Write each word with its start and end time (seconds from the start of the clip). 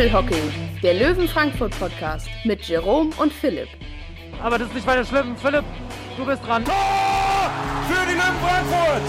Bamble 0.00 0.14
Hockey, 0.14 0.40
der 0.82 0.94
Löwen 0.94 1.28
Frankfurt 1.28 1.78
Podcast 1.78 2.26
mit 2.44 2.62
Jerome 2.62 3.10
und 3.18 3.30
Philipp. 3.30 3.68
Aber 4.42 4.56
das 4.56 4.68
ist 4.68 4.74
nicht 4.76 4.86
weiter 4.86 5.04
schlimm. 5.04 5.36
Philipp, 5.36 5.64
du 6.16 6.24
bist 6.24 6.42
dran. 6.42 6.64
Tor 6.64 7.50
für 7.86 8.06
die 8.08 8.14
Löwen 8.14 8.40
Frankfurt! 8.40 9.02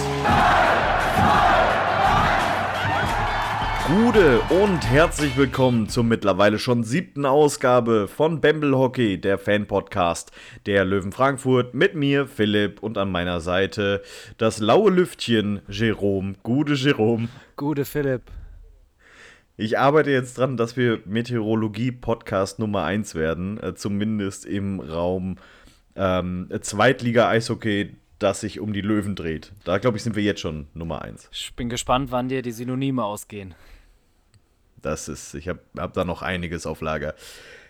Gude 3.88 4.42
und 4.62 4.82
herzlich 4.82 5.38
willkommen 5.38 5.88
zur 5.88 6.04
mittlerweile 6.04 6.60
schon 6.60 6.84
siebten 6.84 7.26
Ausgabe 7.26 8.10
von 8.10 8.42
Bamble 8.42 8.78
Hockey, 8.78 9.18
der 9.18 9.38
Fan-Podcast 9.38 10.34
der 10.66 10.84
Löwen 10.84 11.14
Frankfurt 11.14 11.74
mit 11.74 11.96
mir, 11.96 12.28
Philipp, 12.28 12.84
und 12.84 12.98
an 12.98 13.10
meiner 13.10 13.40
Seite 13.40 14.02
das 14.38 14.60
laue 14.60 14.92
Lüftchen, 14.92 15.62
Jerome. 15.70 16.34
Gude, 16.44 16.74
Jerome. 16.74 17.30
Gute 17.56 17.86
Philipp. 17.86 18.24
Ich 19.62 19.78
arbeite 19.78 20.10
jetzt 20.10 20.40
dran, 20.40 20.58
dass 20.58 20.76
wir 20.76 21.02
Meteorologie-Podcast 21.06 22.58
Nummer 22.58 22.84
1 22.84 23.14
werden, 23.14 23.62
äh, 23.62 23.76
zumindest 23.76 24.44
im 24.44 24.80
Raum 24.80 25.38
ähm, 25.96 26.50
Zweitliga-Eishockey, 26.60 27.96
das 28.18 28.42
sich 28.42 28.60
um 28.60 28.74
die 28.74 28.82
Löwen 28.82 29.16
dreht. 29.16 29.52
Da, 29.64 29.78
glaube 29.78 29.98
ich, 29.98 30.04
sind 30.04 30.16
wir 30.16 30.24
jetzt 30.24 30.42
schon 30.42 30.66
Nummer 30.74 31.04
1. 31.04 31.30
Ich 31.32 31.54
bin 31.56 31.70
gespannt, 31.70 32.10
wann 32.10 32.28
dir 32.28 32.42
die 32.42 32.52
Synonyme 32.52 33.04
ausgehen. 33.04 33.54
Das 34.82 35.08
ist, 35.08 35.36
ich 35.36 35.48
habe 35.48 35.60
hab 35.78 35.94
da 35.94 36.06
noch 36.06 36.24
einiges 36.24 36.66
auf 36.66 36.82
Lager. 36.82 37.14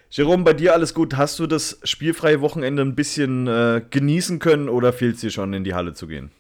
Jerome, 0.10 0.46
bei 0.46 0.54
dir 0.54 0.72
alles 0.74 0.94
gut? 0.94 1.18
Hast 1.18 1.40
du 1.40 1.46
das 1.46 1.78
spielfreie 1.84 2.40
Wochenende 2.40 2.84
ein 2.84 2.96
bisschen 2.96 3.48
äh, 3.48 3.82
genießen 3.90 4.40
können 4.40 4.70
oder 4.70 4.94
fehlt 4.94 5.16
es 5.16 5.22
dir 5.22 5.30
schon, 5.30 5.52
in 5.52 5.66
die 5.66 5.74
Halle 5.74 5.94
zu 5.94 6.08
gehen? 6.08 6.32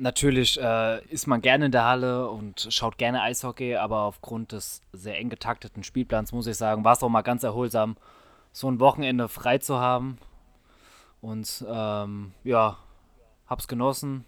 Natürlich 0.00 0.58
äh, 0.58 1.04
ist 1.08 1.26
man 1.26 1.42
gerne 1.42 1.66
in 1.66 1.72
der 1.72 1.84
Halle 1.84 2.30
und 2.30 2.68
schaut 2.70 2.96
gerne 2.96 3.20
Eishockey, 3.20 3.76
aber 3.76 4.04
aufgrund 4.04 4.52
des 4.52 4.80
sehr 4.94 5.18
eng 5.18 5.28
getakteten 5.28 5.84
Spielplans 5.84 6.32
muss 6.32 6.46
ich 6.46 6.56
sagen, 6.56 6.84
war 6.84 6.94
es 6.94 7.02
auch 7.02 7.10
mal 7.10 7.20
ganz 7.20 7.42
erholsam, 7.42 7.98
so 8.50 8.70
ein 8.70 8.80
Wochenende 8.80 9.28
frei 9.28 9.58
zu 9.58 9.78
haben. 9.78 10.16
Und 11.20 11.62
ähm, 11.68 12.32
ja, 12.44 12.78
hab's 13.46 13.68
genossen, 13.68 14.24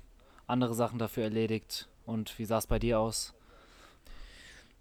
andere 0.47 0.75
Sachen 0.75 0.99
dafür 0.99 1.25
erledigt. 1.25 1.89
Und 2.05 2.39
wie 2.39 2.45
sah 2.45 2.59
es 2.59 2.67
bei 2.67 2.79
dir 2.79 3.01
aus? 3.01 3.33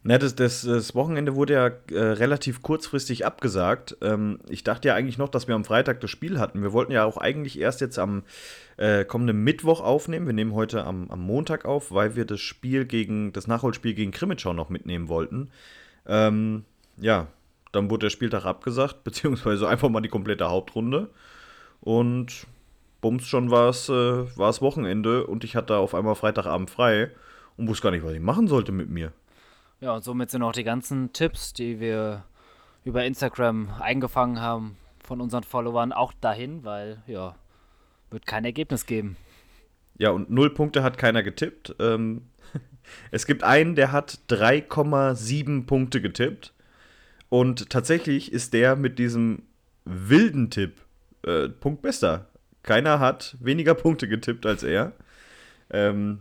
Na, 0.03 0.17
das, 0.17 0.33
das, 0.33 0.63
das 0.63 0.95
Wochenende 0.95 1.35
wurde 1.35 1.53
ja 1.53 1.67
äh, 1.67 2.03
relativ 2.13 2.63
kurzfristig 2.63 3.23
abgesagt. 3.23 3.97
Ähm, 4.02 4.39
ich 4.49 4.63
dachte 4.63 4.88
ja 4.88 4.95
eigentlich 4.95 5.19
noch, 5.19 5.30
dass 5.30 5.47
wir 5.47 5.53
am 5.53 5.63
Freitag 5.63 6.02
das 6.02 6.09
Spiel 6.09 6.39
hatten. 6.39 6.63
Wir 6.63 6.73
wollten 6.73 6.91
ja 6.91 7.05
auch 7.05 7.17
eigentlich 7.17 7.59
erst 7.59 7.81
jetzt 7.81 7.99
am 7.99 8.23
äh, 8.77 9.05
kommenden 9.05 9.44
Mittwoch 9.44 9.79
aufnehmen. 9.79 10.25
Wir 10.25 10.33
nehmen 10.33 10.55
heute 10.55 10.85
am, 10.85 11.11
am 11.11 11.19
Montag 11.19 11.66
auf, 11.66 11.91
weil 11.91 12.16
wir 12.16 12.25
das 12.25 12.39
Spiel 12.39 12.85
gegen, 12.85 13.31
das 13.31 13.45
Nachholspiel 13.45 13.94
gegen 13.94 14.11
Krimitschau 14.11 14.53
noch 14.53 14.69
mitnehmen 14.69 15.07
wollten. 15.07 15.52
Ähm, 16.07 16.66
ja, 16.97 17.27
dann 17.72 17.91
wurde 17.91 18.05
der 18.05 18.09
Spieltag 18.09 18.45
abgesagt, 18.45 19.03
beziehungsweise 19.03 19.67
einfach 19.69 19.89
mal 19.89 20.02
die 20.02 20.09
komplette 20.09 20.49
Hauptrunde. 20.49 21.11
Und 21.79 22.47
bums, 23.02 23.27
schon 23.27 23.52
war 23.52 23.69
es 23.69 23.88
äh, 23.88 23.91
Wochenende 23.91 25.27
und 25.27 25.44
ich 25.44 25.55
hatte 25.55 25.77
auf 25.77 25.94
einmal 25.94 26.16
Freitagabend 26.16 26.72
frei 26.72 27.11
und 27.55 27.67
wusste 27.67 27.83
gar 27.83 27.91
nicht, 27.91 28.03
was 28.03 28.13
ich 28.13 28.19
machen 28.19 28.47
sollte 28.47 28.72
mit 28.72 28.89
mir. 28.89 29.13
Ja, 29.81 29.95
und 29.95 30.03
somit 30.03 30.29
sind 30.29 30.43
auch 30.43 30.51
die 30.51 30.63
ganzen 30.63 31.11
Tipps, 31.11 31.53
die 31.53 31.79
wir 31.79 32.23
über 32.83 33.03
Instagram 33.03 33.69
eingefangen 33.79 34.39
haben 34.39 34.77
von 35.03 35.19
unseren 35.19 35.43
Followern 35.43 35.91
auch 35.91 36.13
dahin, 36.21 36.63
weil 36.63 37.01
ja, 37.07 37.35
wird 38.11 38.27
kein 38.27 38.45
Ergebnis 38.45 38.85
geben. 38.85 39.17
Ja, 39.97 40.11
und 40.11 40.29
null 40.29 40.53
Punkte 40.53 40.83
hat 40.83 40.99
keiner 40.99 41.23
getippt. 41.23 41.75
Ähm, 41.79 42.27
es 43.11 43.25
gibt 43.25 43.43
einen, 43.43 43.75
der 43.75 43.91
hat 43.91 44.19
3,7 44.29 45.66
Punkte 45.66 46.00
getippt. 46.00 46.53
Und 47.29 47.72
tatsächlich 47.72 48.31
ist 48.31 48.53
der 48.53 48.75
mit 48.75 49.00
diesem 49.00 49.44
wilden 49.85 50.51
Tipp 50.51 50.81
äh, 51.25 51.50
Punktbester. 51.50 52.27
Keiner 52.61 53.00
hat 53.00 53.35
weniger 53.39 53.73
Punkte 53.73 54.07
getippt 54.07 54.45
als 54.45 54.61
er. 54.61 54.94
Ähm, 55.72 56.19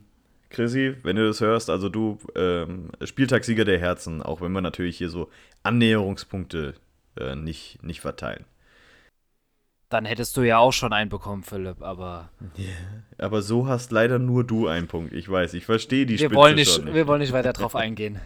Chrissy, 0.50 0.96
wenn 1.02 1.16
du 1.16 1.26
das 1.26 1.40
hörst, 1.40 1.70
also 1.70 1.88
du, 1.88 2.18
ähm, 2.34 2.90
Spieltagssieger 3.02 3.64
der 3.64 3.78
Herzen, 3.78 4.22
auch 4.22 4.40
wenn 4.40 4.52
wir 4.52 4.60
natürlich 4.60 4.98
hier 4.98 5.08
so 5.08 5.30
Annäherungspunkte 5.62 6.74
äh, 7.18 7.36
nicht, 7.36 7.82
nicht 7.82 8.00
verteilen. 8.00 8.44
Dann 9.88 10.04
hättest 10.04 10.36
du 10.36 10.42
ja 10.42 10.58
auch 10.58 10.72
schon 10.72 10.92
einen 10.92 11.10
bekommen, 11.10 11.42
Philipp, 11.42 11.82
aber. 11.82 12.30
Yeah. 12.56 12.68
Aber 13.18 13.42
so 13.42 13.66
hast 13.66 13.90
leider 13.90 14.20
nur 14.20 14.44
du 14.44 14.68
einen 14.68 14.86
Punkt. 14.86 15.12
Ich 15.12 15.28
weiß, 15.28 15.54
ich 15.54 15.66
verstehe 15.66 16.06
die 16.06 16.12
wir 16.12 16.26
Spitze 16.26 16.34
wollen 16.36 16.54
nicht, 16.54 16.84
nicht. 16.84 16.94
Wir 16.94 17.08
wollen 17.08 17.20
nicht 17.20 17.32
weiter 17.32 17.52
drauf 17.52 17.74
eingehen. 17.74 18.20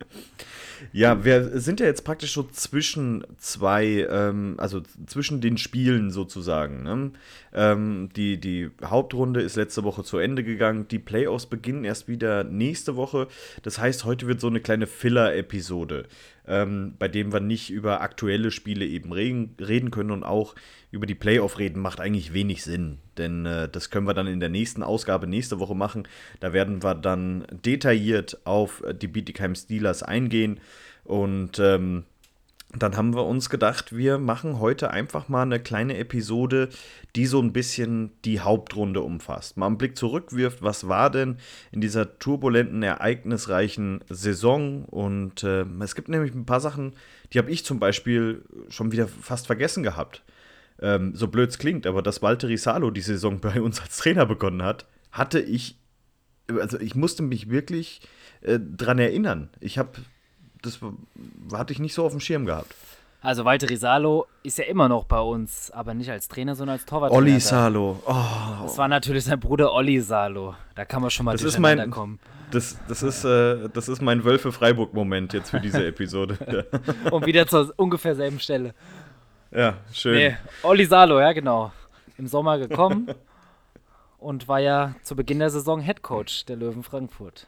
Ja, 0.92 1.24
wir 1.24 1.60
sind 1.60 1.80
ja 1.80 1.86
jetzt 1.86 2.04
praktisch 2.04 2.32
so 2.32 2.42
zwischen 2.44 3.24
zwei, 3.38 4.06
ähm, 4.10 4.54
also 4.58 4.82
zwischen 5.06 5.40
den 5.40 5.58
Spielen 5.58 6.10
sozusagen. 6.10 6.82
Ne? 6.82 7.10
Ähm, 7.52 8.08
die, 8.16 8.38
die 8.38 8.70
Hauptrunde 8.84 9.40
ist 9.40 9.56
letzte 9.56 9.84
Woche 9.84 10.04
zu 10.04 10.18
Ende 10.18 10.44
gegangen. 10.44 10.88
Die 10.88 10.98
Playoffs 10.98 11.46
beginnen 11.46 11.84
erst 11.84 12.08
wieder 12.08 12.44
nächste 12.44 12.96
Woche. 12.96 13.28
Das 13.62 13.78
heißt, 13.78 14.04
heute 14.04 14.26
wird 14.26 14.40
so 14.40 14.48
eine 14.48 14.60
kleine 14.60 14.86
Filler-Episode, 14.86 16.06
ähm, 16.46 16.94
bei 16.98 17.08
dem 17.08 17.32
wir 17.32 17.40
nicht 17.40 17.70
über 17.70 18.00
aktuelle 18.00 18.50
Spiele 18.50 18.86
eben 18.86 19.12
reden, 19.12 19.56
reden 19.60 19.90
können 19.90 20.10
und 20.10 20.24
auch 20.24 20.54
über 20.90 21.06
die 21.06 21.14
Playoff 21.14 21.58
reden, 21.58 21.80
macht 21.80 22.00
eigentlich 22.00 22.32
wenig 22.32 22.62
Sinn. 22.62 22.98
Denn 23.16 23.46
äh, 23.46 23.68
das 23.68 23.90
können 23.90 24.06
wir 24.06 24.14
dann 24.14 24.26
in 24.26 24.40
der 24.40 24.48
nächsten 24.48 24.82
Ausgabe 24.82 25.26
nächste 25.26 25.58
Woche 25.58 25.74
machen. 25.74 26.06
Da 26.40 26.52
werden 26.52 26.82
wir 26.82 26.94
dann 26.94 27.46
detailliert 27.50 28.38
auf 28.44 28.82
die 29.00 29.08
Bietigheim 29.08 29.54
Steelers 29.54 30.02
eingehen. 30.02 30.60
Und 31.04 31.58
ähm, 31.58 32.04
dann 32.82 32.96
haben 32.96 33.14
wir 33.14 33.24
uns 33.24 33.50
gedacht, 33.50 33.96
wir 33.96 34.18
machen 34.18 34.58
heute 34.58 34.90
einfach 34.90 35.28
mal 35.28 35.42
eine 35.42 35.60
kleine 35.60 35.96
Episode, 35.96 36.68
die 37.14 37.26
so 37.26 37.40
ein 37.40 37.52
bisschen 37.52 38.12
die 38.24 38.40
Hauptrunde 38.40 39.00
umfasst. 39.00 39.56
Mal 39.56 39.66
einen 39.66 39.78
Blick 39.78 39.96
zurückwirft, 39.96 40.62
was 40.62 40.88
war 40.88 41.10
denn 41.10 41.36
in 41.70 41.80
dieser 41.80 42.18
turbulenten, 42.18 42.82
ereignisreichen 42.82 44.00
Saison? 44.08 44.84
Und 44.86 45.44
äh, 45.44 45.64
es 45.80 45.94
gibt 45.94 46.08
nämlich 46.08 46.34
ein 46.34 46.46
paar 46.46 46.60
Sachen, 46.60 46.94
die 47.32 47.38
habe 47.38 47.50
ich 47.50 47.64
zum 47.64 47.78
Beispiel 47.78 48.44
schon 48.68 48.92
wieder 48.92 49.06
fast 49.08 49.46
vergessen 49.46 49.82
gehabt. 49.82 50.24
Ähm, 50.80 51.14
so 51.14 51.28
blöd 51.28 51.50
es 51.50 51.58
klingt, 51.58 51.86
aber 51.86 52.02
dass 52.02 52.22
Valtteri 52.22 52.56
Salo 52.56 52.90
die 52.90 53.00
Saison 53.00 53.40
bei 53.40 53.60
uns 53.60 53.80
als 53.80 53.98
Trainer 53.98 54.26
begonnen 54.26 54.62
hat, 54.62 54.86
hatte 55.12 55.40
ich, 55.40 55.78
also 56.48 56.80
ich 56.80 56.94
musste 56.96 57.22
mich 57.22 57.48
wirklich 57.48 58.00
äh, 58.40 58.58
dran 58.58 58.98
erinnern. 58.98 59.50
Ich 59.60 59.78
habe 59.78 59.92
das 60.64 60.80
hatte 61.52 61.72
ich 61.72 61.78
nicht 61.78 61.94
so 61.94 62.04
auf 62.04 62.12
dem 62.12 62.20
Schirm 62.20 62.46
gehabt. 62.46 62.74
Also 63.24 63.46
Walter 63.46 63.74
Salo 63.74 64.26
ist 64.42 64.58
ja 64.58 64.64
immer 64.64 64.86
noch 64.86 65.04
bei 65.04 65.18
uns, 65.18 65.70
aber 65.70 65.94
nicht 65.94 66.10
als 66.10 66.28
Trainer, 66.28 66.54
sondern 66.54 66.74
als 66.74 66.84
Torwart. 66.84 67.10
Olli 67.10 67.40
Salo. 67.40 67.98
Oh. 68.04 68.14
Das 68.62 68.76
war 68.76 68.86
natürlich 68.86 69.24
sein 69.24 69.40
Bruder 69.40 69.72
Olli 69.72 69.98
Salo. 70.00 70.54
Da 70.74 70.84
kann 70.84 71.00
man 71.00 71.10
schon 71.10 71.24
mal 71.24 71.32
das 71.32 71.42
ist 71.42 71.58
mein, 71.58 71.90
kommen. 71.90 72.18
Das, 72.50 72.76
das, 72.86 73.02
ist, 73.02 73.24
äh, 73.24 73.70
das 73.72 73.88
ist 73.88 74.02
mein 74.02 74.24
Wölfe 74.24 74.52
Freiburg-Moment 74.52 75.32
jetzt 75.32 75.50
für 75.50 75.60
diese 75.60 75.86
Episode. 75.86 76.66
Und 77.10 77.24
wieder 77.24 77.46
zur 77.46 77.72
ungefähr 77.76 78.14
selben 78.14 78.40
Stelle. 78.40 78.74
Ja, 79.50 79.78
schön. 79.90 80.16
Nee, 80.16 80.36
Olli 80.62 80.84
Salo, 80.84 81.18
ja 81.18 81.32
genau. 81.32 81.72
Im 82.18 82.26
Sommer 82.26 82.58
gekommen 82.58 83.08
und 84.18 84.48
war 84.48 84.60
ja 84.60 84.96
zu 85.02 85.16
Beginn 85.16 85.38
der 85.38 85.48
Saison 85.48 85.80
Head 85.80 86.02
Coach 86.02 86.44
der 86.44 86.56
Löwen 86.56 86.82
Frankfurt. 86.82 87.46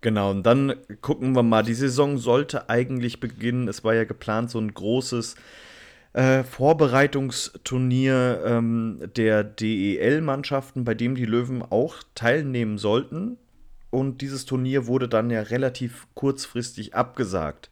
Genau, 0.00 0.30
und 0.30 0.44
dann 0.44 0.74
gucken 1.02 1.34
wir 1.34 1.42
mal. 1.42 1.62
Die 1.62 1.74
Saison 1.74 2.16
sollte 2.16 2.70
eigentlich 2.70 3.20
beginnen. 3.20 3.68
Es 3.68 3.84
war 3.84 3.94
ja 3.94 4.04
geplant, 4.04 4.50
so 4.50 4.58
ein 4.58 4.72
großes 4.72 5.34
äh, 6.14 6.42
Vorbereitungsturnier 6.42 8.42
ähm, 8.44 9.10
der 9.14 9.44
DEL-Mannschaften, 9.44 10.84
bei 10.84 10.94
dem 10.94 11.14
die 11.14 11.26
Löwen 11.26 11.62
auch 11.62 11.96
teilnehmen 12.14 12.78
sollten. 12.78 13.36
Und 13.90 14.22
dieses 14.22 14.46
Turnier 14.46 14.86
wurde 14.86 15.08
dann 15.08 15.30
ja 15.30 15.42
relativ 15.42 16.06
kurzfristig 16.14 16.94
abgesagt. 16.94 17.70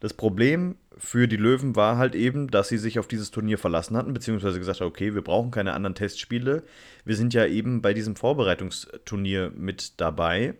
Das 0.00 0.12
Problem 0.12 0.76
für 0.98 1.28
die 1.28 1.36
Löwen 1.36 1.76
war 1.76 1.96
halt 1.96 2.14
eben, 2.14 2.50
dass 2.50 2.68
sie 2.68 2.78
sich 2.78 2.98
auf 2.98 3.08
dieses 3.08 3.30
Turnier 3.30 3.58
verlassen 3.58 3.96
hatten, 3.96 4.12
beziehungsweise 4.12 4.58
gesagt 4.58 4.80
haben, 4.80 4.88
okay, 4.88 5.14
wir 5.14 5.22
brauchen 5.22 5.50
keine 5.50 5.72
anderen 5.72 5.94
Testspiele. 5.94 6.62
Wir 7.04 7.16
sind 7.16 7.34
ja 7.34 7.46
eben 7.46 7.82
bei 7.82 7.94
diesem 7.94 8.16
Vorbereitungsturnier 8.16 9.52
mit 9.56 10.00
dabei. 10.00 10.54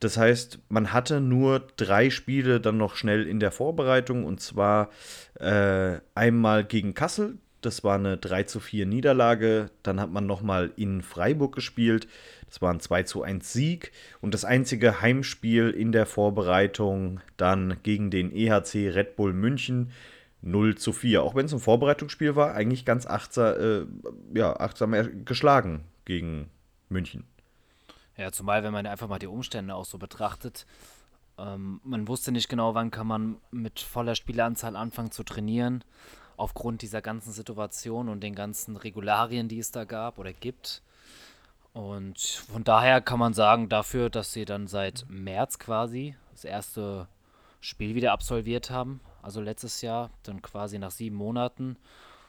Das 0.00 0.18
heißt, 0.18 0.58
man 0.68 0.92
hatte 0.92 1.20
nur 1.20 1.66
drei 1.76 2.10
Spiele 2.10 2.60
dann 2.60 2.76
noch 2.76 2.96
schnell 2.96 3.26
in 3.26 3.40
der 3.40 3.50
Vorbereitung 3.50 4.24
und 4.24 4.40
zwar 4.40 4.90
äh, 5.40 5.98
einmal 6.14 6.64
gegen 6.64 6.94
Kassel, 6.94 7.38
das 7.66 7.82
war 7.82 7.96
eine 7.96 8.16
3 8.16 8.44
zu 8.44 8.60
4 8.60 8.86
Niederlage. 8.86 9.70
Dann 9.82 9.98
hat 9.98 10.12
man 10.12 10.24
nochmal 10.24 10.72
in 10.76 11.02
Freiburg 11.02 11.52
gespielt. 11.52 12.06
Das 12.46 12.62
war 12.62 12.72
ein 12.72 12.78
2 12.78 13.02
zu 13.02 13.22
1 13.22 13.52
Sieg. 13.52 13.90
Und 14.20 14.34
das 14.34 14.44
einzige 14.44 15.00
Heimspiel 15.00 15.70
in 15.70 15.90
der 15.90 16.06
Vorbereitung 16.06 17.18
dann 17.36 17.78
gegen 17.82 18.12
den 18.12 18.30
EHC 18.32 18.90
Red 18.94 19.16
Bull 19.16 19.32
München 19.32 19.90
0 20.42 20.76
zu 20.76 20.92
4. 20.92 21.24
Auch 21.24 21.34
wenn 21.34 21.46
es 21.46 21.52
ein 21.52 21.58
Vorbereitungsspiel 21.58 22.36
war, 22.36 22.54
eigentlich 22.54 22.84
ganz 22.84 23.04
achtsam, 23.04 23.56
äh, 23.58 24.38
ja, 24.38 24.54
achtsam 24.60 25.24
geschlagen 25.24 25.80
gegen 26.04 26.50
München. 26.88 27.24
Ja, 28.16 28.32
zumal, 28.32 28.62
wenn 28.62 28.72
man 28.72 28.86
einfach 28.86 29.08
mal 29.08 29.18
die 29.18 29.26
Umstände 29.26 29.74
auch 29.74 29.84
so 29.84 29.98
betrachtet. 29.98 30.66
Ähm, 31.38 31.80
man 31.84 32.08
wusste 32.08 32.32
nicht 32.32 32.48
genau, 32.48 32.74
wann 32.74 32.90
kann 32.90 33.06
man 33.06 33.36
mit 33.50 33.80
voller 33.80 34.14
Spieleranzahl 34.14 34.74
anfangen 34.74 35.10
zu 35.10 35.22
trainieren, 35.22 35.84
aufgrund 36.36 36.82
dieser 36.82 37.02
ganzen 37.02 37.32
Situation 37.32 38.08
und 38.08 38.20
den 38.20 38.34
ganzen 38.34 38.76
Regularien, 38.76 39.48
die 39.48 39.58
es 39.58 39.70
da 39.70 39.84
gab 39.84 40.18
oder 40.18 40.32
gibt. 40.32 40.82
Und 41.74 42.18
von 42.18 42.64
daher 42.64 43.02
kann 43.02 43.18
man 43.18 43.34
sagen, 43.34 43.68
dafür, 43.68 44.08
dass 44.08 44.32
sie 44.32 44.46
dann 44.46 44.66
seit 44.66 45.04
März 45.10 45.58
quasi 45.58 46.16
das 46.32 46.44
erste 46.44 47.06
Spiel 47.60 47.94
wieder 47.94 48.12
absolviert 48.12 48.70
haben, 48.70 49.00
also 49.22 49.42
letztes 49.42 49.82
Jahr, 49.82 50.10
dann 50.22 50.40
quasi 50.40 50.78
nach 50.78 50.90
sieben 50.90 51.16
Monaten, 51.16 51.76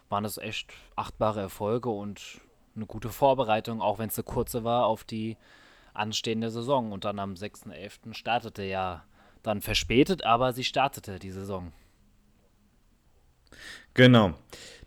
waren 0.09 0.23
das 0.23 0.37
echt 0.37 0.73
achtbare 0.97 1.39
Erfolge 1.39 1.89
und 1.89 2.41
eine 2.75 2.85
gute 2.85 3.09
Vorbereitung, 3.09 3.81
auch 3.81 3.99
wenn 3.99 4.09
es 4.09 4.17
eine 4.17 4.25
kurze 4.25 4.63
war, 4.65 4.85
auf 4.85 5.03
die 5.05 5.37
anstehende 5.97 6.49
Saison. 6.49 6.91
Und 6.91 7.05
dann 7.05 7.19
am 7.19 7.33
6.11. 7.33 8.13
startete 8.13 8.63
ja 8.63 9.03
dann 9.43 9.61
verspätet, 9.61 10.23
aber 10.23 10.53
sie 10.53 10.63
startete 10.63 11.19
die 11.19 11.31
Saison. 11.31 11.71
Genau. 13.93 14.33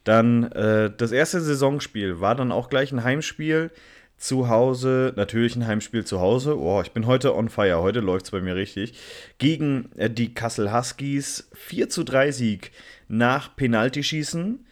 Dann 0.05 0.45
äh, 0.53 0.91
das 0.97 1.13
erste 1.13 1.41
Saisonspiel 1.41 2.21
war 2.21 2.35
dann 2.35 2.53
auch 2.53 2.69
gleich 2.69 2.93
ein 2.93 3.05
Heimspiel 3.05 3.71
zu 4.17 4.49
Hause, 4.49 5.15
natürlich 5.17 5.57
ein 5.57 5.67
Heimspiel 5.67 6.05
zu 6.05 6.21
Hause. 6.21 6.59
Oh, 6.59 6.83
ich 6.83 6.93
bin 6.93 7.07
heute 7.07 7.35
on 7.35 7.49
fire, 7.49 7.81
heute 7.81 8.01
läuft 8.01 8.27
es 8.27 8.31
bei 8.31 8.41
mir 8.41 8.55
richtig. 8.55 8.95
Gegen 9.39 9.91
äh, 9.97 10.11
die 10.11 10.35
Kassel 10.35 10.73
Huskies 10.73 11.51
4 11.55 11.89
zu 11.89 12.05
3 12.05 12.31
Sieg 12.31 12.73
nach 13.09 13.57
Penaltyschießen. 13.57 14.67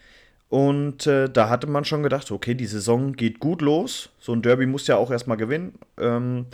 Und 0.48 1.06
äh, 1.06 1.28
da 1.28 1.50
hatte 1.50 1.66
man 1.66 1.84
schon 1.84 2.02
gedacht, 2.02 2.30
okay, 2.30 2.54
die 2.54 2.66
Saison 2.66 3.12
geht 3.12 3.38
gut 3.38 3.60
los. 3.60 4.10
So 4.18 4.32
ein 4.32 4.42
Derby 4.42 4.66
muss 4.66 4.86
ja 4.86 4.96
auch 4.96 5.10
erstmal 5.10 5.36
gewinnen. 5.36 5.78
Ähm, 5.98 6.46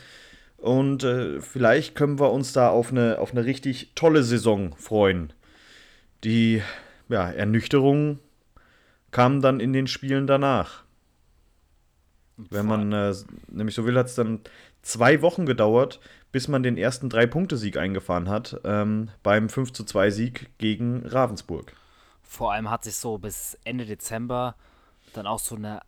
und 0.58 1.04
äh, 1.04 1.40
vielleicht 1.40 1.94
können 1.94 2.18
wir 2.18 2.32
uns 2.32 2.52
da 2.52 2.70
auf 2.70 2.90
eine, 2.90 3.18
auf 3.18 3.32
eine 3.32 3.44
richtig 3.44 3.92
tolle 3.94 4.22
Saison 4.24 4.74
freuen. 4.76 5.32
Die 6.24 6.62
ja, 7.08 7.30
Ernüchterung 7.30 8.18
kam 9.10 9.42
dann 9.42 9.60
in 9.60 9.72
den 9.72 9.86
Spielen 9.86 10.26
danach. 10.26 10.82
Wenn 12.36 12.66
man 12.66 12.92
äh, 12.92 13.14
nämlich 13.48 13.76
so 13.76 13.86
will, 13.86 13.96
hat 13.96 14.06
es 14.06 14.16
dann 14.16 14.40
zwei 14.82 15.22
Wochen 15.22 15.46
gedauert, 15.46 16.00
bis 16.32 16.48
man 16.48 16.64
den 16.64 16.76
ersten 16.76 17.08
Drei-Punkte-Sieg 17.08 17.76
eingefahren 17.76 18.28
hat, 18.28 18.60
ähm, 18.64 19.10
beim 19.22 19.48
5 19.48 19.72
zu 19.72 19.84
2 19.84 20.10
Sieg 20.10 20.50
gegen 20.58 21.06
Ravensburg. 21.06 21.74
Vor 22.24 22.52
allem 22.52 22.70
hat 22.70 22.84
sich 22.84 22.96
so 22.96 23.18
bis 23.18 23.56
Ende 23.64 23.84
Dezember 23.86 24.56
dann 25.12 25.26
auch 25.26 25.38
so 25.38 25.54
eine 25.54 25.82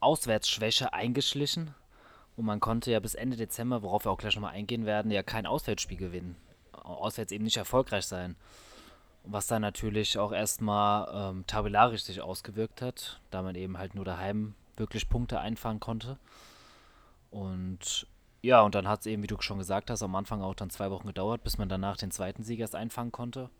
Auswärtsschwäche 0.00 0.92
eingeschlichen. 0.92 1.74
Und 2.36 2.44
man 2.44 2.60
konnte 2.60 2.92
ja 2.92 3.00
bis 3.00 3.14
Ende 3.14 3.36
Dezember, 3.36 3.82
worauf 3.82 4.04
wir 4.04 4.12
auch 4.12 4.18
gleich 4.18 4.36
nochmal 4.36 4.54
eingehen 4.54 4.86
werden, 4.86 5.10
ja 5.10 5.24
kein 5.24 5.46
Auswärtsspiel 5.46 5.98
gewinnen. 5.98 6.36
Auswärts 6.72 7.32
eben 7.32 7.44
nicht 7.44 7.56
erfolgreich 7.56 8.06
sein. 8.06 8.36
Was 9.24 9.48
dann 9.48 9.62
natürlich 9.62 10.16
auch 10.18 10.32
erstmal 10.32 11.08
ähm, 11.12 11.44
tabellarisch 11.46 12.04
sich 12.04 12.20
ausgewirkt 12.20 12.80
hat, 12.80 13.20
da 13.30 13.42
man 13.42 13.56
eben 13.56 13.76
halt 13.76 13.94
nur 13.94 14.04
daheim 14.04 14.54
wirklich 14.76 15.08
Punkte 15.08 15.40
einfahren 15.40 15.80
konnte. 15.80 16.18
Und 17.30 18.06
ja, 18.40 18.60
und 18.60 18.76
dann 18.76 18.86
hat 18.86 19.00
es 19.00 19.06
eben, 19.06 19.24
wie 19.24 19.26
du 19.26 19.36
schon 19.40 19.58
gesagt 19.58 19.90
hast, 19.90 20.02
am 20.02 20.14
Anfang 20.14 20.40
auch 20.40 20.54
dann 20.54 20.70
zwei 20.70 20.90
Wochen 20.92 21.08
gedauert, 21.08 21.42
bis 21.42 21.58
man 21.58 21.68
danach 21.68 21.96
den 21.96 22.12
zweiten 22.12 22.44
Sieg 22.44 22.60
erst 22.60 22.76
einfangen 22.76 23.10
konnte 23.10 23.50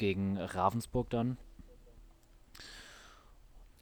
gegen 0.00 0.36
Ravensburg 0.38 1.08
dann. 1.10 1.36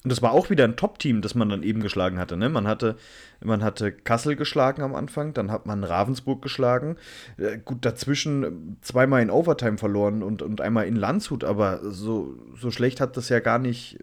Und 0.04 0.10
das 0.12 0.22
war 0.22 0.32
auch 0.32 0.48
wieder 0.48 0.64
ein 0.64 0.76
Top-Team, 0.76 1.22
das 1.22 1.34
man 1.34 1.48
dann 1.48 1.62
eben 1.62 1.82
geschlagen 1.82 2.18
hatte. 2.18 2.36
Ne? 2.36 2.48
Man 2.48 2.68
hatte. 2.68 2.96
Man 3.40 3.62
hatte 3.62 3.92
Kassel 3.92 4.36
geschlagen 4.36 4.82
am 4.82 4.94
Anfang, 4.94 5.32
dann 5.32 5.50
hat 5.50 5.66
man 5.66 5.84
Ravensburg 5.84 6.42
geschlagen. 6.42 6.96
Äh, 7.36 7.58
gut, 7.58 7.84
dazwischen 7.84 8.78
zweimal 8.80 9.22
in 9.22 9.30
Overtime 9.30 9.78
verloren 9.78 10.22
und, 10.22 10.42
und 10.42 10.60
einmal 10.60 10.86
in 10.86 10.96
Landshut, 10.96 11.44
aber 11.44 11.80
so, 11.90 12.36
so 12.56 12.70
schlecht 12.70 13.00
hat 13.00 13.16
das 13.16 13.28
ja 13.28 13.40
gar 13.40 13.58
nicht 13.58 13.98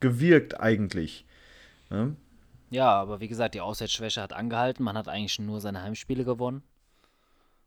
gewirkt 0.00 0.60
eigentlich. 0.60 1.26
Ne? 1.90 2.16
Ja, 2.70 2.90
aber 2.90 3.20
wie 3.20 3.28
gesagt, 3.28 3.54
die 3.54 3.60
Auswärtsschwäche 3.60 4.22
hat 4.22 4.32
angehalten. 4.32 4.84
Man 4.84 4.96
hat 4.96 5.08
eigentlich 5.08 5.38
nur 5.38 5.60
seine 5.60 5.82
Heimspiele 5.82 6.24
gewonnen. 6.24 6.62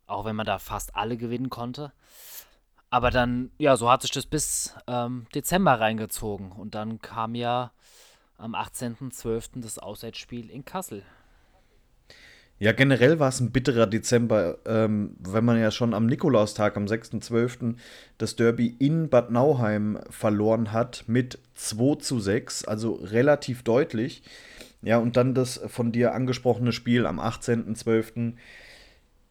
Auch 0.08 0.26
wenn 0.26 0.36
man 0.36 0.46
da 0.46 0.60
fast 0.60 0.96
alle 0.96 1.18
gewinnen 1.18 1.50
konnte. 1.50 1.94
Aber 2.90 3.12
dann, 3.12 3.52
ja, 3.58 3.76
so 3.76 3.90
hat 3.90 4.02
sich 4.02 4.12
das 4.12 4.26
bis 4.26 4.76
ähm, 4.88 5.28
Dezember 5.36 5.80
reingezogen. 5.80 6.52
Und 6.52 6.76
dann 6.76 7.02
kam 7.02 7.36
ja 7.36 7.72
am 8.38 8.56
18.12. 8.56 9.62
das 9.62 9.78
Auswärtsspiel 9.78 10.50
in 10.50 10.66
Kassel. 10.66 11.04
Ja, 12.62 12.74
generell 12.74 13.20
war 13.20 13.30
es 13.30 13.40
ein 13.40 13.52
bitterer 13.52 13.88
Dezember, 13.88 14.58
ähm, 14.66 15.16
wenn 15.20 15.46
man 15.46 15.58
ja 15.58 15.72
schon 15.72 15.94
am 15.94 16.08
Nikolaustag, 16.08 16.76
am 16.76 16.86
6.12., 16.86 17.76
das 18.18 18.36
Derby 18.36 18.76
in 18.80 19.08
Bad 19.08 19.32
Nauheim 19.32 20.00
verloren 20.10 20.74
hat 20.74 21.06
mit 21.08 21.40
2 21.56 21.96
zu 22.00 22.20
6, 22.20 22.66
also 22.66 22.96
relativ 22.96 23.64
deutlich. 23.64 24.24
Ja, 24.82 24.98
und 24.98 25.16
dann 25.16 25.34
das 25.34 25.62
von 25.68 25.94
dir 25.94 26.14
angesprochene 26.14 26.74
Spiel 26.74 27.06
am 27.06 27.22
18.12 27.22 28.34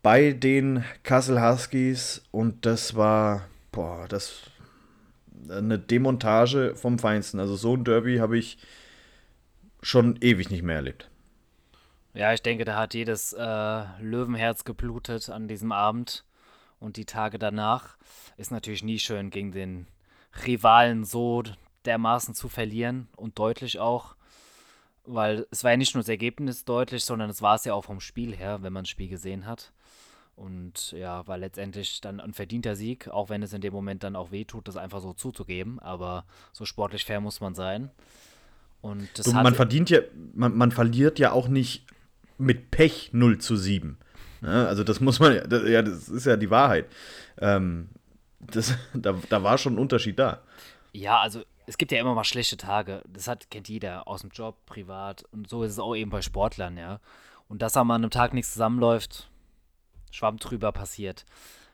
bei 0.08 0.32
den 0.32 0.86
Kassel 1.02 1.42
Huskies 1.42 2.22
und 2.30 2.64
das 2.64 2.96
war, 2.96 3.46
boah, 3.72 4.08
das 4.08 4.40
eine 5.50 5.78
Demontage 5.78 6.74
vom 6.76 6.98
Feinsten. 6.98 7.38
Also 7.38 7.56
so 7.56 7.76
ein 7.76 7.84
Derby 7.84 8.16
habe 8.16 8.38
ich 8.38 8.56
schon 9.82 10.16
ewig 10.22 10.48
nicht 10.48 10.62
mehr 10.62 10.76
erlebt. 10.76 11.10
Ja, 12.14 12.32
ich 12.32 12.40
denke, 12.40 12.64
da 12.64 12.76
hat 12.76 12.94
jedes 12.94 13.34
äh, 13.34 13.84
Löwenherz 14.00 14.64
geblutet 14.64 15.28
an 15.28 15.46
diesem 15.46 15.72
Abend 15.72 16.24
und 16.80 16.96
die 16.96 17.04
Tage 17.04 17.38
danach. 17.38 17.98
Ist 18.38 18.50
natürlich 18.50 18.82
nie 18.82 19.00
schön, 19.00 19.28
gegen 19.28 19.52
den 19.52 19.88
Rivalen 20.46 21.04
so 21.04 21.42
dermaßen 21.84 22.32
zu 22.32 22.48
verlieren 22.48 23.08
und 23.14 23.38
deutlich 23.38 23.78
auch 23.78 24.16
weil 25.10 25.46
es 25.50 25.64
war 25.64 25.70
ja 25.70 25.76
nicht 25.78 25.94
nur 25.94 26.02
das 26.02 26.08
Ergebnis 26.08 26.66
deutlich, 26.66 27.02
sondern 27.02 27.30
es 27.30 27.40
war 27.40 27.54
es 27.54 27.64
ja 27.64 27.72
auch 27.72 27.84
vom 27.84 27.98
Spiel 28.00 28.36
her, 28.36 28.62
wenn 28.62 28.74
man 28.74 28.84
das 28.84 28.90
Spiel 28.90 29.08
gesehen 29.08 29.46
hat. 29.46 29.72
Und 30.38 30.92
ja, 30.92 31.26
war 31.26 31.36
letztendlich 31.36 32.00
dann 32.00 32.20
ein 32.20 32.32
verdienter 32.32 32.76
Sieg, 32.76 33.08
auch 33.08 33.28
wenn 33.28 33.42
es 33.42 33.52
in 33.52 33.60
dem 33.60 33.72
Moment 33.72 34.04
dann 34.04 34.14
auch 34.14 34.30
wehtut, 34.30 34.68
das 34.68 34.76
einfach 34.76 35.00
so 35.00 35.12
zuzugeben. 35.12 35.80
Aber 35.80 36.24
so 36.52 36.64
sportlich 36.64 37.04
fair 37.04 37.20
muss 37.20 37.40
man 37.40 37.56
sein. 37.56 37.90
Und 38.80 39.08
das 39.18 39.26
du, 39.26 39.32
man 39.32 39.56
verdient 39.56 39.90
ja, 39.90 39.98
man, 40.34 40.56
man 40.56 40.70
verliert 40.70 41.18
ja 41.18 41.32
auch 41.32 41.48
nicht 41.48 41.86
mit 42.38 42.70
Pech 42.70 43.10
0 43.12 43.38
zu 43.38 43.56
7. 43.56 43.98
Ja, 44.42 44.48
ne? 44.48 44.68
also 44.68 44.84
das 44.84 45.00
muss 45.00 45.18
man, 45.18 45.34
ja, 45.34 45.82
das 45.82 46.08
ist 46.08 46.26
ja 46.26 46.36
die 46.36 46.50
Wahrheit. 46.50 46.86
Ähm, 47.40 47.88
das, 48.38 48.74
da, 48.94 49.14
da 49.28 49.42
war 49.42 49.58
schon 49.58 49.74
ein 49.74 49.78
Unterschied 49.78 50.20
da. 50.20 50.42
Ja, 50.92 51.18
also 51.18 51.42
es 51.66 51.78
gibt 51.78 51.90
ja 51.90 51.98
immer 51.98 52.14
mal 52.14 52.22
schlechte 52.22 52.56
Tage. 52.56 53.02
Das 53.12 53.26
hat, 53.26 53.50
kennt 53.50 53.68
jeder 53.68 54.06
aus 54.06 54.20
dem 54.20 54.30
Job, 54.30 54.64
privat. 54.66 55.24
Und 55.32 55.48
so 55.48 55.64
ist 55.64 55.72
es 55.72 55.78
auch 55.80 55.96
eben 55.96 56.10
bei 56.10 56.22
Sportlern, 56.22 56.76
ja. 56.76 57.00
Und 57.48 57.60
dass 57.60 57.76
am 57.76 57.90
einem 57.90 58.10
Tag 58.10 58.34
nichts 58.34 58.52
zusammenläuft, 58.52 59.28
Schwamm 60.10 60.38
drüber 60.38 60.72
passiert. 60.72 61.24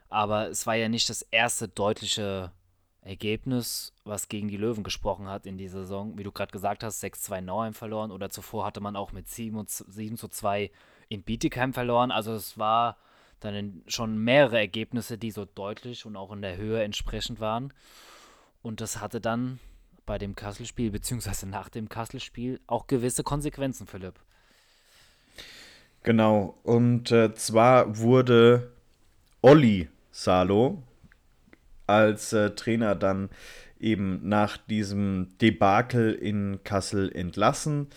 Aber 0.08 0.48
es 0.48 0.66
war 0.66 0.74
ja 0.74 0.88
nicht 0.88 1.08
das 1.10 1.22
erste 1.22 1.68
deutliche 1.68 2.52
Ergebnis, 3.00 3.92
was 4.04 4.28
gegen 4.28 4.48
die 4.48 4.56
Löwen 4.56 4.82
gesprochen 4.82 5.28
hat 5.28 5.46
in 5.46 5.58
dieser 5.58 5.80
Saison. 5.80 6.16
Wie 6.16 6.22
du 6.22 6.32
gerade 6.32 6.52
gesagt 6.52 6.82
hast, 6.82 7.02
6-2 7.04 7.40
Nauheim 7.42 7.74
verloren 7.74 8.10
oder 8.10 8.30
zuvor 8.30 8.64
hatte 8.64 8.80
man 8.80 8.96
auch 8.96 9.12
mit 9.12 9.28
7, 9.28 9.64
7 9.66 10.16
zu 10.16 10.28
2 10.28 10.70
in 11.08 11.22
Bietigheim 11.22 11.74
verloren. 11.74 12.10
Also 12.10 12.32
es 12.32 12.58
war 12.58 12.96
dann 13.40 13.82
schon 13.86 14.16
mehrere 14.18 14.58
Ergebnisse, 14.58 15.18
die 15.18 15.30
so 15.30 15.44
deutlich 15.44 16.06
und 16.06 16.16
auch 16.16 16.32
in 16.32 16.40
der 16.40 16.56
Höhe 16.56 16.82
entsprechend 16.82 17.40
waren. 17.40 17.74
Und 18.62 18.80
das 18.80 19.00
hatte 19.00 19.20
dann 19.20 19.60
bei 20.06 20.16
dem 20.16 20.34
Kassel-Spiel, 20.34 20.90
beziehungsweise 20.90 21.46
nach 21.46 21.68
dem 21.68 21.88
Kassel-Spiel, 21.88 22.60
auch 22.66 22.86
gewisse 22.86 23.22
Konsequenzen, 23.22 23.86
Philipp. 23.86 24.18
Genau, 26.04 26.58
und 26.64 27.10
äh, 27.12 27.34
zwar 27.34 27.98
wurde 27.98 28.70
Olli 29.40 29.88
Salo 30.10 30.82
als 31.86 32.34
äh, 32.34 32.50
Trainer 32.50 32.94
dann 32.94 33.30
eben 33.80 34.20
nach 34.28 34.58
diesem 34.58 35.28
Debakel 35.40 36.12
in 36.12 36.60
Kassel 36.62 37.10
entlassen. 37.10 37.88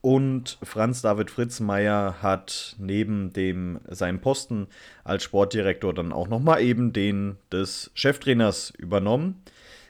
Und 0.00 0.58
Franz 0.62 1.02
David 1.02 1.28
Fritzmeier 1.32 2.22
hat 2.22 2.76
neben 2.78 3.32
dem 3.32 3.80
seinem 3.88 4.20
Posten 4.20 4.68
als 5.02 5.24
Sportdirektor 5.24 5.92
dann 5.92 6.12
auch 6.12 6.28
nochmal 6.28 6.62
eben 6.62 6.92
den 6.92 7.36
des 7.50 7.90
Cheftrainers 7.94 8.70
übernommen. 8.78 9.42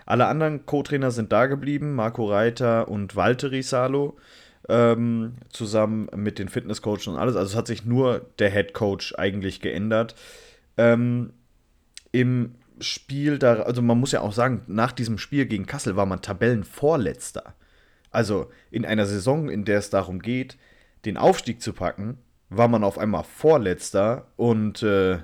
Alle 0.06 0.28
anderen 0.28 0.64
Co-Trainer 0.64 1.10
sind 1.10 1.30
da 1.30 1.44
geblieben, 1.44 1.94
Marco 1.94 2.24
Reiter 2.24 2.88
und 2.88 3.16
Valtteri 3.16 3.62
Salo 3.62 4.16
ähm, 4.68 5.34
zusammen 5.48 6.08
mit 6.16 6.38
den 6.38 6.48
Fitnesscoaches 6.48 7.06
und 7.06 7.16
alles. 7.16 7.36
Also 7.36 7.52
es 7.52 7.56
hat 7.56 7.66
sich 7.66 7.84
nur 7.84 8.26
der 8.38 8.50
Head 8.50 8.72
Coach 8.72 9.14
eigentlich 9.16 9.60
geändert. 9.60 10.14
Ähm, 10.76 11.32
Im 12.12 12.54
Spiel, 12.80 13.38
da, 13.38 13.62
also 13.62 13.80
man 13.80 13.98
muss 13.98 14.12
ja 14.12 14.20
auch 14.20 14.32
sagen, 14.32 14.62
nach 14.66 14.92
diesem 14.92 15.18
Spiel 15.18 15.46
gegen 15.46 15.66
Kassel 15.66 15.96
war 15.96 16.06
man 16.06 16.20
Tabellenvorletzter. 16.20 17.54
Also 18.10 18.50
in 18.70 18.84
einer 18.84 19.06
Saison, 19.06 19.48
in 19.48 19.64
der 19.64 19.78
es 19.78 19.90
darum 19.90 20.20
geht, 20.20 20.56
den 21.04 21.16
Aufstieg 21.16 21.62
zu 21.62 21.72
packen, 21.72 22.18
war 22.48 22.68
man 22.68 22.84
auf 22.84 22.98
einmal 22.98 23.24
Vorletzter 23.24 24.26
und 24.36 24.82
äh, 24.82 25.18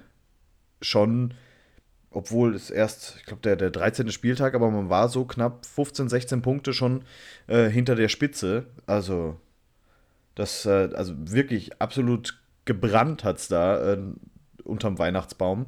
schon, 0.80 1.34
obwohl 2.12 2.54
es 2.54 2.70
erst, 2.70 3.16
ich 3.18 3.26
glaube, 3.26 3.42
der, 3.42 3.56
der 3.56 3.70
13. 3.70 4.10
Spieltag, 4.10 4.54
aber 4.54 4.70
man 4.70 4.88
war 4.88 5.08
so 5.08 5.24
knapp 5.24 5.66
15, 5.66 6.08
16 6.08 6.42
Punkte 6.42 6.72
schon 6.72 7.02
äh, 7.46 7.68
hinter 7.68 7.94
der 7.94 8.08
Spitze. 8.08 8.66
Also, 8.86 9.36
das, 10.34 10.66
äh, 10.66 10.90
also 10.94 11.14
wirklich 11.16 11.80
absolut 11.80 12.38
gebrannt 12.64 13.24
hat 13.24 13.38
es 13.38 13.48
da 13.48 13.94
äh, 13.94 13.98
unterm 14.64 14.98
Weihnachtsbaum. 14.98 15.66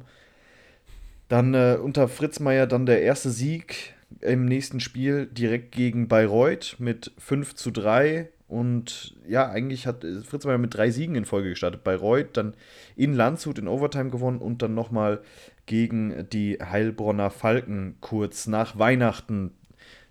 Dann 1.27 1.53
äh, 1.53 1.77
unter 1.81 2.07
Fritz 2.07 2.39
Meier 2.39 2.67
dann 2.67 2.85
der 2.85 3.01
erste 3.01 3.29
Sieg 3.29 3.93
im 4.21 4.45
nächsten 4.45 4.79
Spiel 4.79 5.25
direkt 5.25 5.71
gegen 5.71 6.07
Bayreuth 6.07 6.75
mit 6.79 7.11
5 7.17 7.55
zu 7.55 7.71
3. 7.71 8.29
Und 8.47 9.15
ja, 9.27 9.49
eigentlich 9.49 9.87
hat 9.87 10.03
äh, 10.03 10.21
Fritz 10.21 10.45
Meier 10.45 10.59
mit 10.59 10.73
drei 10.73 10.91
Siegen 10.91 11.15
in 11.15 11.25
Folge 11.25 11.49
gestartet. 11.49 11.83
Bayreuth, 11.83 12.37
dann 12.37 12.53
in 12.95 13.13
Landshut 13.13 13.57
in 13.57 13.67
Overtime 13.67 14.11
gewonnen 14.11 14.39
und 14.39 14.61
dann 14.61 14.75
nochmal 14.75 15.21
gegen 15.65 16.29
die 16.29 16.59
Heilbronner 16.61 17.29
Falken 17.29 17.97
kurz 18.01 18.47
nach 18.47 18.77
Weihnachten. 18.77 19.51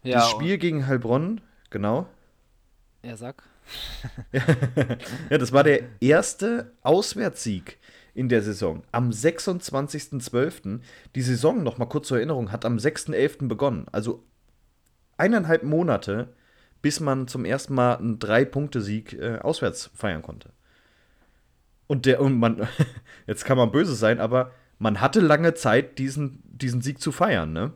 Ja, 0.03 0.17
das 0.17 0.31
Spiel 0.31 0.59
gegen 0.59 0.87
Heilbronn, 0.87 1.41
genau. 1.71 2.07
Ja, 3.03 3.17
sag. 3.17 3.43
ja, 5.31 5.39
das 5.39 5.53
war 5.53 5.65
der 5.65 5.83
erste 6.01 6.73
Auswärtssieg 6.83 7.79
in 8.15 8.29
der 8.29 8.43
Saison. 8.43 8.83
Am 8.93 9.11
26.12. 9.11 10.81
Die 11.15 11.23
Saison, 11.23 11.63
noch 11.63 11.79
mal 11.79 11.87
kurz 11.87 12.09
zur 12.09 12.19
Erinnerung, 12.19 12.53
hat 12.53 12.65
am 12.65 12.77
6.11. 12.77 13.49
begonnen. 13.49 13.87
Also 13.93 14.23
eineinhalb 15.17 15.63
Monate, 15.63 16.35
bis 16.83 17.01
man 17.01 17.29
zum 17.29 17.45
ersten 17.45 17.75
Mal 17.75 17.97
einen 17.97 18.19
Drei-Punkte-Sieg 18.19 19.15
äh, 19.15 19.39
auswärts 19.39 19.91
feiern 19.95 20.23
konnte. 20.23 20.51
Und 21.87 22.07
der, 22.07 22.21
und 22.21 22.39
man, 22.39 22.69
jetzt 23.27 23.45
kann 23.45 23.57
man 23.59 23.73
böse 23.73 23.95
sein, 23.95 24.21
aber 24.21 24.53
man 24.85 25.01
hatte 25.01 25.21
lange 25.21 25.55
Zeit, 25.55 25.99
diesen, 25.99 26.43
diesen 26.45 26.83
Sieg 26.83 27.01
zu 27.01 27.11
feiern, 27.11 27.55
ne? 27.55 27.73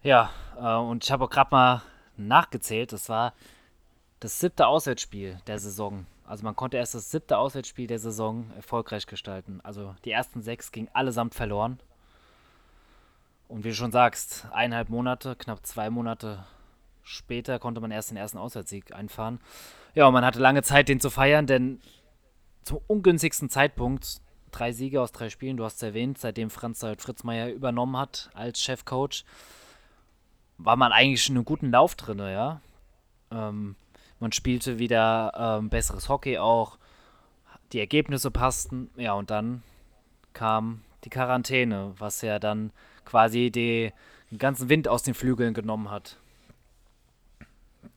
Ja, 0.00 0.30
äh, 0.56 0.76
und 0.76 1.02
ich 1.02 1.10
habe 1.10 1.24
auch 1.24 1.30
gerade 1.30 1.50
mal 1.50 1.82
nachgezählt. 2.16 2.92
Das 2.92 3.08
war 3.08 3.34
das 4.20 4.38
siebte 4.38 4.68
Auswärtsspiel 4.68 5.40
der 5.48 5.58
Saison. 5.58 6.06
Also 6.24 6.44
man 6.44 6.54
konnte 6.54 6.76
erst 6.76 6.94
das 6.94 7.10
siebte 7.10 7.36
Auswärtsspiel 7.36 7.88
der 7.88 7.98
Saison 7.98 8.52
erfolgreich 8.54 9.08
gestalten. 9.08 9.60
Also 9.64 9.96
die 10.04 10.12
ersten 10.12 10.40
sechs 10.40 10.70
gingen 10.70 10.88
allesamt 10.92 11.34
verloren. 11.34 11.80
Und 13.48 13.64
wie 13.64 13.70
du 13.70 13.74
schon 13.74 13.90
sagst, 13.90 14.46
eineinhalb 14.52 14.88
Monate, 14.88 15.34
knapp 15.34 15.66
zwei 15.66 15.90
Monate 15.90 16.46
später 17.02 17.58
konnte 17.58 17.80
man 17.80 17.90
erst 17.90 18.10
den 18.10 18.16
ersten 18.16 18.38
Auswärtssieg 18.38 18.94
einfahren. 18.94 19.40
Ja, 19.94 20.06
und 20.06 20.12
man 20.12 20.24
hatte 20.24 20.38
lange 20.38 20.62
Zeit, 20.62 20.88
den 20.88 21.00
zu 21.00 21.10
feiern, 21.10 21.48
denn 21.48 21.80
zum 22.62 22.78
ungünstigsten 22.86 23.48
Zeitpunkt, 23.48 24.20
drei 24.50 24.72
Siege 24.72 25.00
aus 25.00 25.12
drei 25.12 25.30
Spielen, 25.30 25.56
du 25.56 25.64
hast 25.64 25.76
es 25.76 25.82
erwähnt, 25.82 26.18
seitdem 26.18 26.50
Franz 26.50 26.84
Fritzmeier 26.98 27.48
übernommen 27.50 27.96
hat 27.96 28.30
als 28.34 28.60
Chefcoach, 28.60 29.24
war 30.58 30.76
man 30.76 30.92
eigentlich 30.92 31.22
schon 31.22 31.34
in 31.34 31.38
einem 31.38 31.44
guten 31.44 31.70
Lauf 31.70 31.94
drin, 31.94 32.18
ja. 32.18 32.60
Ähm, 33.30 33.76
man 34.20 34.32
spielte 34.32 34.78
wieder 34.78 35.32
ähm, 35.36 35.68
besseres 35.68 36.08
Hockey 36.08 36.38
auch. 36.38 36.78
Die 37.72 37.80
Ergebnisse 37.80 38.30
passten. 38.30 38.90
Ja, 38.96 39.12
und 39.12 39.30
dann 39.30 39.62
kam 40.32 40.82
die 41.04 41.10
Quarantäne, 41.10 41.94
was 41.98 42.22
ja 42.22 42.38
dann 42.38 42.72
quasi 43.04 43.50
die, 43.50 43.92
den 44.30 44.38
ganzen 44.38 44.68
Wind 44.68 44.88
aus 44.88 45.02
den 45.02 45.14
Flügeln 45.14 45.54
genommen 45.54 45.90
hat. 45.90 46.16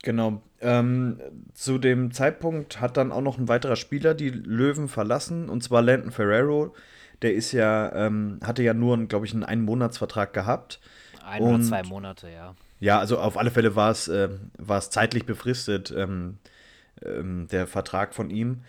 Genau. 0.03 0.41
Ähm, 0.61 1.19
zu 1.53 1.77
dem 1.77 2.11
Zeitpunkt 2.11 2.81
hat 2.81 2.97
dann 2.97 3.11
auch 3.11 3.21
noch 3.21 3.37
ein 3.37 3.47
weiterer 3.47 3.75
Spieler 3.75 4.13
die 4.13 4.29
Löwen 4.29 4.87
verlassen, 4.87 5.49
und 5.49 5.63
zwar 5.63 5.81
Landon 5.81 6.11
Ferrero. 6.11 6.75
Der 7.21 7.33
ist 7.35 7.51
ja, 7.51 7.93
ähm, 7.93 8.39
hatte 8.43 8.63
ja 8.63 8.73
nur, 8.73 8.97
glaube 9.05 9.25
ich, 9.25 9.33
einen 9.33 9.43
Einmonatsvertrag 9.43 10.33
gehabt. 10.33 10.79
Ein 11.23 11.41
oder 11.43 11.61
zwei 11.61 11.83
Monate, 11.83 12.29
ja. 12.29 12.55
Ja, 12.79 12.97
also 12.97 13.19
auf 13.19 13.37
alle 13.37 13.51
Fälle 13.51 13.75
war 13.75 13.91
es, 13.91 14.07
äh, 14.07 14.29
zeitlich 14.89 15.25
befristet, 15.25 15.93
ähm, 15.95 16.39
ähm, 17.05 17.47
der 17.51 17.67
Vertrag 17.67 18.15
von 18.15 18.31
ihm. 18.31 18.61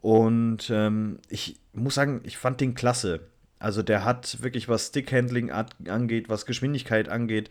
Und 0.00 0.70
ähm, 0.70 1.18
ich 1.28 1.56
muss 1.74 1.96
sagen, 1.96 2.22
ich 2.24 2.38
fand 2.38 2.60
den 2.62 2.74
klasse. 2.74 3.20
Also 3.58 3.82
der 3.82 4.04
hat 4.04 4.42
wirklich, 4.42 4.68
was 4.68 4.88
Stickhandling 4.88 5.50
angeht, 5.50 6.28
was 6.28 6.46
Geschwindigkeit 6.46 7.08
angeht, 7.08 7.50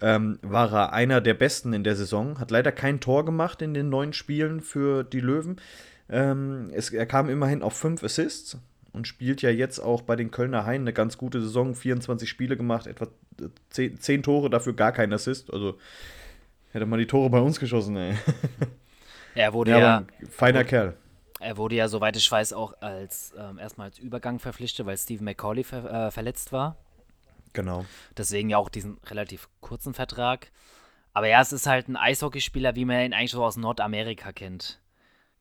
ähm, 0.00 0.38
war 0.42 0.72
er 0.72 0.92
einer 0.92 1.20
der 1.20 1.34
Besten 1.34 1.72
in 1.72 1.84
der 1.84 1.96
Saison. 1.96 2.38
Hat 2.38 2.50
leider 2.50 2.70
kein 2.72 3.00
Tor 3.00 3.24
gemacht 3.24 3.62
in 3.62 3.74
den 3.74 3.88
neun 3.88 4.12
Spielen 4.12 4.60
für 4.60 5.02
die 5.02 5.20
Löwen. 5.20 5.60
Ähm, 6.08 6.70
es, 6.72 6.90
er 6.90 7.06
kam 7.06 7.28
immerhin 7.28 7.62
auf 7.62 7.74
fünf 7.74 8.02
Assists 8.04 8.56
und 8.92 9.08
spielt 9.08 9.42
ja 9.42 9.50
jetzt 9.50 9.80
auch 9.80 10.02
bei 10.02 10.16
den 10.16 10.30
Kölner 10.30 10.64
Haien 10.64 10.82
eine 10.82 10.92
ganz 10.92 11.18
gute 11.18 11.40
Saison. 11.40 11.74
24 11.74 12.28
Spiele 12.28 12.56
gemacht, 12.56 12.86
etwa 12.86 13.08
10, 13.70 14.00
10 14.00 14.22
Tore, 14.22 14.50
dafür 14.50 14.74
gar 14.74 14.92
kein 14.92 15.12
Assist. 15.12 15.52
Also 15.52 15.78
hätte 16.72 16.86
man 16.86 16.98
die 16.98 17.06
Tore 17.06 17.30
bei 17.30 17.40
uns 17.40 17.58
geschossen, 17.58 17.96
ey. 17.96 18.14
Er 19.34 19.52
wurde 19.52 19.70
ja, 19.70 19.78
ja 19.78 20.04
feiner 20.30 20.64
Kerl. 20.64 20.94
Er 21.40 21.56
wurde 21.56 21.76
ja, 21.76 21.88
soweit 21.88 22.16
ich 22.16 22.30
weiß, 22.30 22.52
auch 22.52 22.74
als 22.80 23.32
ähm, 23.38 23.58
erstmal 23.58 23.88
als 23.88 23.98
Übergang 23.98 24.38
verpflichtet, 24.38 24.86
weil 24.86 24.96
Stephen 24.96 25.24
McCauley 25.24 25.64
ver 25.64 26.06
äh, 26.06 26.10
verletzt 26.10 26.52
war. 26.52 26.76
Genau. 27.52 27.84
Deswegen 28.16 28.50
ja 28.50 28.58
auch 28.58 28.68
diesen 28.68 28.98
relativ 29.06 29.48
kurzen 29.60 29.94
Vertrag. 29.94 30.50
Aber 31.12 31.28
ja, 31.28 31.40
es 31.40 31.52
ist 31.52 31.66
halt 31.66 31.88
ein 31.88 31.96
Eishockeyspieler, 31.96 32.76
wie 32.76 32.84
man 32.84 33.00
ihn 33.00 33.12
eigentlich 33.12 33.32
so 33.32 33.44
aus 33.44 33.56
Nordamerika 33.56 34.32
kennt. 34.32 34.80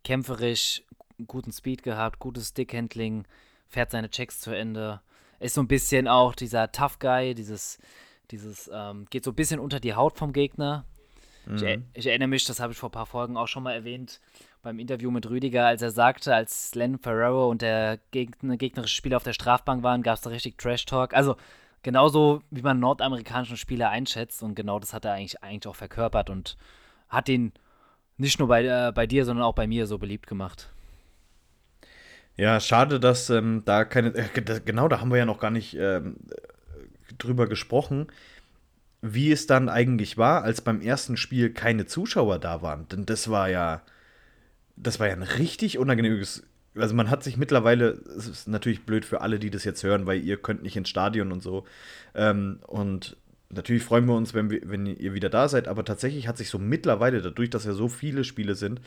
Kämpferisch, 0.04 0.84
guten 1.26 1.52
Speed 1.52 1.84
gehabt, 1.84 2.20
gutes 2.20 2.50
Stickhandling, 2.50 3.26
fährt 3.68 3.92
seine 3.92 4.10
Checks 4.10 4.40
zu 4.40 4.52
Ende. 4.52 5.02
Ist 5.40 5.56
so 5.56 5.62
ein 5.62 5.68
bisschen 5.68 6.08
auch 6.08 6.34
dieser 6.34 6.72
Tough 6.72 7.00
Guy, 7.00 7.36
dieses, 7.36 7.80
dieses, 8.32 8.70
ähm, 8.74 9.06
geht 9.10 9.24
so 9.24 9.32
ein 9.32 9.36
bisschen 9.36 9.60
unter 9.60 9.80
die 9.80 9.94
Haut 9.94 10.18
vom 10.18 10.34
Gegner. 10.34 10.86
Mhm. 11.46 11.56
Ich, 11.56 11.80
ich, 11.94 12.08
erinnere 12.08 12.30
mich, 12.30 12.46
das 12.46 12.60
habe 12.60 12.74
ich 12.74 12.80
vor 12.80 12.90
ein 12.90 12.94
paar 12.94 13.06
Folgen 13.06 13.38
auch 13.38 13.48
schon 13.48 13.64
mal 13.64 13.74
erwähnt, 13.74 14.20
beim 14.62 14.80
Interview 14.80 15.12
mit 15.12 15.30
Rüdiger, 15.30 15.66
als 15.66 15.82
er 15.82 15.92
sagte, 15.92 16.34
als 16.34 16.76
Len 16.76 16.98
Ferrero 17.00 17.50
und 17.50 17.62
der 17.62 18.00
Gegner, 18.12 18.58
gegnerische 18.58 18.96
Spieler 18.96 19.18
auf 19.18 19.24
der 19.24 19.34
Strafbank 19.34 19.84
waren, 19.84 20.04
gab 20.04 20.16
es 20.16 20.22
da 20.22 20.30
richtig 20.30 20.58
Trash-Talk. 20.58 21.14
Also 21.14 21.38
genauso, 21.84 22.42
wie 22.52 22.62
man 22.62 22.80
nordamerikanischen 22.80 23.58
Spieler 23.58 23.90
einschätzt 23.90 24.44
und 24.44 24.56
genau 24.56 24.80
das 24.80 24.94
hat 24.94 25.06
er 25.06 25.14
eigentlich, 25.14 25.42
eigentlich 25.44 25.68
auch 25.68 25.76
verkörpert 25.76 26.30
und 26.30 26.58
hat 27.10 27.30
ihn 27.30 27.54
nicht 28.18 28.40
nur 28.40 28.48
bei, 28.48 28.66
äh, 28.66 28.92
bei 28.92 29.08
dir, 29.08 29.26
sondern 29.26 29.46
auch 29.46 29.56
bei 29.56 29.68
mir 29.68 29.88
so 29.88 29.98
beliebt 29.98 30.28
gemacht. 30.28 30.70
Ja, 32.36 32.60
schade, 32.60 33.00
dass 33.00 33.30
ähm, 33.30 33.64
da 33.66 33.84
keine. 33.84 34.14
Äh, 34.14 34.62
genau, 34.64 34.88
da 34.88 35.02
haben 35.02 35.10
wir 35.10 35.18
ja 35.18 35.26
noch 35.26 35.40
gar 35.40 35.50
nicht 35.50 35.76
ähm, 35.76 36.18
drüber 37.18 37.48
gesprochen, 37.48 38.08
wie 39.02 39.32
es 39.32 39.48
dann 39.48 39.70
eigentlich 39.70 40.18
war, 40.18 40.44
als 40.44 40.62
beim 40.62 40.82
ersten 40.82 41.18
Spiel 41.18 41.52
keine 41.52 41.88
Zuschauer 41.88 42.38
da 42.38 42.62
waren. 42.62 42.88
Denn 42.90 43.06
das 43.06 43.30
war 43.30 43.50
ja. 43.50 43.82
Das 44.78 45.00
war 45.00 45.08
ja 45.08 45.14
ein 45.14 45.24
richtig 45.24 45.78
unangenehmes. 45.78 46.44
Also 46.76 46.96
man 46.96 47.10
hat 47.10 47.24
sich 47.24 47.38
mittlerweile, 47.38 48.00
es 48.18 48.28
ist 48.28 48.48
natürlich 48.48 48.86
blöd 48.86 49.04
für 49.04 49.22
alle, 49.22 49.40
die 49.40 49.50
das 49.50 49.64
jetzt 49.64 49.84
hören, 49.84 50.06
weil 50.06 50.24
ihr 50.24 50.38
könnt 50.38 50.64
nicht 50.64 50.78
ins 50.78 50.90
Stadion 50.90 51.32
und 51.32 51.42
so. 51.42 51.66
Ähm, 52.14 52.60
und 52.68 53.18
natürlich 53.50 53.84
freuen 53.84 54.06
wir 54.06 54.16
uns, 54.16 54.34
wenn, 54.34 54.50
wir, 54.50 54.62
wenn 54.64 54.86
ihr 54.86 55.14
wieder 55.14 55.30
da 55.30 55.50
seid, 55.50 55.68
aber 55.68 55.84
tatsächlich 55.84 56.28
hat 56.28 56.38
sich 56.38 56.50
so 56.50 56.60
mittlerweile, 56.60 57.22
dadurch, 57.22 57.50
dass 57.50 57.66
ja 57.66 57.74
so 57.74 57.90
viele 57.90 58.24
Spiele 58.24 58.56
sind, 58.56 58.80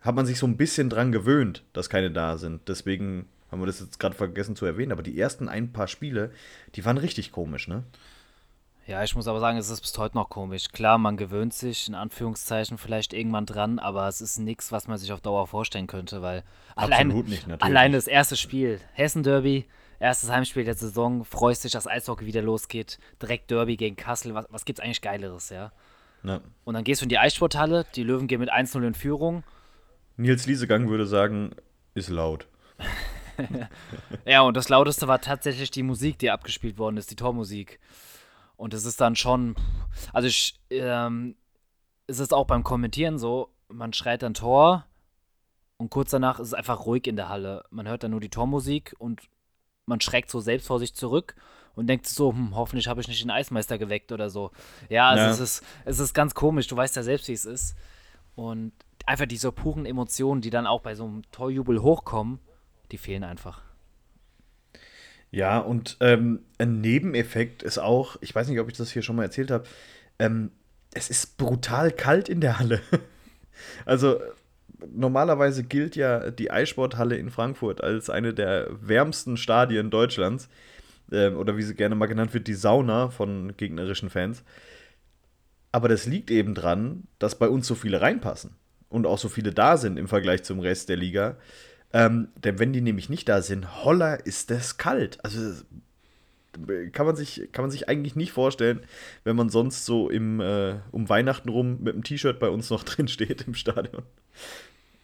hat 0.00 0.14
man 0.14 0.26
sich 0.26 0.38
so 0.38 0.46
ein 0.46 0.56
bisschen 0.56 0.88
dran 0.88 1.12
gewöhnt, 1.12 1.64
dass 1.72 1.90
keine 1.90 2.10
da 2.10 2.38
sind. 2.38 2.68
Deswegen 2.68 3.26
haben 3.50 3.60
wir 3.60 3.66
das 3.66 3.80
jetzt 3.80 4.00
gerade 4.00 4.16
vergessen 4.16 4.56
zu 4.56 4.66
erwähnen. 4.66 4.92
Aber 4.92 5.02
die 5.02 5.18
ersten 5.18 5.48
ein 5.48 5.72
paar 5.72 5.86
Spiele, 5.86 6.30
die 6.74 6.84
waren 6.84 6.98
richtig 6.98 7.32
komisch, 7.32 7.68
ne? 7.68 7.84
Ja, 8.86 9.04
ich 9.04 9.14
muss 9.14 9.28
aber 9.28 9.40
sagen, 9.40 9.58
es 9.58 9.70
ist 9.70 9.80
bis 9.80 9.96
heute 9.96 10.16
noch 10.16 10.28
komisch. 10.28 10.68
Klar, 10.72 10.98
man 10.98 11.16
gewöhnt 11.16 11.54
sich 11.54 11.88
in 11.88 11.94
Anführungszeichen 11.94 12.78
vielleicht 12.78 13.12
irgendwann 13.12 13.46
dran, 13.46 13.78
aber 13.78 14.08
es 14.08 14.20
ist 14.20 14.38
nichts, 14.38 14.72
was 14.72 14.88
man 14.88 14.98
sich 14.98 15.12
auf 15.12 15.20
Dauer 15.20 15.46
vorstellen 15.46 15.86
könnte, 15.86 16.20
weil 16.20 16.42
allein, 16.74 17.08
nicht, 17.08 17.46
allein 17.62 17.92
das 17.92 18.08
erste 18.08 18.36
Spiel, 18.36 18.80
Hessen 18.92 19.22
Derby, 19.22 19.66
erstes 20.00 20.30
Heimspiel 20.30 20.64
der 20.64 20.74
Saison, 20.74 21.24
freust 21.24 21.62
dich, 21.62 21.72
dass 21.72 21.86
Eishockey 21.86 22.26
wieder 22.26 22.42
losgeht, 22.42 22.98
direkt 23.20 23.50
Derby 23.50 23.76
gegen 23.76 23.94
Kassel, 23.94 24.34
was, 24.34 24.46
was 24.50 24.64
gibt's 24.64 24.80
eigentlich 24.80 25.00
Geileres, 25.00 25.50
ja? 25.50 25.70
ja? 26.24 26.40
Und 26.64 26.74
dann 26.74 26.82
gehst 26.82 27.00
du 27.00 27.04
in 27.04 27.08
die 27.08 27.18
Eissporthalle, 27.18 27.86
die 27.94 28.02
Löwen 28.02 28.26
gehen 28.26 28.40
mit 28.40 28.52
1-0 28.52 28.84
in 28.84 28.94
Führung 28.94 29.44
Nils 30.16 30.46
Liesegang 30.46 30.88
würde 30.88 31.06
sagen, 31.06 31.54
ist 31.94 32.10
laut. 32.10 32.46
ja, 34.26 34.42
und 34.42 34.56
das 34.56 34.68
Lauteste 34.68 35.08
war 35.08 35.20
tatsächlich 35.20 35.70
die 35.70 35.82
Musik, 35.82 36.18
die 36.18 36.30
abgespielt 36.30 36.78
worden 36.78 36.96
ist, 36.96 37.10
die 37.10 37.16
Tormusik. 37.16 37.80
Und 38.62 38.74
es 38.74 38.84
ist 38.84 39.00
dann 39.00 39.16
schon, 39.16 39.56
also 40.12 40.28
ich, 40.28 40.54
ähm, 40.70 41.34
es 42.06 42.20
ist 42.20 42.32
auch 42.32 42.46
beim 42.46 42.62
Kommentieren 42.62 43.18
so, 43.18 43.48
man 43.66 43.92
schreit 43.92 44.22
dann 44.22 44.34
Tor 44.34 44.86
und 45.78 45.90
kurz 45.90 46.12
danach 46.12 46.38
ist 46.38 46.46
es 46.46 46.54
einfach 46.54 46.86
ruhig 46.86 47.08
in 47.08 47.16
der 47.16 47.28
Halle. 47.28 47.64
Man 47.70 47.88
hört 47.88 48.04
dann 48.04 48.12
nur 48.12 48.20
die 48.20 48.28
Tormusik 48.28 48.94
und 49.00 49.20
man 49.84 50.00
schreckt 50.00 50.30
so 50.30 50.38
selbst 50.38 50.68
vor 50.68 50.78
sich 50.78 50.94
zurück 50.94 51.34
und 51.74 51.88
denkt 51.88 52.06
so, 52.06 52.30
hm, 52.30 52.54
hoffentlich 52.54 52.86
habe 52.86 53.00
ich 53.00 53.08
nicht 53.08 53.24
den 53.24 53.32
Eismeister 53.32 53.78
geweckt 53.78 54.12
oder 54.12 54.30
so. 54.30 54.52
Ja, 54.88 55.08
also 55.08 55.24
ja. 55.24 55.30
Es, 55.30 55.40
ist, 55.40 55.64
es 55.84 55.98
ist 55.98 56.14
ganz 56.14 56.32
komisch, 56.32 56.68
du 56.68 56.76
weißt 56.76 56.94
ja 56.94 57.02
selbst, 57.02 57.26
wie 57.26 57.32
es 57.32 57.46
ist. 57.46 57.74
Und 58.36 58.70
einfach 59.06 59.26
diese 59.26 59.50
puren 59.50 59.86
Emotionen, 59.86 60.40
die 60.40 60.50
dann 60.50 60.68
auch 60.68 60.82
bei 60.82 60.94
so 60.94 61.02
einem 61.04 61.28
Torjubel 61.32 61.82
hochkommen, 61.82 62.38
die 62.92 62.98
fehlen 62.98 63.24
einfach. 63.24 63.60
Ja, 65.32 65.58
und 65.58 65.96
ähm, 66.00 66.40
ein 66.58 66.80
Nebeneffekt 66.82 67.62
ist 67.62 67.78
auch, 67.78 68.16
ich 68.20 68.34
weiß 68.34 68.48
nicht, 68.48 68.60
ob 68.60 68.70
ich 68.70 68.76
das 68.76 68.92
hier 68.92 69.02
schon 69.02 69.16
mal 69.16 69.24
erzählt 69.24 69.50
habe, 69.50 69.64
ähm, 70.18 70.50
es 70.94 71.08
ist 71.08 71.38
brutal 71.38 71.90
kalt 71.90 72.28
in 72.28 72.42
der 72.42 72.58
Halle. 72.58 72.80
also 73.86 74.20
normalerweise 74.94 75.64
gilt 75.64 75.96
ja 75.96 76.30
die 76.30 76.50
Eissporthalle 76.50 77.16
in 77.16 77.30
Frankfurt 77.30 77.82
als 77.82 78.10
eine 78.10 78.34
der 78.34 78.68
wärmsten 78.80 79.38
Stadien 79.38 79.90
Deutschlands. 79.90 80.50
Ähm, 81.10 81.38
oder 81.38 81.56
wie 81.56 81.62
sie 81.62 81.74
gerne 81.74 81.94
mal 81.94 82.06
genannt 82.06 82.34
wird, 82.34 82.46
die 82.46 82.54
Sauna 82.54 83.08
von 83.08 83.56
gegnerischen 83.56 84.10
Fans. 84.10 84.44
Aber 85.72 85.88
das 85.88 86.04
liegt 86.04 86.30
eben 86.30 86.54
dran, 86.54 87.04
dass 87.18 87.38
bei 87.38 87.48
uns 87.48 87.66
so 87.66 87.74
viele 87.74 88.02
reinpassen 88.02 88.50
und 88.90 89.06
auch 89.06 89.18
so 89.18 89.30
viele 89.30 89.52
da 89.52 89.78
sind 89.78 89.98
im 89.98 90.08
Vergleich 90.08 90.42
zum 90.42 90.60
Rest 90.60 90.90
der 90.90 90.96
Liga. 90.96 91.38
Ähm, 91.92 92.28
denn 92.36 92.58
wenn 92.58 92.72
die 92.72 92.80
nämlich 92.80 93.08
nicht 93.08 93.28
da 93.28 93.42
sind, 93.42 93.84
holla, 93.84 94.14
ist 94.14 94.50
das 94.50 94.78
kalt. 94.78 95.22
Also 95.24 95.62
kann 96.92 97.06
man 97.06 97.16
sich, 97.16 97.48
kann 97.52 97.64
man 97.64 97.70
sich 97.70 97.88
eigentlich 97.88 98.16
nicht 98.16 98.32
vorstellen, 98.32 98.80
wenn 99.24 99.36
man 99.36 99.48
sonst 99.48 99.84
so 99.84 100.10
im, 100.10 100.40
äh, 100.40 100.76
um 100.90 101.08
Weihnachten 101.08 101.48
rum 101.48 101.78
mit 101.80 101.94
einem 101.94 102.04
T-Shirt 102.04 102.38
bei 102.38 102.48
uns 102.48 102.70
noch 102.70 102.84
drin 102.84 103.08
steht 103.08 103.46
im 103.46 103.54
Stadion. 103.54 104.02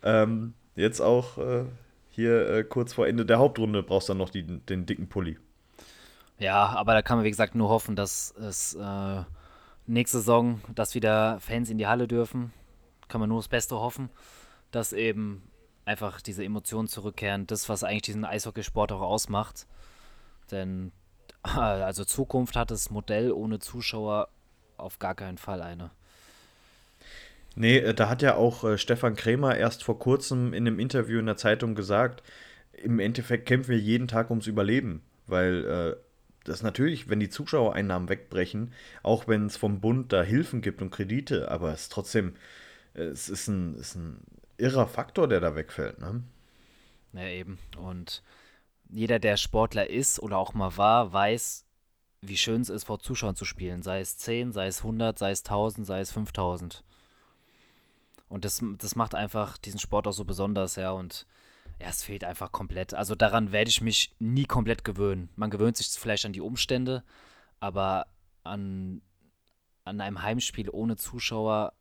Ähm, 0.03 0.55
jetzt 0.77 1.01
auch 1.01 1.39
äh, 1.39 1.65
hier 2.11 2.49
äh, 2.49 2.65
kurz 2.65 2.93
vor 2.93 3.07
Ende 3.07 3.25
der 3.25 3.39
Hauptrunde 3.39 3.83
brauchst 3.83 4.09
du 4.09 4.13
dann 4.13 4.19
noch 4.19 4.31
die, 4.31 4.43
den 4.43 4.87
dicken 4.87 5.09
Pulli. 5.09 5.39
Ja, 6.39 6.67
aber 6.67 6.93
da 6.93 7.03
kann 7.03 7.19
man, 7.19 7.25
wie 7.25 7.31
gesagt, 7.31 7.55
nur 7.55 7.69
hoffen, 7.69 7.97
dass 7.97 8.33
es 8.37 8.75
äh, 8.75 9.23
nächste 9.87 10.19
Saison, 10.19 10.61
dass 10.75 10.95
wieder 10.95 11.41
Fans 11.41 11.69
in 11.69 11.79
die 11.79 11.87
Halle 11.87 12.07
dürfen. 12.07 12.53
Kann 13.09 13.21
man 13.21 13.29
nur 13.29 13.39
das 13.39 13.49
Beste 13.49 13.77
hoffen, 13.77 14.11
dass 14.71 14.93
eben 14.93 15.43
einfach 15.89 16.21
diese 16.21 16.45
Emotionen 16.45 16.87
zurückkehren, 16.87 17.47
das, 17.47 17.69
was 17.69 17.83
eigentlich 17.83 18.03
diesen 18.03 18.25
Eishockeysport 18.25 18.93
auch 18.93 19.01
ausmacht. 19.01 19.67
Denn 20.51 20.93
also 21.43 22.05
Zukunft 22.05 22.57
hat 22.57 22.71
das 22.71 22.91
Modell 22.91 23.33
ohne 23.33 23.59
Zuschauer 23.59 24.29
auf 24.77 24.99
gar 24.99 25.15
keinen 25.15 25.39
Fall 25.39 25.63
eine. 25.63 25.91
Nee, 27.57 27.79
äh, 27.79 27.95
da 27.95 28.09
hat 28.09 28.23
ja 28.23 28.37
auch 28.37 28.63
äh, 28.65 28.79
Stefan 28.79 29.17
Krämer 29.17 29.57
erst 29.57 29.83
vor 29.83 29.99
kurzem 29.99 30.53
in 30.53 30.67
einem 30.67 30.79
Interview 30.79 31.19
in 31.19 31.27
der 31.27 31.37
Zeitung 31.37 31.75
gesagt, 31.75 32.23
im 32.73 33.01
Endeffekt 33.01 33.47
kämpfen 33.47 33.71
wir 33.71 33.79
jeden 33.79 34.07
Tag 34.07 34.31
ums 34.31 34.47
Überleben, 34.47 35.03
weil 35.27 35.65
äh, 35.65 35.97
das 36.45 36.63
natürlich, 36.63 37.09
wenn 37.09 37.19
die 37.19 37.31
Zuschauereinnahmen 37.31 38.09
wegbrechen, 38.09 38.73
auch 39.03 39.27
wenn 39.27 39.47
es 39.47 39.57
vom 39.57 39.81
Bund 39.81 40.13
da 40.13 40.23
Hilfen 40.23 40.61
gibt 40.61 40.81
und 40.83 40.91
Kredite, 40.91 41.51
aber 41.51 41.73
es 41.73 41.83
ist 41.83 41.93
trotzdem, 41.93 42.35
es 42.95 43.29
ist 43.29 43.49
ein, 43.49 43.75
ist 43.75 43.97
ein 43.97 44.19
irrer 44.59 44.87
Faktor, 44.87 45.29
der 45.29 45.41
da 45.41 45.55
wegfällt. 45.55 45.99
Ne? 45.99 46.23
Ja, 47.13 47.27
eben. 47.29 47.59
Und 47.79 48.23
jeder, 48.91 49.19
der 49.19 49.37
Sportler 49.37 49.89
ist 49.89 50.21
oder 50.21 50.39
auch 50.39 50.55
mal 50.55 50.77
war, 50.77 51.13
weiß, 51.13 51.65
wie 52.21 52.37
schön 52.37 52.61
es 52.61 52.69
ist, 52.69 52.85
vor 52.85 52.99
Zuschauern 53.01 53.37
zu 53.37 53.45
spielen. 53.45 53.83
Sei 53.83 54.01
es 54.01 54.19
10, 54.19 54.53
sei 54.53 54.67
es 54.67 54.79
100, 54.79 55.19
sei 55.19 55.31
es 55.31 55.41
1000, 55.41 55.87
sei 55.87 56.01
es 56.01 56.13
5000. 56.13 56.85
Und 58.29 58.45
das, 58.45 58.63
das 58.79 58.97
macht 58.97 59.15
einfach 59.15 59.57
diesen 59.57 59.81
Sport 59.81 60.07
auch 60.07 60.13
so 60.13 60.25
besonders, 60.25 60.77
ja. 60.77 60.91
Und 60.91 61.27
ja, 61.81 61.89
es 61.89 62.03
fehlt 62.03 62.25
einfach 62.25 62.53
komplett. 62.53 62.95
Also 62.95 63.15
daran 63.15 63.53
werde 63.53 63.71
ich 63.71 63.81
mich 63.81 64.15
nie 64.19 64.45
komplett 64.45 64.85
gewöhnen. 64.85 65.31
Man 65.37 65.51
gewöhnt 65.51 65.77
sich 65.77 65.89
vielleicht 65.89 66.27
an 66.27 66.33
die 66.33 66.41
Umstände, 66.41 67.05
aber 67.61 68.07
an, 68.43 69.01
an 69.85 70.01
einem 70.01 70.23
Heimspiel 70.23 70.69
ohne 70.71 70.97
Zuschauer, 70.97 71.73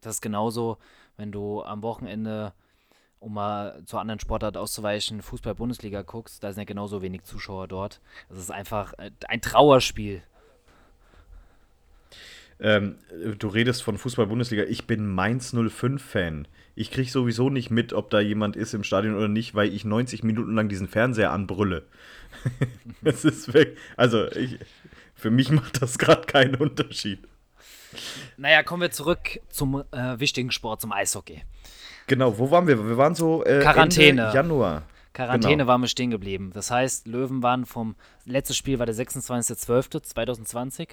das 0.00 0.16
ist 0.16 0.20
genauso, 0.22 0.78
wenn 1.22 1.30
du 1.30 1.62
am 1.62 1.82
Wochenende, 1.82 2.52
um 3.20 3.34
mal 3.34 3.80
zur 3.86 4.00
anderen 4.00 4.18
Sportart 4.18 4.56
auszuweichen, 4.56 5.22
Fußball-Bundesliga 5.22 6.02
guckst, 6.02 6.42
da 6.42 6.52
sind 6.52 6.62
ja 6.62 6.64
genauso 6.64 7.00
wenig 7.00 7.22
Zuschauer 7.22 7.68
dort. 7.68 8.00
Das 8.28 8.38
ist 8.38 8.50
einfach 8.50 8.92
äh, 8.98 9.12
ein 9.28 9.40
Trauerspiel. 9.40 10.22
Ähm, 12.58 12.96
du 13.38 13.46
redest 13.46 13.84
von 13.84 13.98
Fußball-Bundesliga. 13.98 14.64
Ich 14.64 14.88
bin 14.88 15.06
Mainz 15.06 15.54
05-Fan. 15.54 16.48
Ich 16.74 16.90
kriege 16.90 17.10
sowieso 17.10 17.50
nicht 17.50 17.70
mit, 17.70 17.92
ob 17.92 18.10
da 18.10 18.18
jemand 18.18 18.56
ist 18.56 18.74
im 18.74 18.82
Stadion 18.82 19.14
oder 19.14 19.28
nicht, 19.28 19.54
weil 19.54 19.72
ich 19.72 19.84
90 19.84 20.24
Minuten 20.24 20.56
lang 20.56 20.68
diesen 20.68 20.88
Fernseher 20.88 21.30
anbrülle. 21.30 21.86
Es 23.04 23.24
ist 23.24 23.54
weg. 23.54 23.76
Also, 23.96 24.26
ich, 24.32 24.58
für 25.14 25.30
mich 25.30 25.50
macht 25.50 25.82
das 25.82 25.98
gerade 25.98 26.26
keinen 26.26 26.56
Unterschied. 26.56 27.20
Naja, 28.36 28.62
kommen 28.62 28.82
wir 28.82 28.90
zurück 28.90 29.40
zum 29.48 29.84
äh, 29.92 30.18
wichtigen 30.18 30.50
Sport, 30.50 30.80
zum 30.80 30.92
Eishockey. 30.92 31.42
Genau, 32.06 32.38
wo 32.38 32.50
waren 32.50 32.66
wir? 32.66 32.88
Wir 32.88 32.96
waren 32.96 33.14
so 33.14 33.44
äh, 33.44 33.60
Quarantäne. 33.60 34.22
Ende 34.22 34.34
Januar. 34.34 34.82
Quarantäne 35.12 35.58
genau. 35.58 35.66
waren 35.68 35.82
wir 35.82 35.88
stehen 35.88 36.10
geblieben. 36.10 36.50
Das 36.54 36.70
heißt, 36.70 37.06
Löwen 37.06 37.42
waren 37.42 37.66
vom 37.66 37.96
letztes 38.24 38.56
Spiel 38.56 38.78
war 38.78 38.86
der 38.86 38.94
26.12.2020 38.94 40.88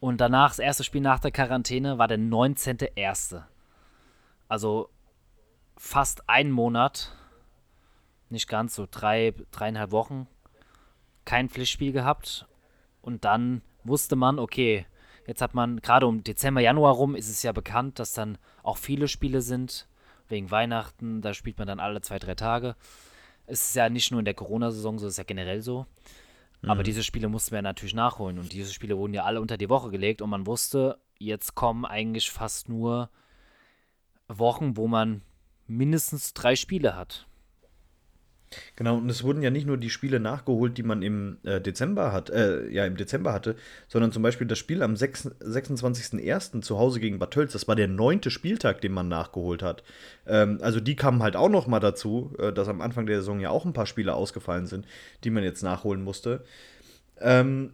und 0.00 0.20
danach, 0.20 0.50
das 0.50 0.58
erste 0.58 0.84
Spiel 0.84 1.00
nach 1.00 1.20
der 1.20 1.30
Quarantäne, 1.30 1.96
war 1.98 2.08
der 2.08 2.18
19.01. 2.18 3.42
Also 4.48 4.88
fast 5.76 6.28
ein 6.28 6.50
Monat, 6.50 7.14
nicht 8.28 8.48
ganz, 8.48 8.74
so 8.74 8.88
drei, 8.90 9.34
dreieinhalb 9.50 9.90
Wochen, 9.90 10.26
kein 11.24 11.48
Pflichtspiel 11.48 11.92
gehabt. 11.92 12.46
Und 13.00 13.24
dann 13.24 13.62
wusste 13.84 14.16
man, 14.16 14.38
okay, 14.38 14.86
jetzt 15.26 15.42
hat 15.42 15.54
man, 15.54 15.80
gerade 15.80 16.06
um 16.06 16.24
Dezember, 16.24 16.60
Januar 16.60 16.94
rum, 16.94 17.14
ist 17.14 17.28
es 17.28 17.42
ja 17.42 17.52
bekannt, 17.52 17.98
dass 17.98 18.12
dann 18.12 18.38
auch 18.62 18.76
viele 18.76 19.08
Spiele 19.08 19.42
sind, 19.42 19.88
wegen 20.28 20.50
Weihnachten, 20.50 21.20
da 21.20 21.34
spielt 21.34 21.58
man 21.58 21.66
dann 21.66 21.80
alle 21.80 22.00
zwei, 22.00 22.18
drei 22.18 22.34
Tage. 22.34 22.74
Es 23.46 23.68
ist 23.68 23.76
ja 23.76 23.88
nicht 23.88 24.10
nur 24.10 24.20
in 24.20 24.24
der 24.24 24.34
Corona-Saison 24.34 24.98
so, 24.98 25.06
es 25.06 25.14
ist 25.14 25.18
ja 25.18 25.24
generell 25.24 25.60
so. 25.60 25.86
Aber 26.64 26.80
mhm. 26.80 26.84
diese 26.84 27.02
Spiele 27.02 27.28
mussten 27.28 27.52
wir 27.52 27.62
natürlich 27.62 27.94
nachholen. 27.94 28.38
Und 28.38 28.52
diese 28.52 28.72
Spiele 28.72 28.96
wurden 28.96 29.14
ja 29.14 29.24
alle 29.24 29.40
unter 29.40 29.56
die 29.56 29.68
Woche 29.68 29.90
gelegt. 29.90 30.22
Und 30.22 30.30
man 30.30 30.46
wusste, 30.46 30.98
jetzt 31.18 31.54
kommen 31.54 31.84
eigentlich 31.84 32.30
fast 32.30 32.68
nur 32.68 33.10
Wochen, 34.28 34.76
wo 34.76 34.86
man 34.86 35.22
mindestens 35.66 36.34
drei 36.34 36.54
Spiele 36.54 36.94
hat. 36.96 37.26
Genau, 38.76 38.96
und 38.96 39.10
es 39.10 39.22
wurden 39.24 39.42
ja 39.42 39.50
nicht 39.50 39.66
nur 39.66 39.76
die 39.76 39.90
Spiele 39.90 40.20
nachgeholt, 40.20 40.78
die 40.78 40.82
man 40.82 41.02
im 41.02 41.38
äh, 41.44 41.60
Dezember 41.60 42.12
hat, 42.12 42.30
äh, 42.30 42.68
ja, 42.68 42.84
im 42.86 42.96
Dezember 42.96 43.32
hatte, 43.32 43.56
sondern 43.88 44.12
zum 44.12 44.22
Beispiel 44.22 44.46
das 44.46 44.58
Spiel 44.58 44.82
am 44.82 44.94
26.01. 44.94 46.62
zu 46.62 46.78
Hause 46.78 47.00
gegen 47.00 47.18
Bad 47.18 47.32
das 47.32 47.66
war 47.66 47.76
der 47.76 47.88
neunte 47.88 48.30
Spieltag, 48.30 48.80
den 48.80 48.92
man 48.92 49.08
nachgeholt 49.08 49.62
hat. 49.62 49.82
Ähm, 50.26 50.58
also 50.60 50.80
die 50.80 50.96
kamen 50.96 51.22
halt 51.22 51.36
auch 51.36 51.48
noch 51.48 51.66
mal 51.66 51.80
dazu, 51.80 52.34
äh, 52.38 52.52
dass 52.52 52.68
am 52.68 52.80
Anfang 52.80 53.06
der 53.06 53.18
Saison 53.18 53.40
ja 53.40 53.50
auch 53.50 53.64
ein 53.64 53.72
paar 53.72 53.86
Spiele 53.86 54.14
ausgefallen 54.14 54.66
sind, 54.66 54.86
die 55.24 55.30
man 55.30 55.44
jetzt 55.44 55.62
nachholen 55.62 56.02
musste. 56.02 56.44
Ähm, 57.20 57.72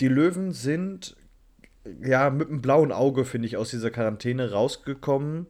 die 0.00 0.08
Löwen 0.08 0.52
sind 0.52 1.16
ja 2.02 2.30
mit 2.30 2.48
einem 2.48 2.62
blauen 2.62 2.92
Auge, 2.92 3.24
finde 3.24 3.46
ich, 3.46 3.56
aus 3.56 3.70
dieser 3.70 3.90
Quarantäne 3.90 4.50
rausgekommen 4.50 5.46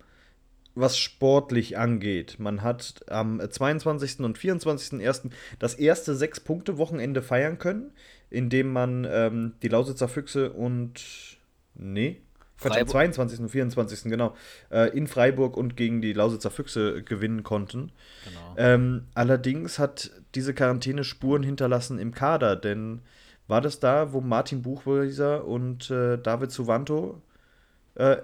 was 0.74 0.98
sportlich 0.98 1.78
angeht. 1.78 2.36
Man 2.38 2.62
hat 2.62 3.04
am 3.08 3.40
22. 3.40 4.20
und 4.20 4.38
24.01. 4.38 5.30
das 5.58 5.74
erste 5.74 6.14
Sechs-Punkte-Wochenende 6.14 7.22
feiern 7.22 7.58
können, 7.58 7.92
indem 8.30 8.72
man 8.72 9.06
ähm, 9.10 9.54
die 9.62 9.68
Lausitzer 9.68 10.08
Füchse 10.08 10.52
und. 10.52 11.38
Nee. 11.74 12.20
Quatsch, 12.58 12.76
am 12.76 12.88
22. 12.88 13.40
und 13.40 13.48
24. 13.48 14.04
genau. 14.04 14.36
Äh, 14.70 14.96
in 14.96 15.06
Freiburg 15.06 15.56
und 15.56 15.76
gegen 15.76 16.02
die 16.02 16.12
Lausitzer 16.12 16.50
Füchse 16.50 17.02
gewinnen 17.02 17.42
konnten. 17.42 17.92
Genau. 18.24 18.54
Ähm, 18.58 19.04
allerdings 19.14 19.78
hat 19.78 20.10
diese 20.34 20.52
Quarantäne 20.52 21.04
Spuren 21.04 21.42
hinterlassen 21.42 21.98
im 21.98 22.12
Kader, 22.12 22.56
denn 22.56 23.00
war 23.48 23.62
das 23.62 23.80
da, 23.80 24.12
wo 24.12 24.20
Martin 24.20 24.60
Buchweiser 24.62 25.46
und 25.46 25.90
äh, 25.90 26.18
David 26.18 26.52
Suvanto 26.52 27.22
äh, 27.94 28.18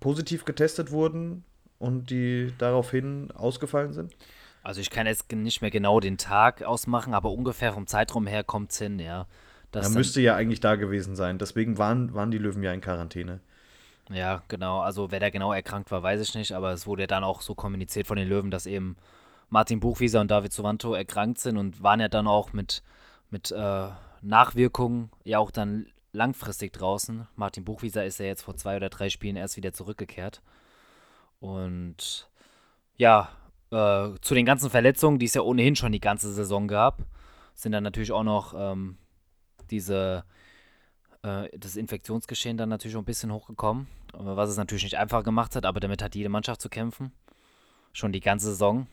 positiv 0.00 0.44
getestet 0.44 0.90
wurden 0.90 1.44
und 1.78 2.10
die 2.10 2.52
daraufhin 2.58 3.30
ausgefallen 3.32 3.92
sind? 3.92 4.14
Also 4.62 4.80
ich 4.80 4.90
kann 4.90 5.06
jetzt 5.06 5.30
nicht 5.32 5.60
mehr 5.60 5.70
genau 5.70 5.98
den 5.98 6.18
Tag 6.18 6.62
ausmachen, 6.62 7.14
aber 7.14 7.30
ungefähr 7.30 7.72
vom 7.72 7.86
Zeitraum 7.86 8.26
her 8.26 8.44
kommt 8.44 8.70
es 8.72 8.78
hin, 8.78 8.98
ja. 8.98 9.26
Das 9.72 9.90
müsste 9.90 10.20
ja 10.20 10.36
eigentlich 10.36 10.60
da 10.60 10.76
gewesen 10.76 11.16
sein. 11.16 11.38
Deswegen 11.38 11.78
waren, 11.78 12.12
waren 12.14 12.30
die 12.30 12.38
Löwen 12.38 12.62
ja 12.62 12.72
in 12.72 12.82
Quarantäne. 12.82 13.40
Ja, 14.10 14.42
genau. 14.48 14.80
Also 14.80 15.10
wer 15.10 15.18
da 15.18 15.30
genau 15.30 15.52
erkrankt 15.52 15.90
war, 15.90 16.02
weiß 16.02 16.20
ich 16.20 16.34
nicht. 16.34 16.52
Aber 16.52 16.72
es 16.72 16.86
wurde 16.86 17.04
ja 17.04 17.06
dann 17.06 17.24
auch 17.24 17.40
so 17.40 17.54
kommuniziert 17.54 18.06
von 18.06 18.18
den 18.18 18.28
Löwen, 18.28 18.50
dass 18.50 18.66
eben 18.66 18.96
Martin 19.48 19.80
Buchwieser 19.80 20.20
und 20.20 20.30
David 20.30 20.52
Suvanto 20.52 20.94
erkrankt 20.94 21.38
sind 21.38 21.56
und 21.56 21.82
waren 21.82 22.00
ja 22.00 22.08
dann 22.08 22.26
auch 22.26 22.52
mit, 22.52 22.82
mit 23.30 23.50
äh, 23.50 23.88
Nachwirkungen 24.20 25.10
ja 25.24 25.38
auch 25.38 25.50
dann 25.50 25.86
langfristig 26.12 26.72
draußen. 26.72 27.26
Martin 27.36 27.64
Buchwieser 27.64 28.04
ist 28.04 28.18
ja 28.18 28.26
jetzt 28.26 28.42
vor 28.42 28.56
zwei 28.56 28.76
oder 28.76 28.90
drei 28.90 29.08
Spielen 29.08 29.36
erst 29.36 29.56
wieder 29.56 29.72
zurückgekehrt. 29.72 30.42
Und 31.40 32.28
ja, 32.96 33.30
äh, 33.70 34.10
zu 34.20 34.34
den 34.34 34.46
ganzen 34.46 34.70
Verletzungen, 34.70 35.18
die 35.18 35.26
es 35.26 35.34
ja 35.34 35.42
ohnehin 35.42 35.76
schon 35.76 35.92
die 35.92 36.00
ganze 36.00 36.32
Saison 36.32 36.68
gab, 36.68 37.02
sind 37.54 37.72
dann 37.72 37.82
natürlich 37.82 38.12
auch 38.12 38.22
noch 38.22 38.54
ähm, 38.56 38.98
diese 39.70 40.24
äh, 41.22 41.48
das 41.58 41.76
Infektionsgeschehen 41.76 42.56
dann 42.56 42.68
natürlich 42.68 42.96
auch 42.96 43.00
ein 43.00 43.06
bisschen 43.06 43.32
hochgekommen, 43.32 43.88
was 44.12 44.50
es 44.50 44.56
natürlich 44.56 44.84
nicht 44.84 44.98
einfach 44.98 45.24
gemacht 45.24 45.56
hat, 45.56 45.64
aber 45.64 45.80
damit 45.80 46.02
hat 46.02 46.14
jede 46.14 46.28
Mannschaft 46.28 46.60
zu 46.60 46.68
kämpfen. 46.68 47.12
Schon 47.92 48.12
die 48.12 48.20
ganze 48.20 48.50
Saison. 48.50 48.86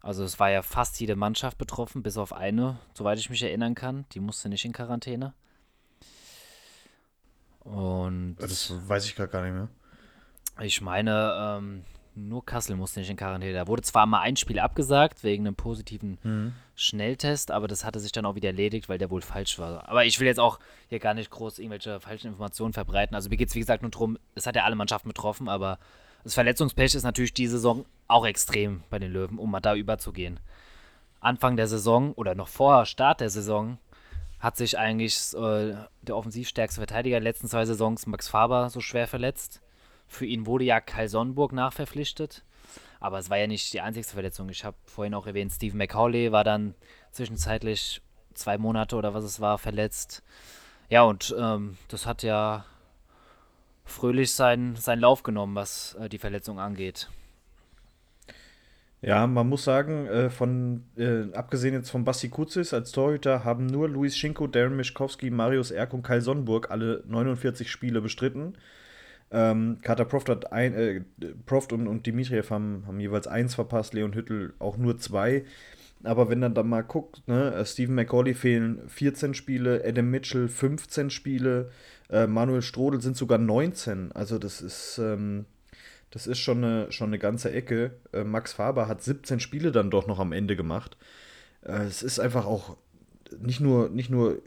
Also 0.00 0.22
es 0.22 0.38
war 0.38 0.50
ja 0.50 0.62
fast 0.62 1.00
jede 1.00 1.16
Mannschaft 1.16 1.58
betroffen, 1.58 2.02
bis 2.02 2.16
auf 2.16 2.32
eine, 2.32 2.78
soweit 2.94 3.18
ich 3.18 3.30
mich 3.30 3.42
erinnern 3.42 3.74
kann. 3.74 4.06
Die 4.12 4.20
musste 4.20 4.48
nicht 4.48 4.64
in 4.64 4.72
Quarantäne. 4.72 5.34
Und 7.66 8.36
Das 8.38 8.72
weiß 8.88 9.06
ich 9.06 9.16
gar 9.16 9.26
nicht 9.42 9.54
mehr. 9.54 9.68
ich 10.60 10.80
meine, 10.80 11.58
ähm, 11.58 11.84
nur 12.14 12.44
Kassel 12.46 12.76
musste 12.76 13.00
nicht 13.00 13.10
in 13.10 13.16
Quarantäne. 13.16 13.52
Da 13.52 13.66
wurde 13.66 13.82
zwar 13.82 14.06
mal 14.06 14.20
ein 14.20 14.36
Spiel 14.36 14.58
abgesagt 14.58 15.22
wegen 15.22 15.46
einem 15.46 15.54
positiven 15.56 16.54
Schnelltest, 16.74 17.50
aber 17.50 17.68
das 17.68 17.84
hatte 17.84 18.00
sich 18.00 18.12
dann 18.12 18.24
auch 18.24 18.34
wieder 18.36 18.48
erledigt, 18.48 18.88
weil 18.88 18.98
der 18.98 19.10
wohl 19.10 19.20
falsch 19.20 19.58
war. 19.58 19.88
Aber 19.88 20.04
ich 20.04 20.18
will 20.18 20.26
jetzt 20.26 20.40
auch 20.40 20.58
hier 20.88 20.98
gar 20.98 21.14
nicht 21.14 21.30
groß 21.30 21.58
irgendwelche 21.58 22.00
falschen 22.00 22.28
Informationen 22.28 22.72
verbreiten. 22.72 23.14
Also 23.14 23.28
mir 23.28 23.36
geht 23.36 23.48
es 23.48 23.54
wie 23.54 23.60
gesagt 23.60 23.82
nur 23.82 23.90
darum, 23.90 24.18
es 24.34 24.46
hat 24.46 24.56
ja 24.56 24.64
alle 24.64 24.76
Mannschaften 24.76 25.08
betroffen, 25.08 25.48
aber 25.48 25.78
das 26.24 26.34
Verletzungspech 26.34 26.94
ist 26.94 27.02
natürlich 27.02 27.34
die 27.34 27.46
Saison 27.46 27.84
auch 28.08 28.26
extrem 28.26 28.82
bei 28.88 28.98
den 28.98 29.12
Löwen, 29.12 29.38
um 29.38 29.50
mal 29.50 29.60
da 29.60 29.74
überzugehen. 29.74 30.40
Anfang 31.20 31.56
der 31.56 31.66
Saison 31.66 32.12
oder 32.14 32.34
noch 32.34 32.48
vor 32.48 32.86
Start 32.86 33.20
der 33.20 33.30
Saison 33.30 33.78
hat 34.46 34.56
sich 34.56 34.78
eigentlich 34.78 35.34
äh, 35.34 35.74
der 36.02 36.16
offensivstärkste 36.16 36.78
Verteidiger 36.78 37.16
der 37.16 37.24
letzten 37.24 37.48
zwei 37.48 37.64
Saisons, 37.64 38.06
Max 38.06 38.28
Faber, 38.28 38.70
so 38.70 38.78
schwer 38.78 39.08
verletzt. 39.08 39.60
Für 40.06 40.24
ihn 40.24 40.46
wurde 40.46 40.62
ja 40.62 40.80
Kai 40.80 41.08
Sonnenburg 41.08 41.52
nachverpflichtet. 41.52 42.44
Aber 43.00 43.18
es 43.18 43.28
war 43.28 43.38
ja 43.38 43.48
nicht 43.48 43.72
die 43.72 43.80
einzigste 43.80 44.12
Verletzung. 44.12 44.48
Ich 44.48 44.64
habe 44.64 44.76
vorhin 44.84 45.14
auch 45.14 45.26
erwähnt, 45.26 45.50
Steve 45.50 45.76
McCauley 45.76 46.30
war 46.30 46.44
dann 46.44 46.76
zwischenzeitlich 47.10 48.02
zwei 48.34 48.56
Monate 48.56 48.94
oder 48.94 49.14
was 49.14 49.24
es 49.24 49.40
war 49.40 49.58
verletzt. 49.58 50.22
Ja, 50.90 51.02
und 51.02 51.34
ähm, 51.36 51.76
das 51.88 52.06
hat 52.06 52.22
ja 52.22 52.64
fröhlich 53.84 54.32
seinen, 54.32 54.76
seinen 54.76 55.00
Lauf 55.00 55.24
genommen, 55.24 55.56
was 55.56 55.94
äh, 55.94 56.08
die 56.08 56.18
Verletzung 56.18 56.60
angeht. 56.60 57.10
Ja, 59.06 59.28
man 59.28 59.48
muss 59.48 59.62
sagen, 59.62 60.08
äh, 60.08 60.30
von, 60.30 60.82
äh, 60.96 61.32
abgesehen 61.32 61.74
jetzt 61.74 61.90
von 61.90 62.02
Basti 62.02 62.28
Kuzis 62.28 62.74
als 62.74 62.90
Torhüter, 62.90 63.44
haben 63.44 63.66
nur 63.66 63.88
Luis 63.88 64.16
Schinko, 64.16 64.48
Darren 64.48 64.74
Mischkowski, 64.74 65.30
Marius 65.30 65.70
Erk 65.70 65.94
und 65.94 66.02
Kai 66.02 66.18
Sonnenburg 66.18 66.72
alle 66.72 67.04
49 67.06 67.70
Spiele 67.70 68.00
bestritten. 68.00 68.56
Ähm, 69.30 69.78
Kater 69.82 70.06
Proft, 70.06 70.28
hat 70.28 70.52
ein, 70.52 70.74
äh, 70.74 71.02
Proft 71.46 71.72
und, 71.72 71.86
und 71.86 72.04
Dimitriev 72.04 72.50
haben, 72.50 72.82
haben 72.88 72.98
jeweils 72.98 73.28
eins 73.28 73.54
verpasst, 73.54 73.94
Leon 73.94 74.12
Hüttel 74.12 74.54
auch 74.58 74.76
nur 74.76 74.98
zwei. 74.98 75.44
Aber 76.02 76.28
wenn 76.28 76.40
dann 76.40 76.54
da 76.54 76.64
mal 76.64 76.82
guckt, 76.82 77.22
ne, 77.28 77.54
äh, 77.54 77.64
Stephen 77.64 77.94
McCauley 77.94 78.34
fehlen 78.34 78.88
14 78.88 79.34
Spiele, 79.34 79.84
Adam 79.86 80.10
Mitchell 80.10 80.48
15 80.48 81.10
Spiele, 81.10 81.70
äh, 82.10 82.26
Manuel 82.26 82.62
Strodel 82.62 83.00
sind 83.00 83.16
sogar 83.16 83.38
19. 83.38 84.10
Also 84.12 84.40
das 84.40 84.60
ist, 84.60 84.98
ähm, 84.98 85.44
das 86.10 86.26
ist 86.26 86.38
schon 86.38 86.64
eine, 86.64 86.92
schon 86.92 87.08
eine 87.08 87.18
ganze 87.18 87.52
Ecke. 87.52 87.98
Äh, 88.12 88.24
Max 88.24 88.52
Faber 88.52 88.88
hat 88.88 89.02
17 89.02 89.40
Spiele 89.40 89.72
dann 89.72 89.90
doch 89.90 90.06
noch 90.06 90.18
am 90.18 90.32
Ende 90.32 90.56
gemacht. 90.56 90.96
Äh, 91.62 91.84
es 91.84 92.02
ist 92.02 92.18
einfach 92.18 92.46
auch 92.46 92.76
nicht 93.38 93.60
nur, 93.60 93.88
nicht 93.88 94.10
nur 94.10 94.42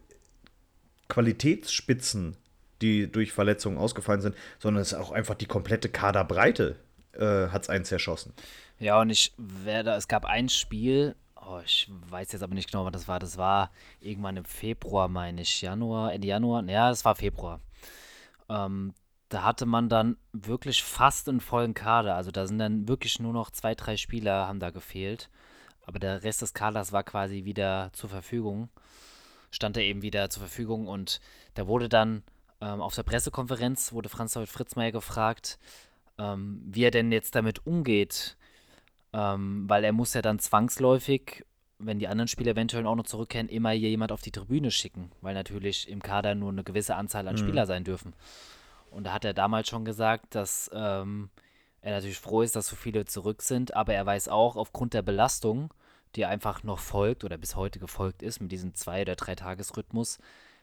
Qualitätsspitzen, 1.10 2.38
die 2.82 3.12
durch 3.12 3.34
Verletzungen 3.34 3.78
ausgefallen 3.78 4.22
sind, 4.22 4.36
sondern 4.60 4.82
es 4.82 4.94
ist 4.94 4.98
auch 4.98 5.12
einfach 5.12 5.36
die 5.36 5.48
komplette 5.48 5.90
Kaderbreite 5.90 6.78
äh, 7.14 7.50
hat 7.50 7.64
es 7.64 7.70
eins 7.70 7.92
erschossen. 7.92 8.34
Ja, 8.80 9.02
und 9.02 9.10
ich 9.10 9.34
werde, 9.38 9.92
es 9.92 10.08
gab 10.08 10.26
ein 10.26 10.48
Spiel, 10.48 11.16
oh, 11.36 11.60
ich 11.66 11.90
weiß 12.10 12.32
jetzt 12.32 12.44
aber 12.44 12.54
nicht 12.54 12.72
genau, 12.72 12.86
wann 12.86 12.94
das 12.94 13.08
war. 13.08 13.20
Das 13.20 13.38
war 13.38 13.72
irgendwann 14.00 14.38
im 14.38 14.46
Februar, 14.46 15.08
meine 15.08 15.42
ich. 15.42 15.62
Januar, 15.62 16.14
Ende 16.14 16.28
Januar. 16.28 16.64
Ja, 16.64 16.92
es 16.92 17.04
war 17.04 17.16
Februar. 17.16 17.60
Ähm, 18.48 18.94
da 19.30 19.44
hatte 19.44 19.66
man 19.66 19.90
dann 19.90 20.18
wirklich 20.34 20.84
fast 20.84 21.30
einen 21.30 21.40
vollen 21.40 21.76
Kader. 21.76 22.16
Also 22.16 22.32
da 22.32 22.48
sind 22.48 22.58
dann 22.58 22.88
wirklich 22.88 23.20
nur 23.20 23.32
noch 23.32 23.52
zwei, 23.52 23.76
drei 23.76 23.96
Spieler 23.96 24.48
haben 24.48 24.60
da 24.60 24.72
gefehlt. 24.72 25.30
Aber 25.86 26.00
der 26.00 26.24
Rest 26.24 26.42
des 26.42 26.54
Kaders 26.54 26.92
war 26.92 27.04
quasi 27.04 27.46
wieder 27.46 27.92
zur 27.94 28.10
Verfügung. 28.10 28.70
Stand 29.52 29.78
er 29.78 29.84
eben 29.84 30.02
wieder 30.02 30.30
zur 30.30 30.42
Verfügung 30.42 30.88
und 30.88 31.20
da 31.56 31.68
wurde 31.68 31.90
dann 31.90 32.24
ähm, 32.62 32.82
auf 32.82 32.96
der 32.96 33.04
Pressekonferenz 33.04 33.94
wurde 33.94 34.10
Franz 34.10 34.34
David 34.34 34.50
Fritzmeier 34.50 34.92
gefragt, 34.92 35.58
ähm, 36.18 36.62
wie 36.66 36.84
er 36.84 36.92
denn 36.92 37.12
jetzt 37.12 37.34
damit 37.36 37.66
umgeht, 37.66 38.38
ähm, 39.14 39.68
weil 39.68 39.84
er 39.84 39.94
muss 39.94 40.14
ja 40.14 40.22
dann 40.22 40.40
zwangsläufig, 40.40 41.46
wenn 41.80 42.00
die 42.00 42.08
anderen 42.08 42.28
Spieler 42.28 42.52
eventuell 42.52 42.86
auch 42.86 42.96
noch 42.96 43.06
zurückkehren, 43.06 43.48
immer 43.48 43.72
hier 43.72 43.90
jemand 43.90 44.12
auf 44.12 44.22
die 44.22 44.32
Tribüne 44.32 44.70
schicken, 44.70 45.12
weil 45.22 45.34
natürlich 45.34 45.88
im 45.88 46.02
Kader 46.02 46.36
nur 46.36 46.52
eine 46.52 46.64
gewisse 46.64 46.96
Anzahl 46.96 47.28
an 47.28 47.38
Spieler 47.38 47.66
sein 47.66 47.84
dürfen. 47.84 48.14
Und 48.92 49.06
da 49.06 49.14
hat 49.14 49.26
er 49.26 49.34
damals 49.34 49.70
schon 49.70 49.86
gesagt, 49.86 50.36
dass 50.36 50.70
ähm, 50.74 51.30
er 51.82 51.94
natürlich 51.94 52.20
froh 52.20 52.42
ist, 52.42 52.56
dass 52.56 52.68
so 52.68 52.76
viele 52.76 53.06
zurück 53.06 53.42
sind, 53.42 53.76
aber 53.76 53.94
er 53.94 54.06
weiß 54.06 54.28
auch, 54.30 54.56
aufgrund 54.56 54.94
der 54.94 55.02
Belastung, 55.02 55.74
die 56.16 56.26
einfach 56.26 56.64
noch 56.64 56.80
folgt 56.80 57.24
oder 57.24 57.38
bis 57.38 57.56
heute 57.56 57.80
gefolgt 57.80 58.22
ist, 58.24 58.42
mit 58.42 58.52
diesem 58.52 58.74
Zwei- 58.74 59.04
oder 59.04 59.16
Drei-Tages-Rhythmus, 59.16 60.20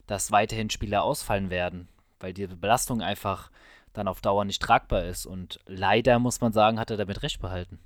dass 0.06 0.32
weiterhin 0.32 0.70
Spieler 0.70 1.02
ausfallen 1.02 1.50
werden, 1.50 1.88
weil 2.20 2.32
die 2.32 2.46
Belastung 2.46 3.00
einfach 3.00 3.50
dann 3.92 4.08
auf 4.08 4.20
Dauer 4.20 4.44
nicht 4.44 4.60
tragbar 4.60 5.04
ist. 5.04 5.26
Und 5.26 5.60
leider, 5.66 6.18
muss 6.18 6.40
man 6.40 6.52
sagen, 6.52 6.78
hat 6.78 6.90
er 6.90 6.96
damit 6.96 7.22
recht 7.22 7.40
behalten. 7.40 7.78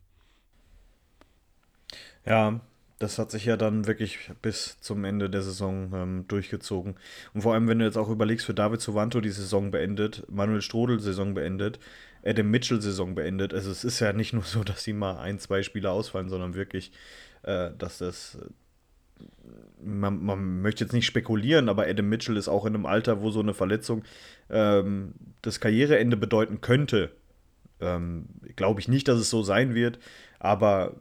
Ja, 2.25 2.61
das 3.01 3.19
hat 3.19 3.31
sich 3.31 3.47
ja 3.47 3.57
dann 3.57 3.87
wirklich 3.87 4.31
bis 4.43 4.79
zum 4.81 5.05
Ende 5.05 5.31
der 5.31 5.41
Saison 5.41 5.91
ähm, 5.95 6.25
durchgezogen. 6.29 6.97
Und 7.33 7.41
vor 7.41 7.55
allem, 7.55 7.67
wenn 7.67 7.79
du 7.79 7.87
jetzt 7.87 7.97
auch 7.97 8.11
überlegst, 8.11 8.45
für 8.45 8.53
David 8.53 8.83
Sovanto 8.83 9.23
die 9.23 9.31
Saison 9.31 9.71
beendet, 9.71 10.27
Manuel 10.31 10.61
Strodel 10.61 11.01
Saison 11.01 11.33
beendet, 11.33 11.81
Adam 12.23 12.51
Mitchell 12.51 12.83
Saison 12.83 13.15
beendet. 13.15 13.55
Also 13.55 13.71
es 13.71 13.85
ist 13.85 14.01
ja 14.01 14.13
nicht 14.13 14.35
nur 14.35 14.43
so, 14.43 14.65
dass 14.65 14.85
sie 14.85 14.93
mal 14.93 15.19
ein, 15.19 15.39
zwei 15.39 15.63
Spieler 15.63 15.93
ausfallen, 15.93 16.29
sondern 16.29 16.55
wirklich, 16.55 16.93
äh, 17.43 17.71
dass 17.77 17.99
das. 17.99 18.39
Man, 19.83 20.23
man 20.23 20.61
möchte 20.61 20.85
jetzt 20.85 20.93
nicht 20.93 21.07
spekulieren, 21.07 21.71
aber 21.71 21.87
Adam 21.87 22.07
Mitchell 22.07 22.37
ist 22.37 22.49
auch 22.49 22.67
in 22.67 22.75
einem 22.75 22.85
Alter, 22.85 23.23
wo 23.23 23.31
so 23.31 23.41
eine 23.41 23.55
Verletzung 23.55 24.05
ähm, 24.51 25.15
das 25.41 25.59
Karriereende 25.59 26.19
bedeuten 26.19 26.61
könnte. 26.61 27.13
Ähm, 27.81 28.27
Glaube 28.57 28.81
ich 28.81 28.89
nicht, 28.89 29.09
dass 29.09 29.19
es 29.19 29.31
so 29.31 29.43
sein 29.43 29.75
wird, 29.75 29.99
aber 30.39 30.97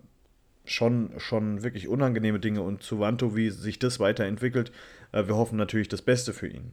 schon, 0.69 1.11
schon 1.17 1.63
wirklich 1.63 1.87
unangenehme 1.87 2.39
Dinge 2.39 2.61
und 2.61 2.83
zu 2.83 2.99
Wanto, 2.99 3.35
wie 3.35 3.49
sich 3.49 3.79
das 3.79 3.99
weiterentwickelt. 3.99 4.71
Äh, 5.11 5.27
wir 5.27 5.35
hoffen 5.35 5.57
natürlich 5.57 5.87
das 5.87 6.01
Beste 6.01 6.33
für 6.33 6.47
ihn. 6.47 6.71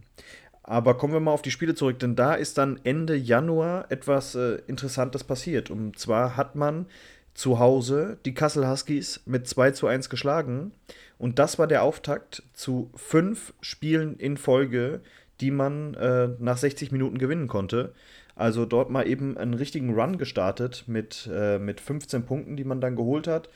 Aber 0.63 0.97
kommen 0.97 1.13
wir 1.13 1.21
mal 1.21 1.31
auf 1.31 1.43
die 1.43 1.53
Spiele 1.53 1.75
zurück, 1.77 2.01
denn 2.01 2.17
da 2.17 2.35
ist 2.35 2.59
dann 2.59 2.81
Ende 2.83 3.15
Januar 3.15 3.87
etwas 3.91 4.35
äh, 4.35 4.59
Interessantes 4.67 5.23
passiert. 5.23 5.71
Und 5.71 5.99
zwar 5.99 6.37
hat 6.37 6.57
man 6.57 6.87
zu 7.35 7.59
Hause 7.59 8.19
die 8.25 8.35
Kassel 8.35 8.69
Huskies 8.69 9.21
mit 9.27 9.47
2 9.47 9.73
zu 9.73 9.87
1 9.87 10.11
geschlagen. 10.11 10.73
Und 11.19 11.39
das 11.39 11.59
war 11.59 11.67
der 11.67 11.83
Auftakt 11.83 12.43
zu 12.53 12.91
fünf 12.95 13.55
Spielen 13.61 14.17
in 14.19 14.37
Folge, 14.37 15.01
die 15.41 15.51
man 15.51 15.95
äh, 15.95 16.31
nach 16.39 16.57
60 16.57 16.93
Minuten 16.93 17.19
gewinnen 17.19 17.47
konnte. 17.47 17.93
Also 18.35 18.67
dort 18.67 18.91
mal 18.91 19.07
eben 19.07 19.39
einen 19.39 19.55
richtigen 19.55 19.95
Run 19.95 20.19
gestartet 20.19 20.85
mit, 20.87 21.29
äh, 21.33 21.59
mit 21.59 21.81
15 21.81 22.27
Punkten, 22.27 22.57
die 22.57 22.65
man 22.65 22.81
dann 22.81 22.97
geholt 22.97 23.29
hat. 23.29 23.49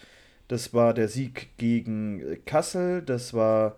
Das 0.50 0.74
war 0.74 0.94
der 0.94 1.06
Sieg 1.06 1.56
gegen 1.58 2.44
Kassel, 2.44 3.02
das 3.02 3.34
war 3.34 3.76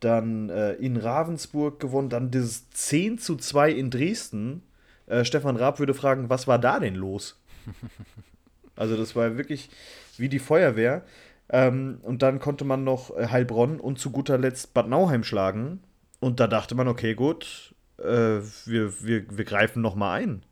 dann 0.00 0.50
äh, 0.50 0.72
in 0.72 0.96
Ravensburg 0.96 1.78
gewonnen, 1.78 2.08
dann 2.08 2.32
dieses 2.32 2.68
10 2.70 3.18
zu 3.18 3.36
2 3.36 3.70
in 3.70 3.90
Dresden. 3.92 4.64
Äh, 5.06 5.24
Stefan 5.24 5.54
Raab 5.54 5.78
würde 5.78 5.94
fragen, 5.94 6.28
was 6.28 6.48
war 6.48 6.58
da 6.58 6.80
denn 6.80 6.96
los? 6.96 7.40
also 8.74 8.96
das 8.96 9.14
war 9.14 9.36
wirklich 9.36 9.70
wie 10.16 10.28
die 10.28 10.40
Feuerwehr. 10.40 11.04
Ähm, 11.48 11.98
und 12.02 12.22
dann 12.22 12.40
konnte 12.40 12.64
man 12.64 12.82
noch 12.82 13.16
äh, 13.16 13.28
Heilbronn 13.28 13.78
und 13.78 14.00
zu 14.00 14.10
guter 14.10 14.36
Letzt 14.36 14.74
Bad 14.74 14.88
Nauheim 14.88 15.22
schlagen. 15.22 15.78
Und 16.18 16.40
da 16.40 16.48
dachte 16.48 16.74
man, 16.74 16.88
okay, 16.88 17.14
gut, 17.14 17.72
äh, 17.98 18.40
wir, 18.64 19.04
wir, 19.04 19.38
wir 19.38 19.44
greifen 19.44 19.80
noch 19.80 19.94
mal 19.94 20.20
ein 20.20 20.42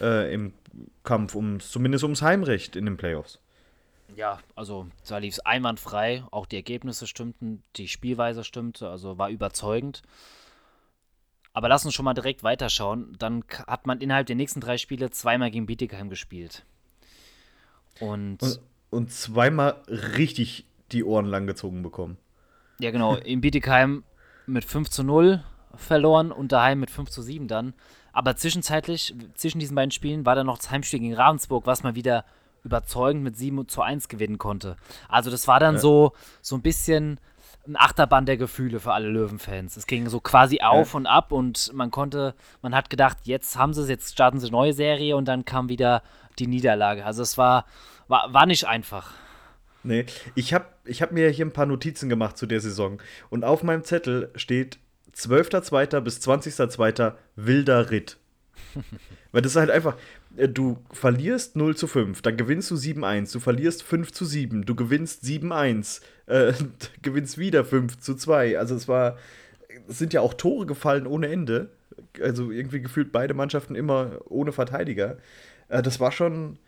äh, 0.00 0.32
im 0.32 0.52
Kampf, 1.02 1.34
um, 1.34 1.58
zumindest 1.58 2.04
ums 2.04 2.22
Heimrecht 2.22 2.76
in 2.76 2.84
den 2.84 2.96
Playoffs. 2.96 3.40
Ja, 4.16 4.38
also 4.54 4.86
da 5.06 5.18
lief 5.18 5.34
es 5.34 5.40
einwandfrei. 5.40 6.24
Auch 6.30 6.46
die 6.46 6.56
Ergebnisse 6.56 7.06
stimmten, 7.06 7.62
die 7.76 7.88
Spielweise 7.88 8.44
stimmte, 8.44 8.88
also 8.88 9.18
war 9.18 9.30
überzeugend. 9.30 10.02
Aber 11.52 11.68
lass 11.68 11.84
uns 11.84 11.94
schon 11.94 12.04
mal 12.04 12.14
direkt 12.14 12.42
weiterschauen. 12.42 13.16
Dann 13.18 13.44
hat 13.66 13.86
man 13.86 14.00
innerhalb 14.00 14.26
der 14.26 14.36
nächsten 14.36 14.60
drei 14.60 14.78
Spiele 14.78 15.10
zweimal 15.10 15.50
gegen 15.50 15.66
Bietigheim 15.66 16.08
gespielt. 16.08 16.64
Und, 18.00 18.42
Und, 18.42 18.60
und 18.90 19.12
zweimal 19.12 19.82
richtig 19.88 20.66
die 20.92 21.04
Ohren 21.04 21.26
langgezogen 21.26 21.82
bekommen. 21.82 22.16
ja, 22.78 22.90
genau, 22.90 23.16
in 23.16 23.40
Bietigheim 23.40 24.04
mit 24.46 24.64
5 24.64 24.88
zu 24.88 25.02
0 25.02 25.42
verloren 25.74 26.32
und 26.32 26.52
daheim 26.52 26.80
mit 26.80 26.90
5 26.90 27.10
zu 27.10 27.22
7 27.22 27.48
dann. 27.48 27.74
Aber 28.12 28.36
zwischenzeitlich, 28.36 29.14
zwischen 29.34 29.58
diesen 29.58 29.74
beiden 29.74 29.90
Spielen, 29.90 30.24
war 30.24 30.34
dann 30.34 30.46
noch 30.46 30.58
das 30.58 30.70
Heimspiel 30.70 31.00
gegen 31.00 31.14
Ravensburg, 31.14 31.66
was 31.66 31.82
man 31.82 31.94
wieder 31.94 32.24
überzeugend 32.64 33.22
mit 33.22 33.36
7 33.36 33.68
zu 33.68 33.82
1 33.82 34.08
gewinnen 34.08 34.38
konnte. 34.38 34.76
Also 35.08 35.30
das 35.30 35.48
war 35.48 35.60
dann 35.60 35.74
Ja. 35.76 35.80
so, 35.80 36.12
so 36.42 36.56
ein 36.56 36.62
bisschen 36.62 37.18
ein 37.66 37.76
Achterbahn 37.76 38.24
der 38.24 38.36
Gefühle 38.38 38.80
für 38.80 38.92
alle 38.92 39.08
Löwenfans. 39.08 39.76
Es 39.76 39.86
ging 39.86 40.08
so 40.08 40.20
quasi 40.20 40.60
auf 40.62 40.94
und 40.94 41.06
ab 41.06 41.32
und 41.32 41.70
man 41.74 41.90
konnte, 41.90 42.34
man 42.62 42.74
hat 42.74 42.88
gedacht, 42.88 43.18
jetzt 43.24 43.56
haben 43.56 43.74
sie 43.74 43.82
es, 43.82 43.88
jetzt 43.88 44.12
starten 44.12 44.40
sie 44.40 44.46
eine 44.46 44.52
neue 44.52 44.72
Serie 44.72 45.16
und 45.16 45.26
dann 45.26 45.44
kam 45.44 45.68
wieder 45.68 46.02
die 46.38 46.46
Niederlage. 46.46 47.04
Also 47.04 47.22
es 47.22 47.36
war, 47.36 47.66
war, 48.06 48.32
war 48.32 48.46
nicht 48.46 48.66
einfach. 48.66 49.10
Nee, 49.82 50.06
ich 50.34 50.54
habe 50.54 50.64
ich 50.84 51.02
hab 51.02 51.12
mir 51.12 51.28
hier 51.30 51.44
ein 51.46 51.52
paar 51.52 51.66
Notizen 51.66 52.08
gemacht 52.08 52.36
zu 52.38 52.46
der 52.46 52.60
Saison. 52.60 53.00
Und 53.30 53.44
auf 53.44 53.62
meinem 53.62 53.84
Zettel 53.84 54.30
steht 54.34 54.78
12.02. 55.14 56.00
bis 56.00 56.18
20.02. 56.20 57.12
wilder 57.36 57.90
Ritt. 57.90 58.18
Weil 59.32 59.42
das 59.42 59.52
ist 59.52 59.56
halt 59.56 59.70
einfach, 59.70 59.96
äh, 60.36 60.48
du 60.48 60.78
verlierst 60.92 61.56
0 61.56 61.76
zu 61.76 61.86
5, 61.86 62.22
dann 62.22 62.36
gewinnst 62.36 62.70
du 62.70 62.76
7-1, 62.76 63.32
du 63.32 63.40
verlierst 63.40 63.82
5 63.82 64.12
zu 64.12 64.24
7, 64.24 64.64
du 64.64 64.74
gewinnst 64.74 65.24
7-1, 65.24 66.00
äh, 66.26 66.52
gewinnst 67.02 67.38
wieder 67.38 67.64
5 67.64 67.98
zu 67.98 68.14
2. 68.14 68.58
Also 68.58 68.74
es 68.74 68.88
war, 68.88 69.18
es 69.88 69.98
sind 69.98 70.12
ja 70.12 70.20
auch 70.20 70.34
Tore 70.34 70.66
gefallen 70.66 71.06
ohne 71.06 71.28
Ende. 71.28 71.70
Also 72.22 72.50
irgendwie 72.50 72.80
gefühlt 72.80 73.12
beide 73.12 73.34
Mannschaften 73.34 73.74
immer 73.74 74.20
ohne 74.26 74.52
Verteidiger. 74.52 75.18
Äh, 75.68 75.82
das 75.82 76.00
war 76.00 76.12
schon, 76.12 76.58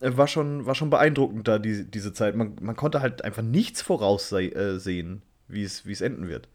äh, 0.00 0.10
war 0.16 0.28
schon, 0.28 0.66
war 0.66 0.74
schon 0.74 0.90
beeindruckend 0.90 1.46
da, 1.48 1.58
die, 1.58 1.84
diese 1.84 2.12
Zeit. 2.12 2.34
Man, 2.36 2.56
man 2.60 2.76
konnte 2.76 3.00
halt 3.00 3.24
einfach 3.24 3.42
nichts 3.42 3.82
voraussehen, 3.82 5.22
es, 5.48 5.86
wie 5.86 5.92
es 5.92 6.00
enden 6.00 6.28
wird. 6.28 6.48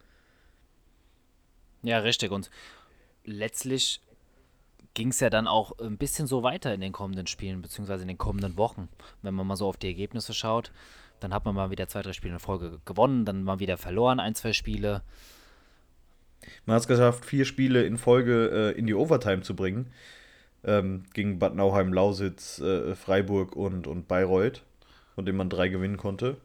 Ja, 1.84 2.00
richtig. 2.00 2.32
Und 2.32 2.50
letztlich 3.24 4.02
ging 4.96 5.10
es 5.10 5.20
ja 5.20 5.30
dann 5.30 5.48
auch 5.48 5.78
ein 5.78 5.98
bisschen 5.98 6.26
so 6.26 6.42
weiter 6.42 6.74
in 6.74 6.82
den 6.82 6.92
kommenden 6.92 7.28
Spielen, 7.28 7.62
beziehungsweise 7.62 8.02
in 8.02 8.08
den 8.08 8.18
kommenden 8.18 8.58
Wochen. 8.58 8.90
Wenn 9.22 9.36
man 9.36 9.46
mal 9.46 9.56
so 9.56 9.68
auf 9.68 9.78
die 9.78 9.88
Ergebnisse 9.88 10.34
schaut, 10.34 10.72
dann 11.20 11.34
hat 11.34 11.46
man 11.46 11.54
mal 11.54 11.70
wieder 11.70 11.88
zwei, 11.88 12.02
drei 12.02 12.14
Spiele 12.14 12.34
in 12.34 12.40
Folge 12.40 12.80
gewonnen, 12.86 13.26
dann 13.26 13.44
mal 13.44 13.60
wieder 13.60 13.78
verloren, 13.78 14.20
ein, 14.20 14.34
zwei 14.34 14.54
Spiele. 14.54 15.04
Man 16.66 16.76
hat 16.76 16.82
es 16.82 16.88
geschafft, 16.88 17.26
vier 17.26 17.46
Spiele 17.46 17.84
in 17.84 17.98
Folge 17.98 18.74
äh, 18.76 18.80
in 18.80 18.88
die 18.88 18.94
Overtime 18.94 19.42
zu 19.42 19.56
bringen. 19.56 19.92
Ähm, 20.64 21.04
gegen 21.14 21.38
Bad 21.40 21.56
Nauheim, 21.56 21.94
Lausitz, 21.94 22.60
äh, 22.60 22.96
Freiburg 22.96 23.56
und, 23.56 23.86
und 23.86 24.08
Bayreuth, 24.08 24.64
von 25.14 25.26
dem 25.26 25.36
man 25.36 25.50
drei 25.50 25.68
gewinnen 25.68 25.98
konnte. 25.98 26.38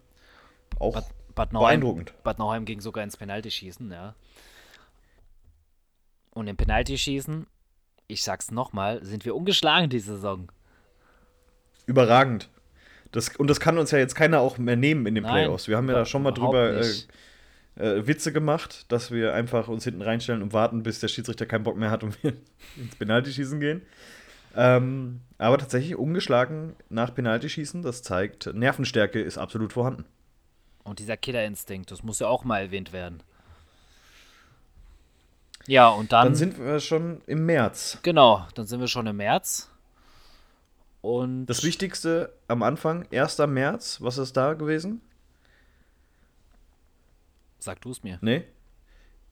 Auch 0.79 0.95
Bad, 0.95 1.07
Bad 1.35 1.53
Nauheim, 1.53 1.81
beeindruckend. 1.81 2.15
Bad 2.23 2.39
Nauheim 2.39 2.65
ging 2.65 2.81
sogar 2.81 3.05
ins 3.05 3.17
Penaltyschießen, 3.17 3.91
ja. 3.91 4.15
Und 6.33 6.49
im 6.49 6.57
Penaltyschießen 6.57 7.47
ich 8.11 8.23
sag's 8.23 8.51
nochmal, 8.51 9.05
sind 9.05 9.25
wir 9.25 9.35
ungeschlagen 9.37 9.88
diese 9.88 10.14
Saison. 10.14 10.51
Überragend. 11.87 12.49
Das, 13.12 13.35
und 13.37 13.49
das 13.49 13.59
kann 13.59 13.79
uns 13.79 13.90
ja 13.90 13.99
jetzt 13.99 14.14
keiner 14.14 14.40
auch 14.40 14.59
mehr 14.59 14.77
nehmen 14.77 15.07
in 15.07 15.14
den 15.14 15.25
Nein, 15.25 15.33
Playoffs. 15.33 15.68
Wir 15.68 15.77
haben 15.77 15.88
ja 15.88 15.94
da 15.94 16.05
schon 16.05 16.23
mal 16.23 16.31
drüber 16.31 16.81
äh, 16.81 16.85
äh, 17.77 18.07
Witze 18.07 18.33
gemacht, 18.33 18.87
dass 18.88 19.11
wir 19.11 19.35
einfach 19.35 19.68
uns 19.68 19.85
hinten 19.85 20.03
reinstellen 20.03 20.42
und 20.42 20.53
warten, 20.53 20.83
bis 20.83 21.01
der 21.01 21.09
Schiedsrichter 21.09 21.46
keinen 21.46 21.64
Bock 21.64 21.77
mehr 21.77 21.90
hat 21.90 22.05
und 22.05 22.23
wir 22.23 22.35
ins 22.77 22.96
Penaltyschießen 22.96 23.59
gehen. 23.59 23.83
Ähm, 24.57 25.20
aber 25.38 25.59
tatsächlich 25.59 25.96
ungeschlagen 25.96 26.75
nach 26.88 27.14
Penaltyschießen, 27.14 27.83
das 27.83 28.03
zeigt, 28.03 28.53
Nervenstärke 28.53 29.20
ist 29.20 29.38
absolut 29.38 29.73
vorhanden. 29.73 30.05
Und 30.83 30.99
dieser 30.99 31.16
Killerinstinkt, 31.16 31.90
das 31.90 32.03
muss 32.03 32.18
ja 32.18 32.27
auch 32.27 32.44
mal 32.44 32.62
erwähnt 32.62 32.92
werden. 32.92 33.23
Ja, 35.66 35.88
und 35.88 36.12
dann. 36.12 36.29
Dann 36.29 36.35
sind 36.35 36.59
wir 36.59 36.81
schon 36.81 37.20
im 37.27 37.46
März. 37.46 37.99
Genau, 38.03 38.46
dann 38.55 38.66
sind 38.66 38.81
wir 38.81 38.88
schon 38.88 39.07
im 39.07 39.16
März. 39.16 39.70
Und. 41.01 41.46
Das 41.46 41.62
Wichtigste 41.62 42.33
am 42.49 42.62
Anfang, 42.62 43.07
1. 43.12 43.38
März, 43.38 43.99
was 44.01 44.18
ist 44.18 44.37
da 44.37 44.55
gewesen? 44.55 45.01
Sag 47.59 47.81
du 47.83 47.90
es 47.90 48.03
mir. 48.03 48.18
Nee. 48.23 48.44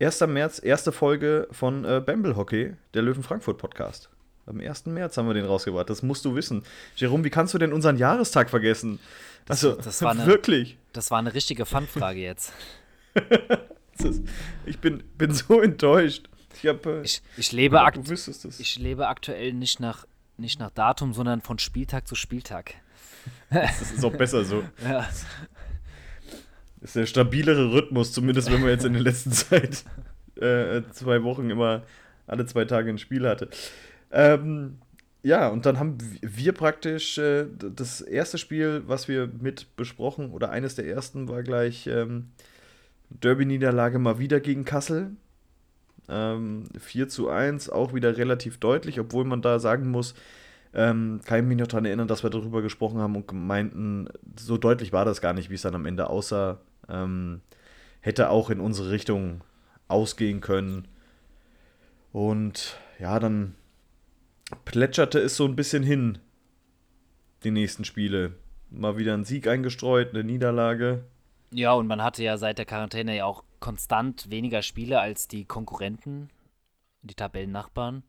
1. 0.01 0.21
März, 0.21 0.61
erste 0.63 0.93
Folge 0.93 1.49
von 1.51 1.85
äh, 1.85 2.01
Bamble 2.05 2.37
Hockey, 2.37 2.75
der 2.95 3.03
Löwen 3.03 3.23
Frankfurt 3.23 3.59
Podcast. 3.59 4.11
Am 4.47 4.61
1. 4.61 4.87
März 4.87 5.17
haben 5.17 5.27
wir 5.27 5.35
den 5.35 5.45
rausgebracht. 5.45 5.91
Das 5.91 6.03
musst 6.03 6.25
du 6.25 6.35
wissen. 6.35 6.63
Jerome, 6.97 7.25
wie 7.25 7.31
kannst 7.31 7.53
du 7.53 7.59
denn 7.59 7.73
unseren 7.73 7.97
Jahrestag 7.97 8.49
vergessen? 8.49 8.99
Also, 9.49 9.75
das, 9.75 9.87
das 9.87 10.03
war 10.03 10.11
eine, 10.13 10.27
wirklich. 10.27 10.79
Das 10.93 11.11
war 11.11 11.19
eine 11.19 11.35
richtige 11.35 11.67
Fun-Frage 11.67 12.21
jetzt. 12.21 12.53
ist, 14.05 14.23
ich 14.67 14.79
bin, 14.79 15.03
bin 15.17 15.33
so 15.33 15.61
enttäuscht. 15.61 16.29
Ich, 16.55 16.69
hab, 16.69 16.87
äh, 16.87 17.03
ich, 17.03 17.23
ich, 17.37 17.53
lebe 17.53 17.81
akt 17.81 17.99
ich 18.59 18.79
lebe 18.79 19.09
aktuell 19.09 19.53
nicht 19.53 19.81
nach, 19.81 20.07
nicht 20.37 20.59
nach 20.59 20.71
Datum, 20.71 21.13
sondern 21.13 21.41
von 21.41 21.59
Spieltag 21.59 22.09
zu 22.09 22.15
Spieltag. 22.15 22.75
Das 23.51 23.93
ist 23.93 24.05
auch 24.05 24.13
besser 24.13 24.45
so. 24.45 24.63
Ja. 24.83 25.09
Das 26.81 26.91
ist 26.91 26.97
der 26.97 27.07
stabilere 27.07 27.73
Rhythmus, 27.73 28.13
zumindest 28.13 28.53
wenn 28.53 28.61
man 28.61 28.71
jetzt 28.71 28.85
in 28.85 28.93
der 28.93 29.03
letzten 29.03 29.33
Zeit 29.33 29.85
äh, 30.37 30.83
zwei 30.93 31.25
Wochen 31.25 31.51
immer 31.51 31.83
alle 32.29 32.47
zwei 32.47 32.65
Tage 32.67 32.91
ein 32.91 32.99
Spiel 32.99 33.27
hatte. 33.27 33.51
Ähm, 34.13 34.79
ja, 35.23 35.49
und 35.49 35.67
dann 35.67 35.81
haben 35.81 35.99
wir 36.21 36.53
praktisch 36.53 37.19
äh, 37.19 37.47
das 37.59 38.01
erste 38.01 38.39
Spiel, 38.39 38.83
was 38.87 39.09
wir 39.09 39.29
mit 39.41 39.75
besprochen, 39.77 40.31
oder 40.31 40.51
eines 40.51 40.77
der 40.77 40.87
ersten 40.87 41.29
war 41.29 41.43
gleich 41.43 41.87
ähm, 41.89 42.31
Derby-Niederlage 43.11 43.99
mal 43.99 44.19
wieder 44.19 44.41
gegen 44.41 44.65
Kassel. 44.65 45.13
Ähm, 46.09 46.65
4 46.79 47.09
zu 47.09 47.29
1, 47.29 47.69
auch 47.71 47.93
wieder 47.93 48.17
relativ 48.17 48.59
deutlich, 48.59 48.99
obwohl 48.99 49.25
man 49.25 49.43
da 49.43 49.59
sagen 49.59 49.91
muss, 49.91 50.15
ähm, 50.75 51.21
kann 51.25 51.41
ich 51.41 51.47
mich 51.47 51.59
noch 51.59 51.67
daran 51.67 51.85
erinnern, 51.85 52.09
dass 52.09 52.23
wir 52.23 52.31
darüber 52.31 52.63
gesprochen 52.63 52.99
haben 52.99 53.17
und 53.17 53.33
meinten, 53.33 54.09
so 54.39 54.57
deutlich 54.59 54.93
war 54.93 55.05
das 55.05 55.21
gar 55.21 55.33
nicht, 55.33 55.51
wie 55.51 55.55
es 55.55 55.63
dann 55.63 55.75
am 55.75 55.87
Ende 55.87 56.09
aussah. 56.09 56.61
Ähm, 56.89 57.41
hätte 58.01 58.31
auch 58.31 58.51
in 58.51 58.61
unsere 58.61 58.91
Richtung 58.91 59.43
ausgehen 59.89 60.41
können. 60.41 60.89
Und 62.13 62.79
ja, 62.99 63.19
dann 63.19 63.55
plätscherte 64.65 65.19
es 65.19 65.37
so 65.37 65.45
ein 65.45 65.57
bisschen 65.57 65.83
hin, 65.83 66.19
die 67.45 67.51
nächsten 67.51 67.85
Spiele. 67.85 68.33
Mal 68.71 68.97
wieder 68.97 69.15
ein 69.15 69.25
Sieg 69.25 69.47
eingestreut, 69.47 70.11
eine 70.11 70.25
Niederlage. 70.25 71.05
Ja, 71.51 71.73
und 71.73 71.87
man 71.87 72.03
hatte 72.03 72.23
ja 72.23 72.37
seit 72.37 72.59
der 72.59 72.67
Quarantäne 72.67 73.17
ja 73.17 73.25
auch 73.25 73.43
konstant 73.61 74.31
weniger 74.31 74.63
Spiele 74.63 75.01
als 75.01 75.29
die 75.29 75.45
Konkurrenten, 75.45 76.31
die 77.03 77.15
Tabellennachbarn. 77.15 78.03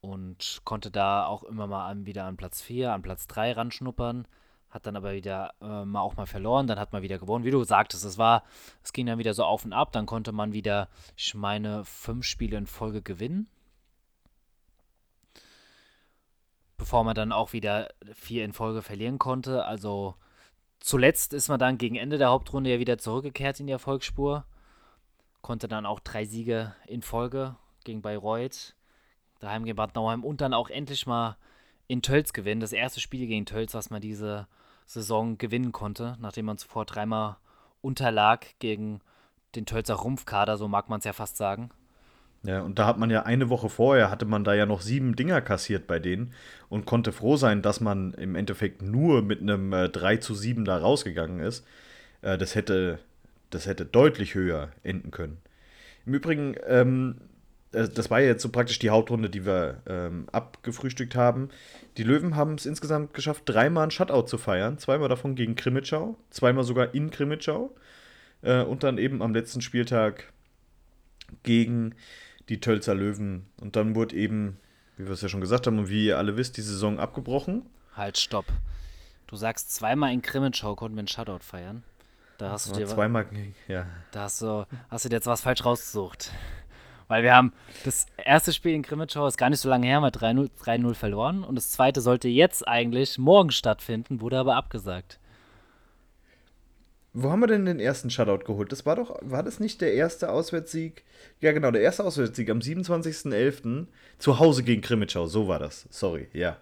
Und 0.00 0.60
konnte 0.64 0.90
da 0.90 1.26
auch 1.26 1.44
immer 1.44 1.66
mal 1.66 2.04
wieder 2.04 2.24
an 2.24 2.36
Platz 2.36 2.60
4, 2.60 2.92
an 2.92 3.02
Platz 3.02 3.26
3 3.26 3.52
ranschnuppern. 3.52 4.26
Hat 4.68 4.86
dann 4.86 4.96
aber 4.96 5.14
wieder 5.14 5.54
äh, 5.62 5.84
mal 5.84 6.00
auch 6.00 6.16
mal 6.16 6.26
verloren, 6.26 6.66
dann 6.66 6.80
hat 6.80 6.92
man 6.92 7.02
wieder 7.02 7.18
gewonnen. 7.18 7.44
Wie 7.44 7.52
du 7.52 7.62
sagtest, 7.62 8.04
es 8.04 8.18
war, 8.18 8.42
es 8.82 8.92
ging 8.92 9.06
dann 9.06 9.18
wieder 9.18 9.32
so 9.32 9.44
auf 9.44 9.64
und 9.64 9.72
ab. 9.72 9.92
Dann 9.92 10.04
konnte 10.04 10.32
man 10.32 10.52
wieder, 10.52 10.88
ich 11.16 11.34
meine, 11.34 11.84
fünf 11.84 12.26
Spiele 12.26 12.58
in 12.58 12.66
Folge 12.66 13.00
gewinnen. 13.00 13.48
Bevor 16.76 17.04
man 17.04 17.14
dann 17.14 17.30
auch 17.32 17.52
wieder 17.52 17.88
vier 18.12 18.44
in 18.44 18.52
Folge 18.52 18.82
verlieren 18.82 19.18
konnte. 19.20 19.64
Also 19.64 20.16
Zuletzt 20.84 21.32
ist 21.32 21.48
man 21.48 21.58
dann 21.58 21.78
gegen 21.78 21.96
Ende 21.96 22.18
der 22.18 22.28
Hauptrunde 22.28 22.68
ja 22.70 22.78
wieder 22.78 22.98
zurückgekehrt 22.98 23.58
in 23.58 23.66
die 23.66 23.72
Erfolgsspur. 23.72 24.44
Konnte 25.40 25.66
dann 25.66 25.86
auch 25.86 25.98
drei 25.98 26.26
Siege 26.26 26.76
in 26.86 27.00
Folge 27.00 27.56
gegen 27.84 28.02
Bayreuth, 28.02 28.76
daheim 29.40 29.64
gegen 29.64 29.76
Bad 29.76 29.94
Nauheim 29.94 30.22
und 30.24 30.42
dann 30.42 30.52
auch 30.52 30.68
endlich 30.68 31.06
mal 31.06 31.38
in 31.86 32.02
Tölz 32.02 32.34
gewinnen. 32.34 32.60
Das 32.60 32.74
erste 32.74 33.00
Spiel 33.00 33.26
gegen 33.26 33.46
Tölz, 33.46 33.72
was 33.72 33.88
man 33.88 34.02
diese 34.02 34.46
Saison 34.84 35.38
gewinnen 35.38 35.72
konnte, 35.72 36.18
nachdem 36.20 36.44
man 36.44 36.58
zuvor 36.58 36.84
dreimal 36.84 37.38
unterlag 37.80 38.44
gegen 38.58 39.00
den 39.54 39.64
Tölzer 39.64 39.94
Rumpfkader, 39.94 40.58
so 40.58 40.68
mag 40.68 40.90
man 40.90 40.98
es 40.98 41.06
ja 41.06 41.14
fast 41.14 41.38
sagen. 41.38 41.70
Ja, 42.44 42.60
und 42.60 42.78
da 42.78 42.86
hat 42.86 42.98
man 42.98 43.10
ja 43.10 43.22
eine 43.22 43.48
Woche 43.48 43.70
vorher, 43.70 44.10
hatte 44.10 44.26
man 44.26 44.44
da 44.44 44.52
ja 44.52 44.66
noch 44.66 44.82
sieben 44.82 45.16
Dinger 45.16 45.40
kassiert 45.40 45.86
bei 45.86 45.98
denen 45.98 46.34
und 46.68 46.84
konnte 46.84 47.10
froh 47.10 47.36
sein, 47.36 47.62
dass 47.62 47.80
man 47.80 48.12
im 48.14 48.34
Endeffekt 48.36 48.82
nur 48.82 49.22
mit 49.22 49.40
einem 49.40 49.72
äh, 49.72 49.88
3 49.88 50.18
zu 50.18 50.34
7 50.34 50.66
da 50.66 50.76
rausgegangen 50.76 51.40
ist. 51.40 51.64
Äh, 52.20 52.36
das, 52.36 52.54
hätte, 52.54 52.98
das 53.48 53.66
hätte 53.66 53.86
deutlich 53.86 54.34
höher 54.34 54.68
enden 54.82 55.10
können. 55.10 55.38
Im 56.04 56.12
Übrigen, 56.12 56.54
ähm, 56.66 57.16
äh, 57.72 57.88
das 57.88 58.10
war 58.10 58.20
jetzt 58.20 58.42
so 58.42 58.50
praktisch 58.50 58.78
die 58.78 58.90
Hauptrunde, 58.90 59.30
die 59.30 59.46
wir 59.46 59.80
ähm, 59.86 60.26
abgefrühstückt 60.30 61.14
haben. 61.14 61.48
Die 61.96 62.02
Löwen 62.02 62.36
haben 62.36 62.56
es 62.56 62.66
insgesamt 62.66 63.14
geschafft, 63.14 63.44
dreimal 63.46 63.84
ein 63.84 63.90
Shutout 63.90 64.26
zu 64.26 64.36
feiern. 64.36 64.76
Zweimal 64.76 65.08
davon 65.08 65.34
gegen 65.34 65.56
Krimitschau, 65.56 66.18
zweimal 66.28 66.64
sogar 66.64 66.94
in 66.94 67.10
Krimitschau. 67.10 67.74
Äh, 68.42 68.62
und 68.62 68.82
dann 68.82 68.98
eben 68.98 69.22
am 69.22 69.32
letzten 69.32 69.62
Spieltag 69.62 70.30
gegen 71.42 71.94
die 72.48 72.60
Tölzer 72.60 72.94
Löwen. 72.94 73.46
Und 73.60 73.76
dann 73.76 73.94
wurde 73.94 74.16
eben, 74.16 74.58
wie 74.96 75.04
wir 75.04 75.12
es 75.12 75.22
ja 75.22 75.28
schon 75.28 75.40
gesagt 75.40 75.66
haben 75.66 75.78
und 75.78 75.88
wie 75.88 76.06
ihr 76.06 76.18
alle 76.18 76.36
wisst, 76.36 76.56
die 76.56 76.62
Saison 76.62 76.98
abgebrochen. 76.98 77.62
Halt, 77.96 78.18
stopp. 78.18 78.46
Du 79.26 79.36
sagst, 79.36 79.74
zweimal 79.74 80.12
in 80.12 80.22
Krimenschau 80.22 80.74
konnten 80.74 80.96
wir 80.96 81.00
einen 81.00 81.08
Shutout 81.08 81.40
feiern. 81.40 81.82
Da 82.38 82.50
hast 82.50 82.68
du 82.68 82.74
dir 82.74 82.86
zweimal, 82.86 83.26
ja. 83.68 83.86
Da 84.10 84.22
hast 84.22 84.42
du, 84.42 84.66
hast 84.90 85.04
du 85.04 85.08
dir 85.08 85.16
jetzt 85.16 85.26
was 85.26 85.40
falsch 85.40 85.64
rausgesucht. 85.64 86.32
Weil 87.06 87.22
wir 87.22 87.34
haben 87.34 87.52
das 87.84 88.06
erste 88.16 88.52
Spiel 88.52 88.72
in 88.72 88.82
Krimitschau 88.82 89.26
ist 89.26 89.36
gar 89.36 89.50
nicht 89.50 89.60
so 89.60 89.68
lange 89.68 89.86
her, 89.86 89.96
haben 89.96 90.02
wir 90.02 90.10
3-0 90.10 90.94
verloren. 90.94 91.44
Und 91.44 91.54
das 91.54 91.70
zweite 91.70 92.00
sollte 92.00 92.28
jetzt 92.28 92.66
eigentlich 92.66 93.18
morgen 93.18 93.50
stattfinden, 93.50 94.20
wurde 94.20 94.38
aber 94.38 94.56
abgesagt. 94.56 95.20
Wo 97.16 97.30
haben 97.30 97.40
wir 97.40 97.46
denn 97.46 97.64
den 97.64 97.78
ersten 97.78 98.10
Shutout 98.10 98.44
geholt? 98.44 98.72
Das 98.72 98.84
war 98.86 98.96
doch, 98.96 99.16
war 99.22 99.44
das 99.44 99.60
nicht 99.60 99.80
der 99.80 99.94
erste 99.94 100.30
Auswärtssieg? 100.30 101.04
Ja, 101.40 101.52
genau, 101.52 101.70
der 101.70 101.82
erste 101.82 102.02
Auswärtssieg 102.02 102.50
am 102.50 102.58
27.11. 102.58 103.86
zu 104.18 104.40
Hause 104.40 104.64
gegen 104.64 104.82
Krimitschau. 104.82 105.26
So 105.26 105.46
war 105.46 105.60
das. 105.60 105.86
Sorry, 105.90 106.26
ja. 106.32 106.56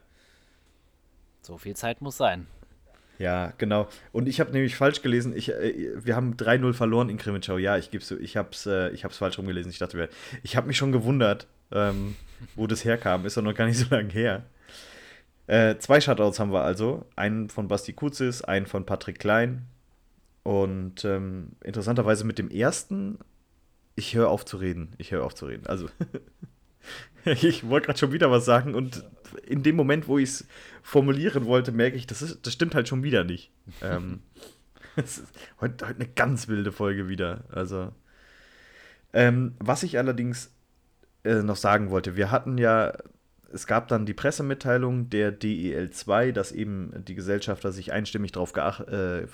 So 1.41 1.57
viel 1.57 1.75
Zeit 1.75 2.03
muss 2.03 2.19
sein. 2.19 2.47
Ja, 3.19 3.55
genau. 3.57 3.89
Und 4.13 4.29
ich 4.29 4.41
habe 4.41 4.53
nämlich 4.53 4.77
falsch 4.77 5.01
gelesen. 5.01 5.35
Ich, 5.35 5.51
äh, 5.51 5.93
wir 5.97 6.17
haben 6.17 6.37
3-0 6.37 6.75
verloren 6.75 7.09
in 7.09 7.17
Krimitschau. 7.17 7.57
Ja, 7.57 7.79
ich 7.79 7.91
gebe 7.91 8.05
ich 8.21 8.37
habe 8.37 8.51
es 8.53 8.67
äh, 8.67 8.91
ich 8.91 9.05
hab's 9.05 9.17
falsch 9.17 9.39
rumgelesen. 9.39 9.71
Ich 9.71 9.79
dachte, 9.79 10.11
ich 10.43 10.57
habe 10.57 10.67
mich 10.67 10.77
schon 10.77 10.93
gewundert, 10.93 11.47
ähm, 11.71 12.15
wo 12.57 12.67
das 12.67 12.85
herkam. 12.85 13.25
Ist 13.25 13.39
doch 13.39 13.43
noch 13.43 13.55
gar 13.55 13.67
nicht 13.67 13.79
so 13.79 13.87
lange 13.89 14.11
her. 14.11 14.45
Äh, 15.47 15.79
zwei 15.79 16.01
Shutouts 16.03 16.39
haben 16.39 16.53
wir 16.53 16.63
also. 16.63 17.07
Einen 17.17 17.49
von 17.49 17.69
Basti 17.69 17.95
Kuzis, 17.95 18.43
einen 18.43 18.67
von 18.67 18.85
Patrick 18.85 19.19
Klein. 19.19 19.67
Und 20.43 21.05
ähm, 21.05 21.53
interessanterweise 21.63 22.25
mit 22.25 22.39
dem 22.39 22.51
ersten, 22.51 23.19
ich 23.95 24.15
höre 24.15 24.29
auf 24.29 24.45
zu 24.45 24.57
reden. 24.57 24.95
Ich 24.99 25.13
höre 25.13 25.25
auf 25.25 25.35
zu 25.35 25.47
reden. 25.47 25.67
Also, 25.67 25.89
ich 27.25 27.69
wollte 27.69 27.87
gerade 27.87 27.99
schon 27.99 28.13
wieder 28.13 28.31
was 28.31 28.45
sagen 28.45 28.75
und 28.75 29.05
in 29.47 29.63
dem 29.63 29.77
Moment, 29.77 30.09
wo 30.09 30.19
ich 30.19 30.29
es 30.29 30.47
formulieren 30.83 31.47
wollte, 31.47 31.73
merke 31.73 31.97
ich, 31.97 32.07
das, 32.07 32.23
ist, 32.23 32.45
das 32.45 32.53
stimmt 32.53 32.75
halt 32.75 32.89
schon 32.89 33.03
wieder 33.03 33.25
nicht. 33.25 33.53
ähm, 33.83 34.21
heute, 35.61 35.87
heute 35.87 35.87
eine 35.87 36.09
ganz 36.09 36.49
wilde 36.49 36.73
Folge 36.73 37.09
wieder. 37.09 37.45
Also, 37.51 37.93
ähm, 39.13 39.55
was 39.59 39.83
ich 39.83 39.99
allerdings 39.99 40.51
äh, 41.25 41.43
noch 41.43 41.57
sagen 41.57 41.91
wollte, 41.91 42.17
wir 42.17 42.31
hatten 42.31 42.59
ja 42.59 42.93
es 43.53 43.67
gab 43.67 43.89
dann 43.89 44.07
die 44.07 44.15
Pressemitteilung 44.15 45.11
der 45.11 45.39
DEL2, 45.39 46.33
dass 46.33 46.53
eben 46.53 46.93
die 47.07 47.15
Gesellschafter 47.15 47.73
sich 47.73 47.93
einstimmig 47.93 48.33
darauf 48.33 48.53
äh, 48.57 49.27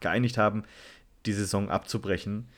geeinigt 0.00 0.38
haben, 0.38 0.64
die 1.26 1.32
Saison 1.32 1.68
abzubrechen. 1.68 2.48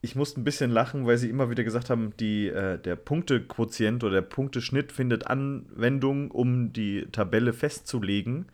Ich 0.00 0.14
musste 0.14 0.40
ein 0.40 0.44
bisschen 0.44 0.70
lachen, 0.70 1.06
weil 1.06 1.16
sie 1.16 1.30
immer 1.30 1.48
wieder 1.48 1.64
gesagt 1.64 1.88
haben, 1.88 2.12
die, 2.20 2.48
äh, 2.48 2.78
der 2.78 2.96
Punktequotient 2.96 4.04
oder 4.04 4.14
der 4.14 4.22
Punkteschnitt 4.22 4.92
findet 4.92 5.26
Anwendung, 5.26 6.30
um 6.30 6.72
die 6.72 7.06
Tabelle 7.10 7.52
festzulegen. 7.52 8.46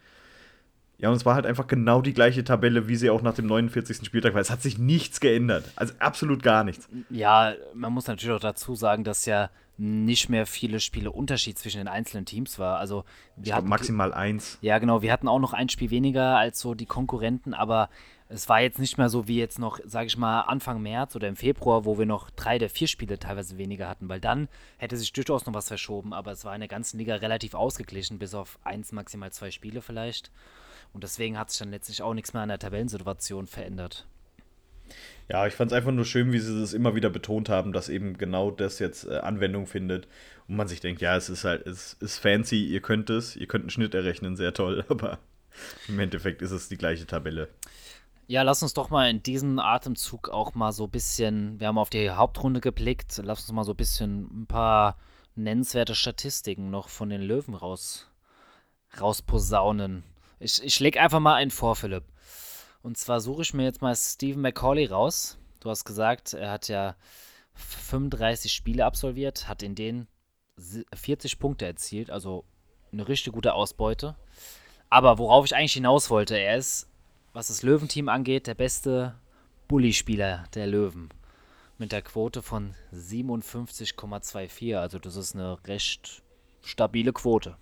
Ja, 0.99 1.09
und 1.09 1.17
es 1.17 1.25
war 1.25 1.35
halt 1.35 1.47
einfach 1.47 1.67
genau 1.67 2.03
die 2.03 2.13
gleiche 2.13 2.45
Tabelle, 2.45 2.87
wie 2.87 2.95
sie 2.95 3.09
auch 3.11 3.23
nach 3.23 3.35
dem 3.35 3.47
49. 3.47 4.05
Spieltag 4.05 4.35
war. 4.35 4.41
Es 4.41 4.51
hat 4.51 4.63
sich 4.63 4.79
nichts 4.79 5.19
geändert. 5.19 5.65
Also 5.75 5.95
absolut 5.99 6.43
gar 6.43 6.63
nichts. 6.63 6.89
Ja, 7.09 7.55
man 7.75 7.93
muss 7.93 8.07
natürlich 8.07 8.37
auch 8.37 8.41
dazu 8.41 8.75
sagen, 8.75 9.03
dass 9.03 9.25
ja 9.25 9.51
nicht 9.81 10.29
mehr 10.29 10.45
viele 10.45 10.79
Spiele 10.79 11.11
Unterschied 11.11 11.59
zwischen 11.59 11.79
den 11.79 11.89
einzelnen 11.89 12.27
Teams 12.27 12.59
war. 12.59 12.79
Also 12.79 13.05
wir 13.37 13.55
hatten 13.55 13.69
maximal 13.69 14.13
eins. 14.13 14.59
Ja, 14.61 14.79
genau. 14.79 15.01
Wir 15.01 15.11
hatten 15.11 15.27
auch 15.27 15.39
noch 15.39 15.55
ein 15.55 15.71
Spiel 15.71 15.91
weniger 15.91 16.37
als 16.37 16.61
so 16.61 16.75
die 16.75 16.85
Konkurrenten, 16.85 17.55
aber 17.55 17.89
es 18.29 18.47
war 18.51 18.61
jetzt 18.61 18.79
nicht 18.79 18.99
mehr 18.99 19.09
so 19.09 19.27
wie 19.27 19.39
jetzt 19.39 19.59
noch, 19.59 19.81
sage 19.85 20.09
ich 20.09 20.19
mal, 20.19 20.43
Anfang 20.43 20.83
März 20.83 21.17
oder 21.17 21.29
im 21.29 21.37
Februar, 21.37 21.87
wo 21.87 21.99
wir 21.99 22.05
noch 22.05 22.29
drei 22.29 22.59
der 22.59 22.69
vier 22.69 22.89
Spiele 22.89 23.19
teilweise 23.19 23.57
weniger 23.57 23.89
hatten, 23.89 24.11
weil 24.11 24.21
dann 24.21 24.49
hätte 24.77 24.99
sich 24.99 25.15
durchaus 25.15 25.47
noch 25.47 25.55
was 25.55 25.69
verschoben, 25.69 26.13
aber 26.13 26.33
es 26.33 26.45
war 26.45 26.55
in 26.55 26.61
der 26.61 26.69
ganzen 26.69 26.99
Liga 26.99 27.15
relativ 27.15 27.55
ausgeglichen, 27.55 28.19
bis 28.19 28.35
auf 28.35 28.59
eins, 28.63 28.93
maximal 28.93 29.33
zwei 29.33 29.51
Spiele 29.51 29.81
vielleicht. 29.81 30.31
Und 30.93 31.05
deswegen 31.05 31.39
hat 31.39 31.51
sich 31.51 31.59
dann 31.59 31.71
letztlich 31.71 32.03
auch 32.03 32.13
nichts 32.13 32.35
mehr 32.35 32.43
an 32.43 32.51
der 32.51 32.59
Tabellensituation 32.59 33.47
verändert. 33.47 34.07
Ja, 35.29 35.47
ich 35.47 35.55
fand 35.55 35.71
es 35.71 35.77
einfach 35.77 35.93
nur 35.93 36.05
schön, 36.05 36.33
wie 36.33 36.41
sie 36.41 36.61
das 36.61 36.73
immer 36.73 36.95
wieder 36.95 37.11
betont 37.11 37.49
haben, 37.49 37.73
dass 37.73 37.89
eben 37.89 38.19
genau 38.19 38.51
das 38.51 38.79
jetzt 38.81 39.07
äh, 39.07 39.19
Anwendung 39.19 39.67
findet 39.67 40.09
und 40.49 40.57
man 40.57 40.67
sich 40.67 40.81
denkt, 40.81 41.01
ja, 41.01 41.17
es 41.17 41.29
ist 41.29 41.45
halt, 41.45 41.67
es 41.67 41.95
ist 42.01 42.19
fancy, 42.19 42.67
ihr 42.67 42.81
könnt 42.81 43.11
es, 43.11 43.37
ihr 43.37 43.47
könnt 43.47 43.65
einen 43.65 43.71
Schnitt 43.71 43.95
errechnen, 43.95 44.37
sehr 44.37 44.53
toll, 44.53 44.85
aber 44.89 45.19
im 45.89 45.99
Endeffekt 46.01 46.43
ist 46.43 46.51
es 46.51 46.69
die 46.69 46.77
gleiche 46.77 47.07
Tabelle. 47.07 47.49
Ja, 48.27 48.43
lass 48.43 48.63
uns 48.63 48.75
doch 48.75 48.91
mal 48.91 49.11
in 49.11 49.23
diesem 49.23 49.59
Atemzug 49.59 50.29
auch 50.29 50.55
mal 50.55 50.73
so 50.73 50.85
ein 50.85 50.91
bisschen, 50.91 51.59
wir 51.59 51.67
haben 51.67 51.79
auf 51.79 51.91
die 51.91 52.11
Hauptrunde 52.11 52.61
geblickt, 52.61 53.21
lass 53.25 53.41
uns 53.41 53.53
mal 53.53 53.65
so 53.65 53.73
ein 53.73 53.77
bisschen 53.77 54.43
ein 54.43 54.47
paar 54.47 54.97
nennenswerte 55.35 55.95
Statistiken 55.95 56.71
noch 56.71 56.89
von 56.89 57.09
den 57.09 57.23
Löwen 57.23 57.55
raus, 57.55 58.09
rausposaunen. 59.01 60.05
Ich, 60.39 60.63
ich 60.63 60.81
leg 60.81 60.97
einfach 60.97 61.21
mal 61.21 61.35
einen 61.35 61.51
vor, 61.51 61.77
Philipp. 61.77 62.05
Und 62.83 62.97
zwar 62.97 63.21
suche 63.21 63.43
ich 63.43 63.55
mir 63.55 63.65
jetzt 63.65 63.83
mal 63.83 63.95
Stephen 63.95 64.43
McCauley 64.43 64.87
raus. 64.87 65.39
Du 65.61 65.69
hast 65.71 65.85
gesagt, 65.85 66.33
er 66.33 66.51
hat 66.51 66.69
ja 66.69 66.97
35 67.55 68.53
Spiele 68.53 68.85
absolviert, 68.85 69.49
hat 69.49 69.63
in 69.63 69.75
denen 69.75 70.09
40 70.95 71.39
Punkte 71.39 71.67
erzielt, 71.67 72.11
also 72.11 72.45
eine 72.93 73.07
richtig 73.09 73.33
gute 73.33 73.55
Ausbeute. 73.55 74.17
Aber 74.89 75.19
worauf 75.19 75.45
ich 75.45 75.55
eigentlich 75.55 75.75
hinaus 75.75 76.11
wollte, 76.11 76.37
er 76.37 76.57
ist, 76.57 76.89
was 77.33 77.49
das 77.49 77.63
Löwenteam 77.63 78.09
angeht, 78.09 78.47
der 78.47 78.55
beste 78.55 79.15
Bully-Spieler 79.69 80.45
der 80.55 80.67
Löwen. 80.67 81.11
Mit 81.79 81.93
der 81.93 82.03
Quote 82.03 82.43
von 82.43 82.75
57,24. 82.93 84.77
Also 84.77 84.99
das 84.99 85.17
ist 85.17 85.35
eine 85.35 85.59
recht 85.67 86.23
stabile 86.63 87.13
Quote. 87.13 87.57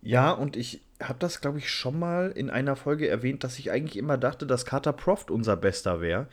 Ja, 0.00 0.30
und 0.32 0.56
ich 0.56 0.80
habe 1.08 1.18
das, 1.18 1.40
glaube 1.40 1.58
ich, 1.58 1.70
schon 1.70 1.98
mal 1.98 2.30
in 2.30 2.50
einer 2.50 2.76
Folge 2.76 3.08
erwähnt, 3.08 3.44
dass 3.44 3.58
ich 3.58 3.70
eigentlich 3.70 3.96
immer 3.96 4.18
dachte, 4.18 4.46
dass 4.46 4.66
Carter 4.66 4.92
Proft 4.92 5.30
unser 5.30 5.56
Bester 5.56 6.00
wäre. 6.00 6.26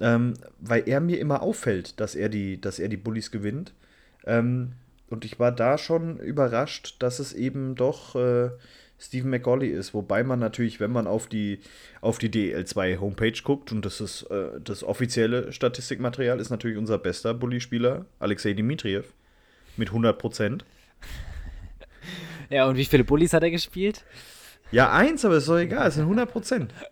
Ähm, 0.00 0.34
weil 0.60 0.88
er 0.88 1.00
mir 1.00 1.18
immer 1.18 1.42
auffällt, 1.42 1.98
dass 1.98 2.14
er 2.14 2.28
die, 2.28 2.60
dass 2.60 2.78
er 2.78 2.88
die 2.88 2.96
Bullies 2.96 3.30
gewinnt. 3.30 3.74
Ähm, 4.26 4.72
und 5.10 5.24
ich 5.24 5.40
war 5.40 5.52
da 5.52 5.78
schon 5.78 6.18
überrascht, 6.18 6.96
dass 7.00 7.18
es 7.18 7.32
eben 7.32 7.74
doch 7.74 8.14
äh, 8.14 8.50
Stephen 8.98 9.30
McCauley 9.30 9.68
ist. 9.68 9.94
Wobei 9.94 10.24
man 10.24 10.38
natürlich, 10.38 10.80
wenn 10.80 10.90
man 10.90 11.06
auf 11.06 11.26
die, 11.26 11.60
auf 12.00 12.18
die 12.18 12.30
DL2 12.30 13.00
Homepage 13.00 13.40
guckt, 13.42 13.72
und 13.72 13.84
das 13.84 14.00
ist 14.00 14.22
äh, 14.24 14.60
das 14.62 14.84
offizielle 14.84 15.52
Statistikmaterial, 15.52 16.40
ist 16.40 16.50
natürlich 16.50 16.78
unser 16.78 16.98
bester 16.98 17.34
Bully-Spieler, 17.34 18.06
Alexei 18.18 18.52
Dimitriev, 18.52 19.12
mit 19.76 19.88
100 19.88 20.18
Prozent. 20.18 20.64
Ja, 22.50 22.66
und 22.66 22.76
wie 22.76 22.84
viele 22.84 23.04
Bullies 23.04 23.32
hat 23.32 23.42
er 23.42 23.50
gespielt? 23.50 24.04
Ja, 24.70 24.92
eins, 24.92 25.24
aber 25.24 25.36
ist 25.36 25.48
doch 25.48 25.58
egal, 25.58 25.88
es 25.88 25.94
sind 25.94 26.04
100 26.04 26.30
Prozent. 26.30 26.74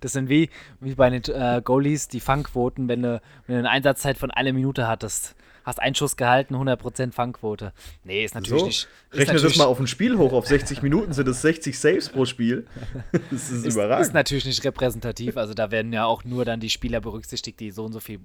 Das 0.00 0.12
sind 0.12 0.28
wie, 0.28 0.50
wie 0.80 0.94
bei 0.94 1.08
den 1.08 1.22
äh, 1.34 1.62
Goalies 1.64 2.08
die 2.08 2.20
Fangquoten, 2.20 2.86
wenn 2.86 3.00
du, 3.00 3.22
wenn 3.46 3.54
du 3.54 3.58
eine 3.60 3.70
Einsatzzeit 3.70 4.18
von 4.18 4.30
einer 4.30 4.52
Minute 4.52 4.86
hattest. 4.86 5.36
Hast 5.64 5.80
einen 5.80 5.94
Schuss 5.94 6.18
gehalten, 6.18 6.54
100% 6.54 7.12
Fangquote. 7.12 7.72
Nee, 8.04 8.26
ist 8.26 8.34
natürlich 8.34 8.60
so, 8.60 8.66
nicht. 8.66 8.88
Ist 9.10 9.18
rechne 9.18 9.34
natürlich, 9.34 9.54
das 9.54 9.56
mal 9.56 9.64
auf 9.64 9.80
ein 9.80 9.86
Spiel 9.86 10.18
hoch, 10.18 10.34
auf 10.34 10.46
60 10.46 10.82
Minuten 10.82 11.14
sind 11.14 11.26
es 11.28 11.40
60 11.40 11.78
Saves 11.78 12.10
pro 12.10 12.26
Spiel. 12.26 12.66
Das 13.30 13.50
ist, 13.50 13.64
ist 13.64 13.74
überragend. 13.74 14.06
Ist 14.06 14.12
natürlich 14.12 14.44
nicht 14.44 14.62
repräsentativ, 14.64 15.38
also 15.38 15.54
da 15.54 15.70
werden 15.70 15.94
ja 15.94 16.04
auch 16.04 16.24
nur 16.24 16.44
dann 16.44 16.60
die 16.60 16.68
Spieler 16.68 17.00
berücksichtigt, 17.00 17.58
die 17.58 17.70
so 17.70 17.86
und 17.86 17.94
so 17.94 18.00
viel 18.00 18.20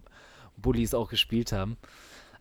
Bullies 0.58 0.94
auch 0.94 1.10
gespielt 1.10 1.54
haben. 1.54 1.78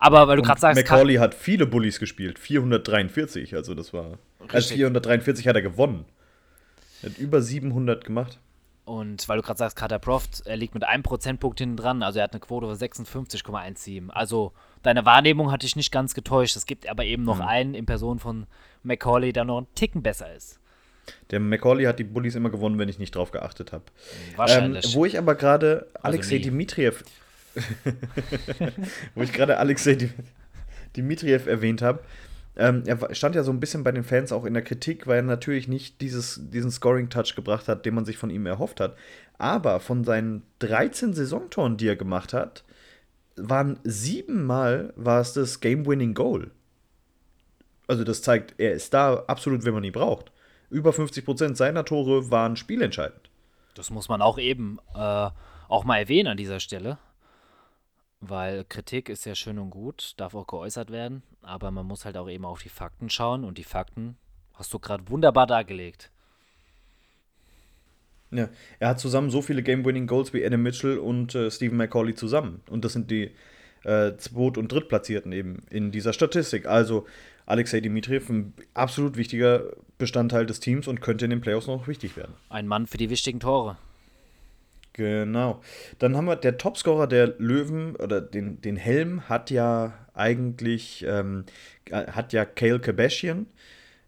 Aber 0.03 0.27
weil 0.27 0.37
du 0.37 0.43
gerade 0.43 0.61
sagst. 0.61 0.83
Macaulay 0.83 1.19
hat 1.19 1.33
viele 1.33 1.65
Bullies 1.65 2.01
gespielt, 2.01 2.41
443, 2.41 3.55
also 3.55 3.73
das 3.73 3.93
war. 3.93 4.19
Richtig. 4.41 4.55
Also 4.55 4.75
443 4.75 5.47
hat 5.47 5.55
er 5.55 5.63
gewonnen. 5.63 6.07
Er 7.03 7.11
hat 7.11 7.19
über 7.19 7.41
700 7.41 8.05
gemacht. 8.05 8.41
Und 8.85 9.29
weil 9.29 9.37
du 9.37 9.45
gerade 9.45 9.59
sagst, 9.59 9.77
Carter 9.77 10.01
Proft, 10.01 10.43
er 10.45 10.57
liegt 10.57 10.75
mit 10.75 10.83
einem 10.83 11.05
Prozentpunkt 11.05 11.61
hinten 11.61 11.77
dran, 11.77 12.03
also 12.03 12.19
er 12.19 12.25
hat 12.25 12.33
eine 12.33 12.41
Quote 12.41 12.67
von 12.67 12.77
56,17. 12.77 14.11
Also 14.11 14.51
deine 14.83 15.07
Wahrnehmung 15.07 15.53
hat 15.53 15.63
dich 15.63 15.77
nicht 15.77 15.93
ganz 15.93 16.15
getäuscht. 16.15 16.57
Es 16.57 16.67
gibt 16.67 16.89
aber 16.89 17.05
eben 17.05 17.23
noch 17.23 17.37
mhm. 17.37 17.43
einen 17.43 17.75
in 17.75 17.87
Person 17.87 18.19
von 18.19 18.49
Macaulay, 18.83 19.33
der 19.33 19.45
noch 19.45 19.59
einen 19.59 19.73
Ticken 19.77 20.03
besser 20.03 20.35
ist. 20.35 20.59
Der 21.31 21.39
Macaulay 21.39 21.85
hat 21.85 22.01
die 22.01 22.05
Bullies 22.05 22.35
immer 22.35 22.51
gewonnen, 22.51 22.77
wenn 22.81 22.89
ich 22.89 22.99
nicht 22.99 23.15
drauf 23.15 23.31
geachtet 23.31 23.71
habe. 23.71 23.85
Wahrscheinlich. 24.35 24.85
Ähm, 24.85 24.95
wo 24.95 25.05
ich 25.05 25.17
aber 25.17 25.37
gerade 25.37 25.87
also 25.95 26.09
Alexei 26.09 26.37
nie. 26.39 26.43
Dimitriev 26.43 27.05
Wo 29.15 29.23
ich 29.23 29.33
gerade 29.33 29.59
Alexei 29.59 30.11
Dimitriev 30.97 31.47
erwähnt 31.47 31.83
habe. 31.83 32.01
Ähm, 32.55 32.83
er 32.85 33.15
stand 33.15 33.35
ja 33.35 33.45
so 33.45 33.51
ein 33.51 33.61
bisschen 33.61 33.83
bei 33.83 33.93
den 33.93 34.05
Fans 34.05 34.31
auch 34.31 34.45
in 34.45 34.53
der 34.53 34.63
Kritik, 34.63 35.07
weil 35.07 35.17
er 35.17 35.23
natürlich 35.23 35.69
nicht 35.69 36.01
dieses, 36.03 36.41
diesen 36.51 36.71
Scoring-Touch 36.71 37.35
gebracht 37.35 37.67
hat, 37.67 37.87
den 37.87 37.95
man 37.95 38.05
sich 38.05 38.19
von 38.19 38.29
ihm 38.29 38.45
erhofft 38.45 38.81
hat. 38.81 38.97
Aber 39.39 39.81
von 39.81 40.05
seinen 40.05 40.43
13 40.59 41.15
Saisontoren, 41.15 41.79
die 41.79 41.89
er 41.89 41.97
gemacht 41.97 42.35
hat, 42.35 42.65
waren 43.37 43.79
siebenmal 43.85 44.93
war 44.97 45.21
es 45.21 45.33
das 45.33 45.61
Game-Winning 45.61 46.13
Goal. 46.13 46.51
Also 47.89 48.05
das 48.05 48.23
zeigt, 48.23 48.55
er 48.59 48.73
ist 48.73 48.93
da 48.93 49.25
absolut, 49.27 49.65
wenn 49.65 49.75
man 49.75 49.85
ihn 49.85 49.93
braucht. 49.93 50.31
Über 50.69 50.91
50% 50.91 51.57
seiner 51.57 51.85
Tore 51.85 52.31
waren 52.31 52.57
spielentscheidend. 52.57 53.31
Das 53.75 53.91
muss 53.91 54.09
man 54.09 54.21
auch 54.21 54.39
eben 54.39 54.79
äh, 54.95 55.31
auch 55.69 55.85
mal 55.85 55.99
erwähnen 55.99 56.29
an 56.29 56.37
dieser 56.37 56.61
Stelle. 56.61 56.99
Weil 58.25 58.65
Kritik 58.65 59.09
ist 59.09 59.25
ja 59.25 59.35
schön 59.35 59.59
und 59.59 59.71
gut, 59.71 60.15
darf 60.17 60.37
auch 60.37 60.47
geäußert 60.47 60.93
werden, 60.93 61.25
aber 61.43 61.73
man 61.73 61.85
muss 61.85 62.05
halt 62.05 62.17
auch 62.17 62.29
eben 62.29 62.45
auf 62.45 62.63
die 62.63 62.69
Fakten 62.69 63.11
schauen 63.11 63.43
und 63.43 63.59
die 63.59 63.65
Fakten 63.65 64.17
hast 64.55 64.73
du 64.73 64.79
gerade 64.79 65.09
wunderbar 65.09 65.49
dargelegt. 65.49 66.13
Ja, 68.31 68.49
er 68.79 68.91
hat 68.91 69.01
zusammen 69.01 69.29
so 69.31 69.43
viele 69.43 69.65
Game-Winning-Goals 69.65 70.33
wie 70.33 70.47
Adam 70.47 70.63
Mitchell 70.63 70.99
und 70.99 71.35
äh, 71.35 71.51
Stephen 71.51 71.77
McCauley 71.77 72.15
zusammen. 72.15 72.61
Und 72.71 72.85
das 72.85 72.93
sind 72.93 73.11
die 73.11 73.33
äh, 73.83 74.17
Zweit- 74.19 74.57
und 74.57 74.71
Drittplatzierten 74.71 75.33
eben 75.33 75.65
in 75.69 75.91
dieser 75.91 76.13
Statistik. 76.13 76.67
Also 76.67 77.07
Alexei 77.45 77.81
Dimitriev, 77.81 78.31
ein 78.31 78.55
absolut 78.73 79.17
wichtiger 79.17 79.65
Bestandteil 79.99 80.47
des 80.47 80.61
Teams 80.61 80.87
und 80.87 81.01
könnte 81.01 81.25
in 81.25 81.31
den 81.33 81.41
Playoffs 81.41 81.67
noch 81.67 81.89
wichtig 81.89 82.17
werden. 82.17 82.35
Ein 82.51 82.69
Mann 82.69 82.87
für 82.87 82.99
die 82.99 83.11
wichtigen 83.11 83.41
Tore. 83.41 83.77
Genau. 84.95 85.63
Dann 85.99 86.17
haben 86.17 86.27
wir 86.27 86.37
der 86.37 86.59
Topscorer 86.59 87.07
der 87.07 87.35
Löwen 87.39 87.97
oder 87.97 88.21
den, 88.21 88.61
den 88.61 88.77
Helm 88.77 89.29
hat 89.29 89.51
ja 89.51 89.95
eigentlich 90.15 91.05
ähm, 91.09 91.45
hat 91.91 92.33
ja 92.33 92.45
Kale 92.45 92.81
Kardashian. 92.81 93.47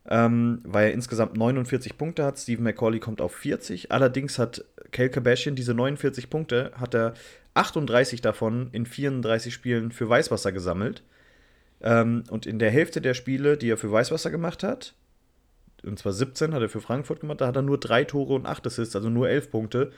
ähm, 0.08 0.60
weil 0.64 0.88
er 0.88 0.92
insgesamt 0.92 1.36
49 1.36 1.96
Punkte 1.96 2.24
hat. 2.24 2.38
Stephen 2.38 2.64
McCauley 2.64 3.00
kommt 3.00 3.20
auf 3.20 3.34
40. 3.34 3.90
Allerdings 3.92 4.38
hat 4.38 4.64
Kel 4.92 5.08
Kardashian 5.08 5.56
diese 5.56 5.74
49 5.74 6.30
Punkte, 6.30 6.72
hat 6.78 6.94
er 6.94 7.14
38 7.54 8.20
davon 8.20 8.68
in 8.72 8.86
34 8.86 9.52
Spielen 9.54 9.92
für 9.92 10.08
Weißwasser 10.08 10.52
gesammelt. 10.52 11.02
Ähm, 11.80 12.24
und 12.30 12.46
in 12.46 12.58
der 12.58 12.70
Hälfte 12.70 13.00
der 13.00 13.14
Spiele, 13.14 13.56
die 13.56 13.70
er 13.70 13.78
für 13.78 13.90
Weißwasser 13.90 14.30
gemacht 14.30 14.62
hat, 14.62 14.94
und 15.84 15.98
zwar 15.98 16.12
17 16.12 16.54
hat 16.54 16.62
er 16.62 16.68
für 16.68 16.80
Frankfurt 16.80 17.20
gemacht, 17.20 17.40
da 17.40 17.46
hat 17.46 17.56
er 17.56 17.62
nur 17.62 17.78
drei 17.78 18.04
Tore 18.04 18.34
und 18.34 18.46
acht 18.46 18.66
Assists, 18.66 18.96
also 18.96 19.10
nur 19.10 19.28
11 19.28 19.50
Punkte. 19.50 19.92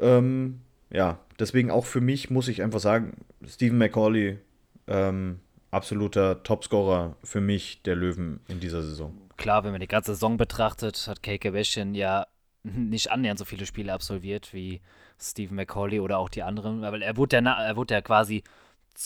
Ähm, 0.00 0.60
ja, 0.90 1.18
deswegen 1.38 1.70
auch 1.70 1.86
für 1.86 2.00
mich 2.00 2.30
muss 2.30 2.48
ich 2.48 2.62
einfach 2.62 2.80
sagen, 2.80 3.12
Stephen 3.46 3.78
McCauley, 3.78 4.38
ähm, 4.86 5.40
absoluter 5.70 6.42
Topscorer 6.42 7.16
für 7.22 7.40
mich 7.40 7.82
der 7.82 7.96
Löwen 7.96 8.40
in 8.48 8.60
dieser 8.60 8.82
Saison. 8.82 9.12
Klar, 9.36 9.64
wenn 9.64 9.72
man 9.72 9.80
die 9.80 9.86
ganze 9.86 10.14
Saison 10.14 10.36
betrachtet, 10.36 11.06
hat 11.06 11.22
Keike 11.22 11.52
Wäschchen 11.52 11.94
ja 11.94 12.26
nicht 12.62 13.10
annähernd 13.10 13.38
so 13.38 13.44
viele 13.44 13.66
Spiele 13.66 13.92
absolviert 13.92 14.52
wie 14.52 14.80
Stephen 15.18 15.56
McCauley 15.56 16.00
oder 16.00 16.18
auch 16.18 16.28
die 16.28 16.42
anderen. 16.42 16.82
Weil 16.82 17.02
er 17.02 17.16
wurde 17.16 17.36
ja, 17.36 17.62
er 17.62 17.76
wurde 17.76 17.94
ja 17.94 18.00
quasi 18.00 18.42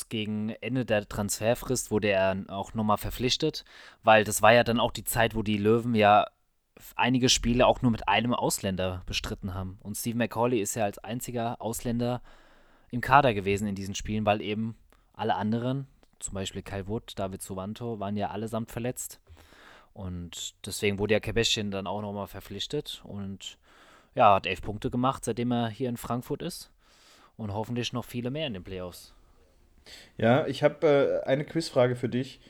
gegen 0.09 0.51
Ende 0.61 0.85
der 0.85 1.09
Transferfrist 1.09 1.91
wurde 1.91 2.09
er 2.09 2.37
auch 2.49 2.75
nochmal 2.75 2.97
verpflichtet, 2.97 3.65
weil 4.03 4.25
das 4.25 4.43
war 4.43 4.53
ja 4.53 4.65
dann 4.65 4.81
auch 4.81 4.91
die 4.91 5.05
Zeit, 5.05 5.35
wo 5.37 5.43
die 5.43 5.59
Löwen 5.59 5.95
ja 5.95 6.27
einige 6.97 7.29
Spiele 7.29 7.67
auch 7.67 7.83
nur 7.83 7.91
mit 7.91 8.09
einem 8.09 8.35
Ausländer 8.35 9.03
bestritten 9.07 9.55
haben. 9.55 9.79
Und 9.83 9.97
Steve 9.97 10.17
McCauley 10.17 10.61
ist 10.61 10.75
ja 10.75 10.85
als 10.85 10.99
einziger 10.99 11.61
Ausländer 11.61 12.23
im 12.91 13.01
Kader 13.01 13.35
gewesen 13.35 13.67
in 13.67 13.75
diesen 13.75 13.95
Spielen, 13.95 14.27
weil 14.27 14.41
eben 14.41 14.77
alle 15.15 15.35
anderen, 15.35 15.87
zum 16.19 16.35
Beispiel 16.35 16.63
Kai 16.63 16.87
Wood, 16.87 17.13
David 17.17 17.43
Suvanto, 17.43 18.01
waren 18.01 18.17
ja 18.17 18.31
allesamt 18.31 18.71
verletzt. 18.71 19.21
Und 19.93 20.55
deswegen 20.67 20.99
wurde 20.99 21.15
ja 21.15 21.21
Kebeschin 21.21 21.71
dann 21.71 21.87
auch 21.87 22.03
nochmal 22.03 22.27
verpflichtet 22.27 23.03
und 23.05 23.59
ja, 24.15 24.35
hat 24.35 24.47
elf 24.47 24.63
Punkte 24.63 24.91
gemacht, 24.91 25.25
seitdem 25.25 25.53
er 25.53 25.69
hier 25.69 25.89
in 25.89 25.97
Frankfurt 25.97 26.43
ist. 26.43 26.71
Und 27.37 27.53
hoffentlich 27.53 27.93
noch 27.93 28.05
viele 28.05 28.31
mehr 28.31 28.47
in 28.47 28.55
den 28.55 28.63
Playoffs. 28.63 29.13
Ja, 30.17 30.47
ich 30.47 30.63
habe 30.63 31.23
äh, 31.25 31.29
eine 31.29 31.45
Quizfrage 31.45 31.97
für 31.97 32.09
dich. 32.09 32.41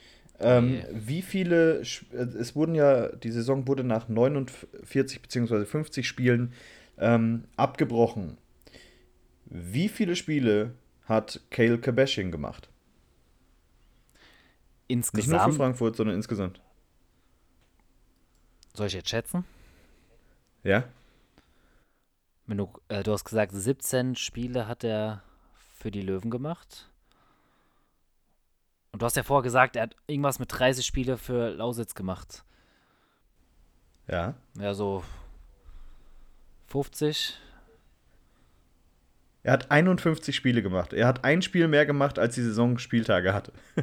Ähm, 0.40 0.80
okay. 0.82 0.88
Wie 0.92 1.22
viele, 1.22 1.80
äh, 1.80 2.16
es 2.16 2.56
wurden 2.56 2.74
ja, 2.74 3.08
die 3.08 3.30
Saison 3.30 3.66
wurde 3.68 3.84
nach 3.84 4.08
49 4.08 5.22
bzw. 5.22 5.64
50 5.64 6.06
Spielen 6.06 6.52
ähm, 6.98 7.44
abgebrochen. 7.56 8.38
Wie 9.46 9.88
viele 9.88 10.16
Spiele 10.16 10.74
hat 11.04 11.40
Cale 11.50 11.78
Kabashian 11.78 12.32
gemacht? 12.32 12.68
Insgesamt? 14.88 15.28
Nicht 15.28 15.38
nur 15.38 15.52
für 15.52 15.56
Frankfurt, 15.56 15.96
sondern 15.96 16.16
insgesamt. 16.16 16.60
Soll 18.74 18.88
ich 18.88 18.94
jetzt 18.94 19.08
schätzen? 19.08 19.44
Ja. 20.64 20.84
Wenn 22.46 22.58
du, 22.58 22.70
äh, 22.88 23.02
du 23.02 23.12
hast 23.12 23.24
gesagt, 23.24 23.52
17 23.54 24.16
Spiele 24.16 24.66
hat 24.66 24.84
er 24.84 25.22
für 25.74 25.90
die 25.90 26.02
Löwen 26.02 26.30
gemacht. 26.30 26.90
Und 28.94 29.02
du 29.02 29.06
hast 29.06 29.16
ja 29.16 29.24
vorher 29.24 29.42
gesagt, 29.42 29.74
er 29.74 29.82
hat 29.82 29.96
irgendwas 30.06 30.38
mit 30.38 30.56
30 30.56 30.86
Spiele 30.86 31.18
für 31.18 31.50
Lausitz 31.50 31.96
gemacht. 31.96 32.44
Ja. 34.06 34.34
Ja, 34.56 34.72
so 34.72 35.02
50. 36.68 37.36
Er 39.42 39.52
hat 39.52 39.72
51 39.72 40.36
Spiele 40.36 40.62
gemacht. 40.62 40.92
Er 40.92 41.08
hat 41.08 41.24
ein 41.24 41.42
Spiel 41.42 41.66
mehr 41.66 41.86
gemacht, 41.86 42.20
als 42.20 42.36
die 42.36 42.42
Saison 42.42 42.78
Spieltage 42.78 43.34
hatte. 43.34 43.52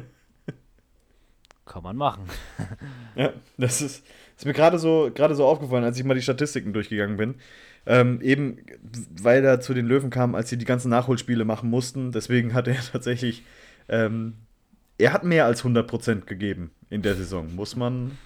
Kann 1.66 1.82
man 1.82 1.96
machen. 1.96 2.24
ja, 3.14 3.34
das 3.58 3.82
ist, 3.82 4.06
ist 4.38 4.46
mir 4.46 4.54
gerade 4.54 4.78
so, 4.78 5.12
so 5.14 5.44
aufgefallen, 5.46 5.84
als 5.84 5.98
ich 5.98 6.04
mal 6.04 6.14
die 6.14 6.22
Statistiken 6.22 6.72
durchgegangen 6.72 7.18
bin. 7.18 7.34
Ähm, 7.84 8.22
eben, 8.22 8.64
weil 9.20 9.44
er 9.44 9.60
zu 9.60 9.74
den 9.74 9.84
Löwen 9.84 10.08
kam, 10.08 10.34
als 10.34 10.48
sie 10.48 10.56
die 10.56 10.64
ganzen 10.64 10.88
Nachholspiele 10.88 11.44
machen 11.44 11.68
mussten. 11.68 12.12
Deswegen 12.12 12.54
hat 12.54 12.66
er 12.66 12.76
tatsächlich 12.92 13.44
ähm, 13.90 14.38
er 15.02 15.12
hat 15.12 15.24
mehr 15.24 15.46
als 15.46 15.64
100% 15.64 16.26
gegeben 16.26 16.70
in 16.88 17.02
der 17.02 17.14
Saison, 17.16 17.54
muss 17.56 17.74
man. 17.74 18.18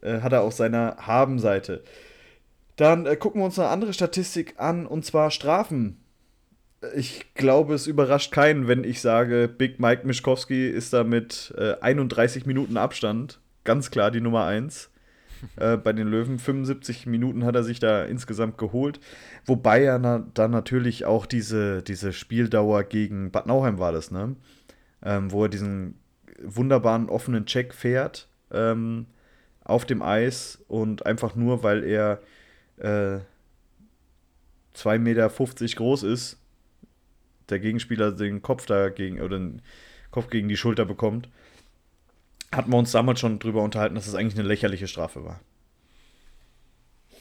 Äh, 0.00 0.20
hat 0.20 0.32
er 0.32 0.42
auf 0.42 0.52
seiner 0.52 0.96
Habenseite. 0.98 1.82
Dann 2.74 3.06
äh, 3.06 3.16
gucken 3.16 3.40
wir 3.40 3.46
uns 3.46 3.58
eine 3.58 3.68
andere 3.68 3.92
Statistik 3.92 4.54
an, 4.58 4.86
und 4.86 5.04
zwar 5.04 5.30
Strafen. 5.30 5.98
Ich 6.94 7.32
glaube, 7.34 7.74
es 7.74 7.86
überrascht 7.86 8.32
keinen, 8.32 8.68
wenn 8.68 8.84
ich 8.84 9.00
sage, 9.00 9.48
Big 9.48 9.80
Mike 9.80 10.06
Mischkowski 10.06 10.68
ist 10.68 10.92
da 10.92 11.04
mit 11.04 11.54
äh, 11.56 11.74
31 11.80 12.44
Minuten 12.44 12.76
Abstand 12.76 13.40
ganz 13.64 13.90
klar 13.90 14.10
die 14.10 14.20
Nummer 14.20 14.44
1 14.46 14.90
äh, 15.56 15.76
bei 15.76 15.92
den 15.92 16.08
Löwen. 16.08 16.38
75 16.40 17.06
Minuten 17.06 17.44
hat 17.44 17.54
er 17.54 17.62
sich 17.62 17.78
da 17.78 18.04
insgesamt 18.04 18.58
geholt. 18.58 18.98
Wobei 19.44 19.84
er 19.84 19.98
na, 19.98 20.26
dann 20.34 20.50
natürlich 20.50 21.04
auch 21.04 21.24
diese, 21.24 21.82
diese 21.82 22.12
Spieldauer 22.12 22.82
gegen 22.82 23.30
Bad 23.30 23.46
Nauheim 23.46 23.78
war 23.78 23.92
das, 23.92 24.10
ne? 24.10 24.34
Ähm, 25.06 25.30
wo 25.30 25.44
er 25.44 25.48
diesen 25.48 25.94
wunderbaren 26.42 27.08
offenen 27.08 27.46
Check 27.46 27.72
fährt 27.72 28.28
ähm, 28.50 29.06
auf 29.64 29.84
dem 29.84 30.02
Eis 30.02 30.62
und 30.68 31.06
einfach 31.06 31.36
nur, 31.36 31.62
weil 31.62 31.84
er 31.84 32.20
äh, 32.78 33.20
2,50 34.74 34.98
Meter 34.98 35.28
groß 35.28 36.02
ist, 36.02 36.38
der 37.48 37.60
Gegenspieler 37.60 38.12
den 38.12 38.42
Kopf 38.42 38.66
dagegen 38.66 39.20
oder 39.20 39.38
den 39.38 39.62
Kopf 40.10 40.28
gegen 40.28 40.48
die 40.48 40.56
Schulter 40.56 40.84
bekommt, 40.84 41.28
hatten 42.52 42.70
wir 42.70 42.76
uns 42.76 42.90
damals 42.90 43.20
schon 43.20 43.38
drüber 43.38 43.62
unterhalten, 43.62 43.94
dass 43.94 44.06
es 44.06 44.12
das 44.12 44.20
eigentlich 44.20 44.38
eine 44.38 44.48
lächerliche 44.48 44.88
Strafe 44.88 45.24
war. 45.24 45.40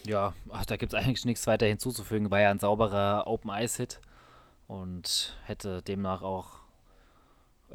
Ja, 0.06 0.34
ach, 0.50 0.66
da 0.66 0.78
gibt 0.78 0.94
es 0.94 1.00
eigentlich 1.00 1.26
nichts 1.26 1.48
weiter 1.48 1.66
hinzuzufügen. 1.66 2.32
War 2.32 2.42
ja 2.42 2.52
ein 2.52 2.60
sauberer 2.60 3.26
Open-Ice-Hit 3.28 4.00
und 4.68 5.36
hätte 5.46 5.82
demnach 5.82 6.22
auch 6.22 6.65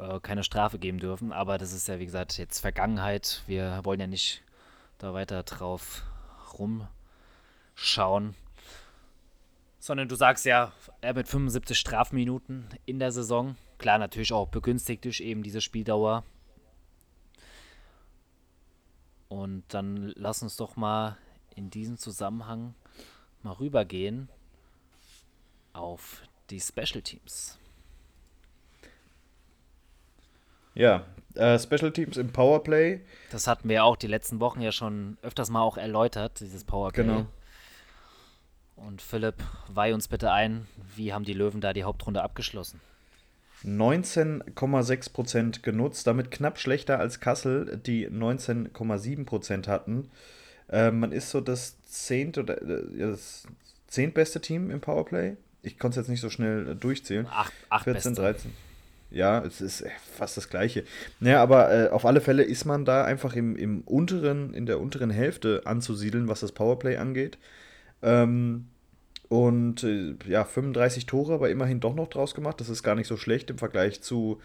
äh, 0.01 0.19
keine 0.19 0.43
Strafe 0.43 0.79
geben 0.79 0.99
dürfen. 0.99 1.31
Aber 1.31 1.57
das 1.57 1.73
ist 1.73 1.87
ja, 1.87 1.99
wie 1.99 2.05
gesagt, 2.05 2.37
jetzt 2.37 2.59
Vergangenheit. 2.59 3.43
Wir 3.47 3.81
wollen 3.83 3.99
ja 3.99 4.07
nicht 4.07 4.43
da 4.97 5.13
weiter 5.13 5.43
drauf 5.43 6.03
rumschauen. 6.57 8.35
Sondern 9.79 10.07
du 10.07 10.15
sagst 10.15 10.45
ja, 10.45 10.71
er 11.01 11.13
mit 11.13 11.27
75 11.27 11.77
Strafminuten 11.77 12.67
in 12.85 12.99
der 12.99 13.11
Saison. 13.11 13.55
Klar, 13.77 13.97
natürlich 13.97 14.33
auch 14.33 14.47
begünstigt 14.47 15.05
durch 15.05 15.21
eben 15.21 15.43
diese 15.43 15.61
Spieldauer. 15.61 16.23
Und 19.27 19.63
dann 19.69 20.13
lass 20.15 20.43
uns 20.43 20.57
doch 20.57 20.75
mal 20.75 21.17
in 21.55 21.69
diesem 21.69 21.97
Zusammenhang 21.97 22.75
mal 23.43 23.53
rübergehen 23.53 24.29
auf 25.73 26.21
die 26.49 26.59
Special 26.59 27.01
Teams. 27.01 27.57
Ja, 30.73 31.05
äh, 31.35 31.59
Special 31.59 31.91
Teams 31.91 32.17
im 32.17 32.31
Powerplay. 32.31 33.01
Das 33.31 33.47
hatten 33.47 33.69
wir 33.69 33.83
auch 33.83 33.95
die 33.95 34.07
letzten 34.07 34.39
Wochen 34.39 34.61
ja 34.61 34.71
schon 34.71 35.17
öfters 35.21 35.49
mal 35.49 35.61
auch 35.61 35.77
erläutert, 35.77 36.39
dieses 36.39 36.63
Powerplay. 36.63 37.03
Genau. 37.03 37.25
Und 38.75 39.01
Philipp, 39.01 39.35
weih 39.67 39.93
uns 39.93 40.07
bitte 40.07 40.31
ein, 40.31 40.67
wie 40.95 41.13
haben 41.13 41.25
die 41.25 41.33
Löwen 41.33 41.61
da 41.61 41.73
die 41.73 41.83
Hauptrunde 41.83 42.23
abgeschlossen? 42.23 42.79
19,6% 43.63 45.61
genutzt, 45.61 46.07
damit 46.07 46.31
knapp 46.31 46.57
schlechter 46.57 46.97
als 46.99 47.19
Kassel, 47.19 47.77
die 47.77 48.09
19,7% 48.09 49.67
hatten. 49.67 50.09
Äh, 50.67 50.89
man 50.89 51.11
ist 51.11 51.29
so 51.29 51.41
das 51.41 51.79
zehnt 51.83 52.39
oder 52.39 52.59
äh, 52.61 52.97
das 52.97 53.43
zehntbeste 53.87 54.41
Team 54.41 54.71
im 54.71 54.81
Powerplay. 54.81 55.37
Ich 55.61 55.77
konnte 55.77 55.99
es 55.99 56.05
jetzt 56.05 56.09
nicht 56.09 56.21
so 56.21 56.31
schnell 56.31 56.75
durchzählen. 56.75 57.27
Ach, 57.29 57.51
acht 57.69 57.83
14, 57.83 58.13
beste. 58.13 58.21
13. 58.21 58.51
Ja, 59.11 59.43
es 59.43 59.59
ist 59.59 59.83
fast 60.15 60.37
das 60.37 60.49
Gleiche. 60.49 60.85
Naja, 61.19 61.43
aber 61.43 61.71
äh, 61.71 61.89
auf 61.89 62.05
alle 62.05 62.21
Fälle 62.21 62.43
ist 62.43 62.63
man 62.65 62.85
da 62.85 63.03
einfach 63.03 63.35
im, 63.35 63.57
im 63.57 63.81
unteren, 63.81 64.53
in 64.53 64.65
der 64.65 64.79
unteren 64.79 65.09
Hälfte 65.09 65.61
anzusiedeln, 65.65 66.29
was 66.29 66.39
das 66.39 66.53
Powerplay 66.53 66.95
angeht. 66.95 67.37
Ähm, 68.01 68.67
und 69.27 69.83
äh, 69.83 70.15
ja, 70.27 70.45
35 70.45 71.05
Tore, 71.05 71.33
aber 71.33 71.49
immerhin 71.49 71.81
doch 71.81 71.93
noch 71.93 72.07
draus 72.07 72.33
gemacht. 72.33 72.61
Das 72.61 72.69
ist 72.69 72.83
gar 72.83 72.95
nicht 72.95 73.07
so 73.07 73.17
schlecht 73.17 73.49
im 73.49 73.57
Vergleich 73.57 74.01
zu, 74.01 74.39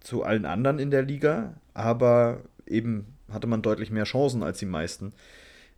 zu 0.00 0.24
allen 0.24 0.46
anderen 0.46 0.80
in 0.80 0.90
der 0.90 1.02
Liga. 1.02 1.54
Aber 1.74 2.42
eben 2.66 3.06
hatte 3.32 3.46
man 3.46 3.62
deutlich 3.62 3.90
mehr 3.90 4.04
Chancen 4.04 4.42
als 4.42 4.58
die 4.58 4.66
meisten 4.66 5.12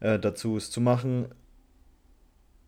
äh, 0.01 0.19
dazu, 0.19 0.57
es 0.57 0.71
zu 0.71 0.81
machen. 0.81 1.27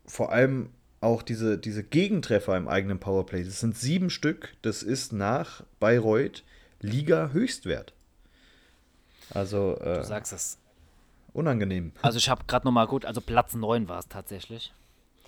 Vor 0.06 0.32
allem 0.32 0.68
auch 1.02 1.22
diese, 1.22 1.58
diese 1.58 1.82
Gegentreffer 1.82 2.56
im 2.56 2.68
eigenen 2.68 3.00
Powerplay. 3.00 3.44
Das 3.44 3.60
sind 3.60 3.76
sieben 3.76 4.10
Stück. 4.10 4.54
Das 4.62 4.82
ist 4.82 5.12
nach 5.12 5.64
Bayreuth 5.80 6.44
Liga-Höchstwert. 6.80 7.92
Also. 9.30 9.76
Äh, 9.80 9.98
du 9.98 10.04
sagst 10.04 10.32
es. 10.32 10.58
Unangenehm. 11.32 11.92
Also, 12.02 12.18
ich 12.18 12.28
habe 12.28 12.44
gerade 12.46 12.66
nochmal 12.66 12.86
gut, 12.86 13.06
also 13.06 13.20
Platz 13.20 13.54
9 13.54 13.88
war 13.88 13.98
es 13.98 14.08
tatsächlich. 14.08 14.72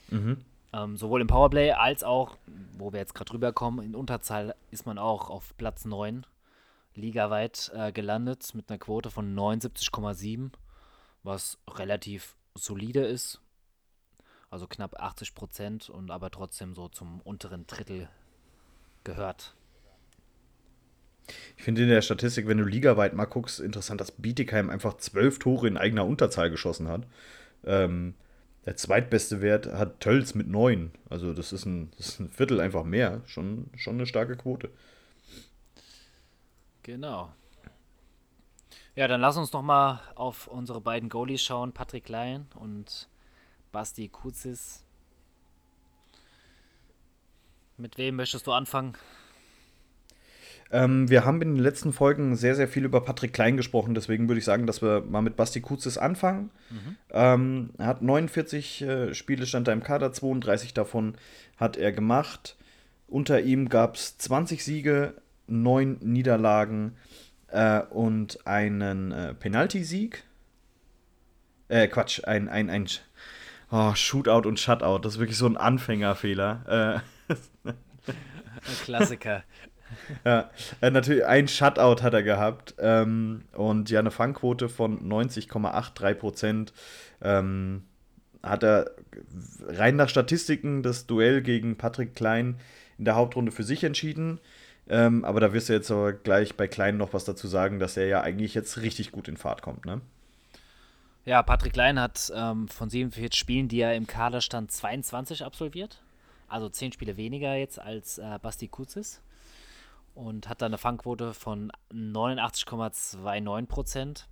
Mhm. 0.09 0.45
Ähm, 0.73 0.97
sowohl 0.97 1.21
im 1.21 1.29
Powerplay 1.29 1.73
als 1.73 2.03
auch, 2.03 2.37
wo 2.77 2.93
wir 2.93 3.01
jetzt 3.01 3.15
gerade 3.15 3.33
rüberkommen, 3.33 3.85
in 3.85 3.95
Unterzahl 3.95 4.55
ist 4.71 4.87
man 4.87 4.99
auch 4.99 5.31
auf 5.31 5.57
Platz 5.57 5.85
9 5.85 6.27
ligaweit 6.95 7.73
äh, 7.75 7.93
gelandet 7.93 8.55
mit 8.55 8.71
einer 8.71 8.79
Quote 8.79 9.11
von 9.11 9.35
79,7, 9.35 10.51
was 11.23 11.59
relativ 11.69 12.37
solide 12.55 13.01
ist. 13.01 13.41
Also 14.55 14.69
knapp 14.69 15.01
80 15.01 15.35
Prozent 15.35 15.91
und 15.91 16.13
aber 16.13 16.31
trotzdem 16.31 16.75
so 16.75 16.87
zum 16.87 17.21
unteren 17.23 17.67
Drittel 17.67 18.09
gehört. 19.03 19.53
Ich 21.57 21.65
finde 21.65 21.83
in 21.83 21.89
der 21.89 22.03
Statistik, 22.03 22.47
wenn 22.47 22.59
du 22.59 22.65
ligaweit 22.65 23.15
mal 23.15 23.25
guckst, 23.25 23.59
interessant, 23.59 24.01
dass 24.01 24.13
Bietigheim 24.13 24.71
einfach 24.71 24.97
zwölf 24.99 25.41
Tore 25.41 25.67
in 25.67 25.77
eigener 25.77 26.07
Unterzahl 26.07 26.51
geschossen 26.51 26.87
hat. 26.87 27.05
Ähm, 27.65 28.15
der 28.65 28.77
zweitbeste 28.77 29.41
Wert 29.41 29.67
hat 29.67 29.99
Tölz 29.99 30.35
mit 30.35 30.47
neun. 30.47 30.93
Also 31.11 31.35
das 31.35 31.53
ist, 31.53 31.67
ein, 31.67 31.91
das 31.97 32.11
ist 32.11 32.21
ein 32.21 32.29
Viertel 32.29 32.61
einfach 32.61 32.85
mehr. 32.85 33.23
Schon, 33.27 33.71
schon 33.77 33.95
eine 33.95 34.07
starke 34.07 34.37
Quote. 34.37 34.71
Genau. 36.85 37.33
Ja, 38.95 39.09
dann 39.09 39.21
lass 39.21 39.37
uns 39.37 39.53
noch 39.53 39.63
mal 39.63 40.01
auf 40.15 40.47
unsere 40.47 40.81
beiden 40.81 41.09
Goalies 41.09 41.43
schauen, 41.43 41.73
Patrick 41.73 42.05
Klein 42.05 42.47
und 42.55 43.09
Basti 43.75 44.07
Kuzis. 44.07 44.85
Mit 47.77 47.99
wem 47.99 48.15
möchtest 48.15 48.47
du 48.47 48.53
anfangen? 48.53 48.97
Ähm, 50.71 51.11
wir 51.11 51.25
haben 51.25 51.43
in 51.43 51.57
den 51.57 51.63
letzten 51.63 51.93
Folgen 51.93 52.37
sehr, 52.37 52.55
sehr 52.55 52.69
viel 52.69 52.85
über 52.85 53.01
Patrick 53.01 53.33
Klein 53.33 53.57
gesprochen, 53.57 53.97
deswegen 53.97 54.29
würde 54.29 54.39
ich 54.39 54.45
sagen, 54.45 54.69
dass 54.69 54.81
wir 54.81 55.01
mal 55.01 55.23
mit 55.23 55.35
Basti 55.35 55.61
Kuzis 55.61 55.99
anfangen. 55.99 56.51
Mhm. 56.71 56.97
Ähm, 57.11 57.71
er 57.77 57.87
hat 57.87 58.01
49 58.01 58.83
äh, 58.83 59.13
Spiele, 59.13 59.45
stand 59.45 59.67
da 59.67 59.73
im 59.73 59.83
Kader, 59.83 60.13
32 60.13 60.73
davon 60.73 61.17
hat 61.57 61.77
er 61.77 61.91
gemacht. 61.91 62.57
Unter 63.09 63.41
ihm 63.41 63.69
gab 63.69 63.97
es 63.97 64.19
20 64.19 64.65
Siege, 64.65 65.15
9 65.49 65.99
Niederlagen 66.01 66.97
äh, 67.49 67.81
und 67.81 68.47
einen 68.47 69.11
äh, 69.11 69.35
Penalty-Sieg. 69.35 70.23
Äh, 71.69 71.89
Quatsch, 71.89 72.23
ein, 72.25 72.49
ein, 72.49 72.71
ein 72.71 72.87
oh, 73.75 73.95
Shootout 73.95 74.47
und 74.49 74.61
Shutout. 74.61 74.99
Das 74.99 75.15
ist 75.15 75.19
wirklich 75.19 75.39
so 75.39 75.47
ein 75.47 75.57
Anfängerfehler. 75.57 77.03
Äh, 77.27 77.73
Klassiker. 78.85 79.43
ja, 80.25 80.51
äh, 80.81 80.91
natürlich 80.91 81.25
ein 81.25 81.49
Shutout 81.49 82.03
hat 82.03 82.15
er 82.15 82.23
gehabt 82.23 82.75
ähm, 82.79 83.43
und 83.53 83.91
ja, 83.91 84.01
eine 84.01 84.11
Fangquote 84.11 84.69
von 84.69 85.01
90,83 85.09 86.15
Prozent. 86.15 86.73
Ähm, 87.21 87.85
hat 88.43 88.63
er 88.63 88.91
rein 89.67 89.97
nach 89.97 90.09
Statistiken 90.09 90.83
das 90.83 91.07
Duell 91.07 91.43
gegen 91.43 91.77
Patrick 91.77 92.15
Klein 92.15 92.61
in 92.99 93.07
der 93.07 93.17
Hauptrunde 93.17 93.53
für 93.53 93.65
sich 93.65 93.83
entschieden. 93.85 94.39
Ähm, 94.87 95.25
aber 95.25 95.41
da 95.41 95.55
wirst 95.55 95.71
du 95.71 95.73
jetzt 95.73 95.91
aber 95.91 96.13
gleich 96.13 96.57
bei 96.57 96.69
Klein 96.69 96.99
noch 96.99 97.15
was 97.15 97.25
dazu 97.25 97.49
sagen, 97.49 97.79
dass 97.79 97.97
er 97.97 98.07
ja 98.07 98.21
eigentlich 98.21 98.55
jetzt 98.55 98.83
richtig 98.83 99.13
gut 99.13 99.29
in 99.29 99.39
Fahrt 99.39 99.63
kommt, 99.63 99.87
ne? 99.87 100.03
Ja, 101.25 101.43
Patrick 101.43 101.73
Klein 101.73 101.99
hat 101.99 102.31
ähm, 102.35 102.69
von 102.69 102.91
47 102.91 103.39
Spielen, 103.39 103.69
die 103.69 103.81
er 103.81 103.95
im 103.95 104.07
Kader 104.07 104.41
stand, 104.41 104.71
22 104.71 105.45
absolviert. 105.45 106.03
Also 106.49 106.69
10 106.69 106.93
Spiele 106.93 107.17
weniger 107.17 107.55
jetzt 107.55 107.79
als 107.79 108.19
äh, 108.19 108.39
Basti 108.43 108.69
Kuzis 108.69 109.23
und 110.15 110.49
hat 110.49 110.63
dann 110.63 110.71
eine 110.71 110.79
Fangquote 110.79 111.33
von 111.35 111.73
89,29 111.93 113.67
Prozent. 113.67 114.29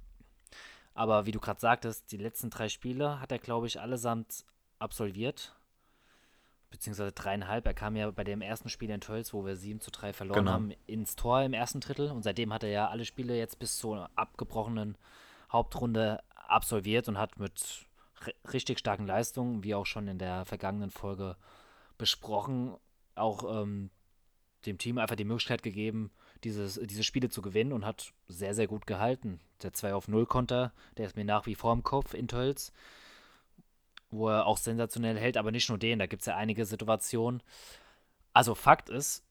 Aber 0.94 1.24
wie 1.24 1.32
du 1.32 1.40
gerade 1.40 1.60
sagtest, 1.60 2.12
die 2.12 2.18
letzten 2.18 2.50
drei 2.50 2.68
Spiele 2.68 3.20
hat 3.20 3.32
er, 3.32 3.38
glaube 3.38 3.66
ich, 3.66 3.80
allesamt 3.80 4.44
absolviert. 4.78 5.54
Beziehungsweise 6.70 7.12
dreieinhalb. 7.12 7.66
Er 7.66 7.74
kam 7.74 7.96
ja 7.96 8.10
bei 8.10 8.24
dem 8.24 8.42
ersten 8.42 8.68
Spiel 8.68 8.90
in 8.90 9.00
Tölz, 9.00 9.32
wo 9.32 9.44
wir 9.44 9.56
7 9.56 9.80
zu 9.80 9.90
3 9.90 10.12
verloren 10.12 10.40
genau. 10.40 10.52
haben, 10.52 10.72
ins 10.86 11.16
Tor 11.16 11.42
im 11.42 11.54
ersten 11.54 11.80
Drittel. 11.80 12.10
Und 12.10 12.22
seitdem 12.22 12.52
hat 12.52 12.62
er 12.62 12.70
ja 12.70 12.88
alle 12.88 13.04
Spiele 13.04 13.36
jetzt 13.36 13.58
bis 13.58 13.78
zur 13.78 14.10
abgebrochenen 14.14 14.96
Hauptrunde 15.50 16.22
absolviert 16.52 17.08
und 17.08 17.18
hat 17.18 17.38
mit 17.38 17.86
richtig 18.52 18.78
starken 18.78 19.06
Leistungen, 19.06 19.64
wie 19.64 19.74
auch 19.74 19.86
schon 19.86 20.08
in 20.08 20.18
der 20.18 20.44
vergangenen 20.44 20.90
Folge 20.90 21.36
besprochen, 21.98 22.76
auch 23.14 23.62
ähm, 23.62 23.90
dem 24.66 24.78
Team 24.78 24.98
einfach 24.98 25.16
die 25.16 25.24
Möglichkeit 25.24 25.62
gegeben, 25.62 26.10
dieses, 26.44 26.80
diese 26.84 27.04
Spiele 27.04 27.28
zu 27.28 27.42
gewinnen 27.42 27.72
und 27.72 27.84
hat 27.84 28.12
sehr, 28.28 28.54
sehr 28.54 28.66
gut 28.66 28.86
gehalten. 28.86 29.40
Der 29.62 29.72
2 29.72 29.94
auf 29.94 30.08
0 30.08 30.26
Konter, 30.26 30.72
der 30.96 31.06
ist 31.06 31.16
mir 31.16 31.24
nach 31.24 31.46
wie 31.46 31.54
vor 31.54 31.72
im 31.72 31.82
Kopf 31.82 32.14
in 32.14 32.28
Tölz, 32.28 32.72
wo 34.10 34.28
er 34.28 34.46
auch 34.46 34.58
sensationell 34.58 35.18
hält, 35.18 35.36
aber 35.36 35.50
nicht 35.50 35.68
nur 35.68 35.78
den, 35.78 35.98
da 35.98 36.06
gibt 36.06 36.22
es 36.22 36.26
ja 36.26 36.36
einige 36.36 36.64
Situationen. 36.64 37.42
Also 38.32 38.54
Fakt 38.54 38.88
ist, 38.88 39.24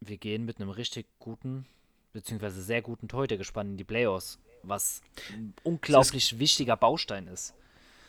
wir 0.00 0.18
gehen 0.18 0.44
mit 0.44 0.60
einem 0.60 0.70
richtig 0.70 1.06
guten, 1.18 1.66
beziehungsweise 2.12 2.62
sehr 2.62 2.82
guten 2.82 3.08
Torhüter 3.08 3.36
gespannt 3.36 3.70
in 3.70 3.76
die 3.76 3.84
Playoffs, 3.84 4.38
was 4.66 5.02
ein 5.32 5.54
unglaublich 5.62 6.32
ist, 6.32 6.38
wichtiger 6.38 6.76
Baustein 6.76 7.28
ist. 7.28 7.54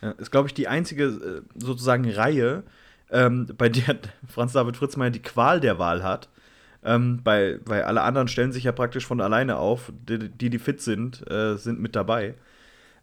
Ja, 0.02 0.12
ist, 0.12 0.32
glaube 0.32 0.48
ich, 0.48 0.54
die 0.54 0.68
einzige 0.68 1.06
äh, 1.06 1.42
sozusagen 1.56 2.10
Reihe, 2.10 2.64
ähm, 3.10 3.48
bei 3.58 3.70
der 3.70 3.98
Franz 4.28 4.54
David 4.54 4.78
Fritzmeier 4.78 5.10
die 5.10 5.22
Qual 5.22 5.60
der 5.60 5.80
Wahl 5.80 6.04
hat 6.04 6.30
ähm, 6.84 7.20
weil, 7.24 7.60
weil 7.66 7.84
alle 7.84 8.02
anderen 8.02 8.30
stellen 8.30 8.52
sich 8.52 8.64
ja 8.64 8.72
praktisch 8.72 9.06
von 9.06 9.22
alleine 9.22 9.58
auf. 9.58 9.92
Die, 10.08 10.30
die, 10.30 10.50
die 10.50 10.60
fit 10.60 10.82
sind, 10.82 11.30
äh, 11.30 11.58
sind 11.58 11.80
mit 11.80 11.96
dabei. 11.96 12.36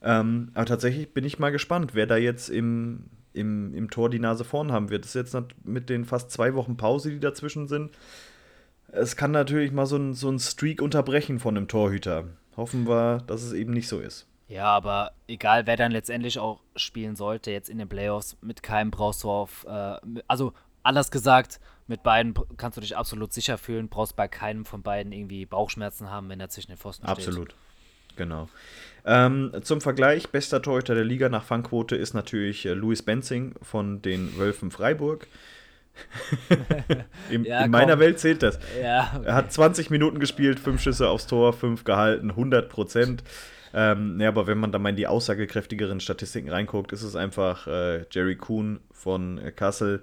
Ähm, 0.03 0.51
aber 0.55 0.67
tatsächlich 0.67 1.13
bin 1.13 1.25
ich 1.25 1.39
mal 1.39 1.51
gespannt, 1.51 1.95
wer 1.95 2.07
da 2.07 2.17
jetzt 2.17 2.49
im, 2.49 3.05
im, 3.35 3.75
im 3.75 3.91
Tor 3.91 4.09
die 4.09 4.19
Nase 4.19 4.45
vorn 4.45 4.73
haben 4.73 4.91
wird. 4.91 5.05
Das 5.05 5.15
ist 5.15 5.33
jetzt 5.33 5.37
mit 5.65 5.91
den 5.91 6.05
fast 6.07 6.31
zwei 6.31 6.55
Wochen 6.55 6.77
Pause, 6.79 7.11
die 7.11 7.21
dazwischen 7.21 7.69
sind. 7.69 7.91
Es 8.89 9.17
kann 9.17 9.33
natürlich 9.33 9.73
mal 9.73 9.87
so 9.87 9.97
ein, 9.97 10.15
so 10.15 10.31
ein 10.31 10.39
Streak 10.39 10.81
unterbrechen 10.81 11.39
von 11.39 11.57
einem 11.57 11.69
Torhüter. 11.69 12.25
Hoffen 12.57 12.87
wir, 12.87 13.19
dass 13.27 13.43
es 13.43 13.53
eben 13.53 13.73
nicht 13.73 13.89
so 13.89 14.01
ist. 14.01 14.27
Ja, 14.49 14.67
aber 14.67 15.13
egal, 15.27 15.67
wer 15.67 15.77
dann 15.77 15.93
letztendlich 15.93 16.39
auch 16.39 16.61
spielen 16.77 17.17
sollte, 17.17 17.51
jetzt 17.51 17.69
in 17.69 17.79
den 17.79 17.89
Playoffs, 17.89 18.37
mit 18.43 18.63
keinem 18.63 18.91
brauchst 18.91 19.25
du 19.25 19.31
auf, 19.31 19.65
äh, 19.67 19.97
also 20.29 20.53
anders 20.83 21.11
gesagt, 21.11 21.61
mit 21.87 22.03
beiden 22.03 22.35
kannst 22.57 22.77
du 22.77 22.81
dich 22.81 22.97
absolut 22.97 23.33
sicher 23.33 23.59
fühlen, 23.59 23.89
brauchst 23.89 24.17
bei 24.17 24.29
keinem 24.29 24.65
von 24.65 24.83
beiden 24.83 25.13
irgendwie 25.13 25.47
Bauchschmerzen 25.47 26.11
haben, 26.11 26.29
wenn 26.29 26.41
er 26.41 26.49
zwischen 26.49 26.71
den 26.71 26.79
Pfosten 26.79 27.07
steht. 27.07 27.19
Absolut. 27.19 27.55
Genau. 28.17 28.49
Ähm, 29.05 29.53
zum 29.63 29.81
Vergleich, 29.81 30.29
bester 30.29 30.63
Torhüter 30.63 30.95
der 30.95 31.05
Liga 31.05 31.29
nach 31.29 31.45
Fangquote 31.45 31.97
ist 31.97 32.15
natürlich 32.15 32.65
äh, 32.65 32.73
Louis 32.73 33.03
Benzing 33.03 33.55
von 33.61 34.03
den 34.03 34.37
Wölfen 34.39 34.71
Freiburg. 34.71 35.27
in, 37.31 37.45
ja, 37.45 37.65
in 37.65 37.71
meiner 37.71 37.99
Welt 37.99 38.19
zählt 38.19 38.43
das. 38.43 38.59
Ja, 38.81 39.13
okay. 39.17 39.27
Er 39.27 39.35
hat 39.35 39.53
20 39.53 39.91
Minuten 39.91 40.19
gespielt, 40.19 40.59
5 40.61 40.81
Schüsse 40.81 41.09
aufs 41.09 41.27
Tor, 41.27 41.53
5 41.53 41.85
gehalten, 41.85 42.31
100 42.31 42.69
Prozent. 42.69 43.23
Ähm, 43.73 44.21
ja, 44.21 44.29
aber 44.29 44.47
wenn 44.47 44.59
man 44.59 44.71
da 44.73 44.79
mal 44.79 44.91
in 44.91 44.97
die 44.97 45.09
aussagekräftigeren 45.09 46.01
Statistiken 46.01 46.49
reinguckt, 46.49 46.93
ist 46.93 47.03
es 47.03 47.17
einfach 47.17 47.67
äh, 47.67 48.05
Jerry 48.11 48.37
Kuhn 48.37 48.81
von 48.93 49.41
Kassel, 49.57 50.03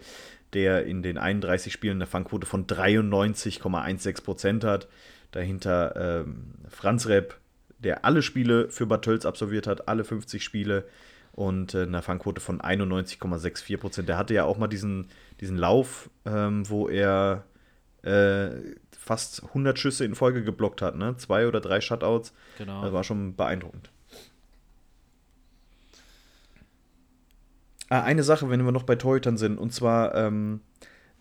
der 0.53 0.85
in 0.85 1.01
den 1.01 1.17
31 1.17 1.71
Spielen 1.71 1.97
eine 1.97 2.05
Fangquote 2.05 2.45
von 2.45 2.67
93,16% 2.67 4.65
hat. 4.65 4.89
Dahinter 5.31 6.25
ähm, 6.25 6.55
Franz 6.67 7.07
Repp, 7.07 7.37
der 7.79 8.03
alle 8.03 8.21
Spiele 8.21 8.69
für 8.69 8.85
Bad 8.85 9.03
Tölz 9.03 9.25
absolviert 9.25 9.67
hat, 9.67 9.87
alle 9.87 10.03
50 10.03 10.43
Spiele 10.43 10.85
und 11.33 11.73
äh, 11.73 11.83
eine 11.83 12.01
Fangquote 12.01 12.41
von 12.41 12.61
91,64%. 12.61 14.03
Der 14.03 14.17
hatte 14.17 14.33
ja 14.33 14.43
auch 14.45 14.57
mal 14.57 14.67
diesen, 14.67 15.07
diesen 15.39 15.57
Lauf, 15.57 16.09
ähm, 16.25 16.69
wo 16.69 16.89
er 16.89 17.45
äh, 18.03 18.49
fast 18.97 19.43
100 19.43 19.77
Schüsse 19.79 20.05
in 20.05 20.15
Folge 20.15 20.43
geblockt 20.43 20.81
hat, 20.81 20.95
ne? 20.95 21.15
Zwei 21.17 21.47
oder 21.47 21.59
drei 21.59 21.81
Shutouts. 21.81 22.33
Genau. 22.57 22.81
Das 22.83 22.93
war 22.93 23.03
schon 23.03 23.35
beeindruckend. 23.35 23.89
Ah, 27.89 28.03
eine 28.03 28.23
Sache, 28.23 28.49
wenn 28.49 28.63
wir 28.63 28.71
noch 28.71 28.83
bei 28.83 28.95
Torhütern 28.95 29.37
sind, 29.37 29.57
und 29.57 29.73
zwar, 29.73 30.15
ähm, 30.15 30.61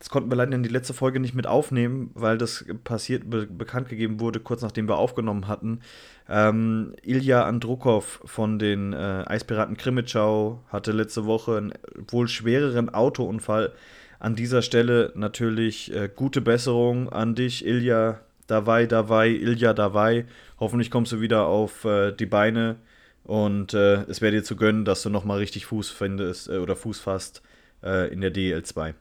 das 0.01 0.09
konnten 0.09 0.31
wir 0.31 0.37
leider 0.37 0.55
in 0.55 0.63
die 0.63 0.71
letzte 0.71 0.95
Folge 0.95 1.21
nicht 1.21 1.35
mit 1.35 1.47
aufnehmen, 1.47 2.11
weil 2.15 2.39
das 2.39 2.65
passiert, 2.85 3.29
be 3.29 3.47
bekannt 3.47 3.91
gegeben 3.91 4.19
wurde, 4.19 4.41
kurz 4.41 4.63
nachdem 4.63 4.89
wir 4.89 4.97
aufgenommen 4.97 5.47
hatten. 5.47 5.81
Ähm, 6.27 6.95
Ilja 7.03 7.45
Andrukov 7.45 8.23
von 8.25 8.59
den 8.59 8.95
äh, 8.95 9.25
Eispiraten 9.27 9.77
Krimitschau 9.77 10.65
hatte 10.69 10.93
letzte 10.93 11.27
Woche 11.27 11.59
einen 11.59 11.75
wohl 12.11 12.29
schwereren 12.29 12.89
Autounfall. 12.89 13.73
An 14.19 14.37
dieser 14.37 14.63
Stelle 14.63 15.13
natürlich 15.17 15.95
äh, 15.95 16.09
gute 16.09 16.41
Besserung 16.41 17.11
an 17.11 17.35
dich, 17.35 17.67
Ilja. 17.67 18.21
Dabei, 18.47 18.87
dabei, 18.87 19.29
Ilja, 19.29 19.75
dabei. 19.75 20.25
Hoffentlich 20.59 20.91
kommst 20.91 21.13
du 21.13 21.21
wieder 21.21 21.45
auf 21.45 21.85
äh, 21.85 22.13
die 22.13 22.27
Beine 22.27 22.77
und 23.25 23.75
äh, 23.75 24.05
es 24.05 24.23
wäre 24.23 24.33
dir 24.33 24.45
zu 24.45 24.57
gönnen, 24.57 24.87
dass 24.87 25.03
du 25.03 25.11
nochmal 25.11 25.39
richtig 25.39 25.67
Fuß 25.67 25.91
findest 25.91 26.49
äh, 26.49 26.57
oder 26.57 26.75
Fuß 26.75 27.01
fasst 27.01 27.43
äh, 27.83 28.11
in 28.11 28.23
der 28.23 28.33
DL2. 28.33 28.95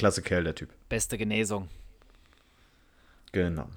Klasse 0.00 0.22
Kerl, 0.22 0.44
der 0.44 0.54
Typ. 0.54 0.70
Beste 0.88 1.18
Genesung. 1.18 1.68
Genau. 3.32 3.68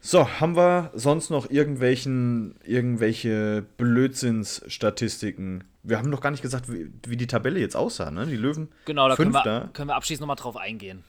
So, 0.00 0.28
haben 0.40 0.56
wir 0.56 0.90
sonst 0.94 1.30
noch 1.30 1.48
irgendwelchen, 1.48 2.56
irgendwelche 2.64 3.64
Blödsinnsstatistiken? 3.78 5.64
Wir 5.82 5.96
haben 5.96 6.10
noch 6.10 6.20
gar 6.20 6.32
nicht 6.32 6.42
gesagt, 6.42 6.70
wie, 6.70 6.92
wie 7.06 7.16
die 7.16 7.26
Tabelle 7.26 7.60
jetzt 7.60 7.76
aussah, 7.76 8.10
ne? 8.10 8.26
Die 8.26 8.36
Löwen. 8.36 8.68
Genau, 8.84 9.08
da 9.08 9.16
können 9.16 9.32
wir, 9.32 9.70
können 9.72 9.88
wir 9.88 9.94
abschließend 9.94 10.20
nochmal 10.20 10.36
drauf 10.36 10.56
eingehen. 10.56 11.02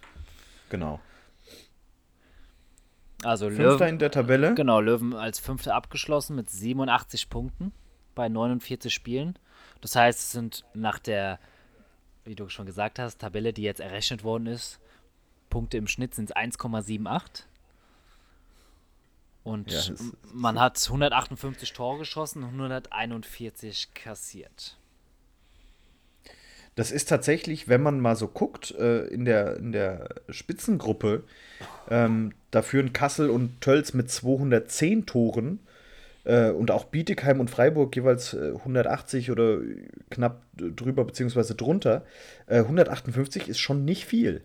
Genau. 0.70 1.02
Also 3.24 3.48
Fünfter 3.48 3.64
Löwen, 3.64 3.88
in 3.90 4.00
der 4.00 4.12
Tabelle. 4.12 4.54
genau, 4.56 4.80
Löwen 4.80 5.14
als 5.14 5.40
Fünfter 5.40 5.76
abgeschlossen 5.76 6.36
mit 6.38 6.50
87 6.50 7.30
Punkten 7.30 7.74
bei 8.16 8.30
49 8.30 8.94
Spielen. 8.94 9.38
Das 9.82 9.96
heißt, 9.98 10.20
es 10.20 10.32
sind 10.32 10.64
nach 10.74 11.00
der, 11.00 11.40
wie 12.26 12.36
du 12.36 12.50
schon 12.50 12.66
gesagt 12.66 13.00
hast, 13.00 13.20
Tabelle, 13.20 13.54
die 13.54 13.64
jetzt 13.64 13.80
errechnet 13.80 14.24
worden 14.24 14.48
ist, 14.48 14.80
Punkte 15.50 15.78
im 15.78 15.88
Schnitt 15.88 16.16
sind 16.16 16.36
1,78. 16.36 17.44
Und 19.44 19.70
Ja, 19.72 19.80
es- 19.80 19.92
man 20.34 20.60
hat 20.60 20.78
158 20.90 21.74
Tore 21.74 22.00
geschossen 22.00 22.44
und 22.44 22.52
141 22.54 23.94
kassiert. 23.94 24.78
Das 26.76 26.92
ist 26.92 27.08
tatsächlich, 27.10 27.68
wenn 27.68 27.84
man 27.84 28.00
mal 28.00 28.16
so 28.16 28.28
guckt, 28.28 28.72
äh, 28.72 29.06
in, 29.08 29.26
der, 29.26 29.58
in 29.58 29.72
der 29.74 30.10
Spitzengruppe, 30.30 31.24
ähm, 31.90 32.34
da 32.50 32.62
führen 32.64 32.94
Kassel 32.94 33.30
und 33.30 33.62
Tölz 33.62 33.94
mit 33.94 34.10
210 34.10 35.06
Toren 35.06 35.60
und 36.52 36.72
auch 36.72 36.86
Bietigheim 36.86 37.40
und 37.40 37.50
Freiburg 37.50 37.96
jeweils 37.96 38.34
äh, 38.34 38.54
180 38.56 39.32
oder 39.32 39.60
knapp 40.10 40.44
drüber 40.56 41.04
beziehungsweise 41.04 41.56
drunter. 41.56 42.06
Äh, 42.48 42.60
158 42.60 43.50
ist 43.50 43.60
schon 43.60 43.84
nicht 43.84 44.06
viel. 44.06 44.44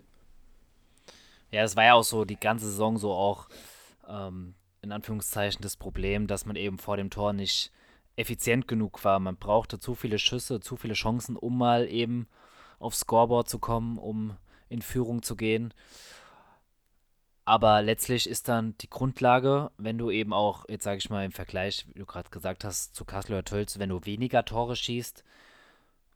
Ja, 1.50 1.62
das 1.62 1.76
war 1.76 1.84
ja 1.84 1.94
auch 1.94 2.04
so 2.04 2.24
die 2.24 2.38
ganze 2.38 2.66
Saison 2.66 2.98
so 2.98 3.12
auch 3.12 3.48
ähm, 4.08 4.54
in 4.82 4.92
Anführungszeichen 4.92 5.62
das 5.62 5.76
Problem, 5.76 6.26
dass 6.26 6.46
man 6.46 6.56
eben 6.56 6.78
vor 6.78 6.96
dem 6.96 7.10
Tor 7.10 7.32
nicht 7.32 7.72
effizient 8.16 8.66
genug 8.66 9.04
war. 9.04 9.20
Man 9.20 9.36
brauchte 9.36 9.78
zu 9.78 9.94
viele 9.94 10.18
Schüsse, 10.18 10.60
zu 10.60 10.76
viele 10.76 10.94
Chancen, 10.94 11.36
um 11.36 11.56
mal 11.56 11.88
eben 11.88 12.26
aufs 12.80 13.00
Scoreboard 13.00 13.48
zu 13.48 13.58
kommen, 13.58 13.98
um 13.98 14.36
in 14.68 14.82
Führung 14.82 15.22
zu 15.22 15.36
gehen. 15.36 15.72
Aber 17.48 17.80
letztlich 17.80 18.28
ist 18.28 18.46
dann 18.48 18.76
die 18.76 18.90
Grundlage, 18.90 19.70
wenn 19.78 19.96
du 19.96 20.10
eben 20.10 20.34
auch, 20.34 20.66
jetzt 20.68 20.84
sage 20.84 20.98
ich 20.98 21.08
mal 21.08 21.24
im 21.24 21.32
Vergleich, 21.32 21.86
wie 21.88 21.98
du 21.98 22.04
gerade 22.04 22.28
gesagt 22.28 22.62
hast, 22.62 22.94
zu 22.94 23.06
Kassel 23.06 23.42
Tölz, 23.42 23.78
wenn 23.78 23.88
du 23.88 24.04
weniger 24.04 24.44
Tore 24.44 24.76
schießt, 24.76 25.24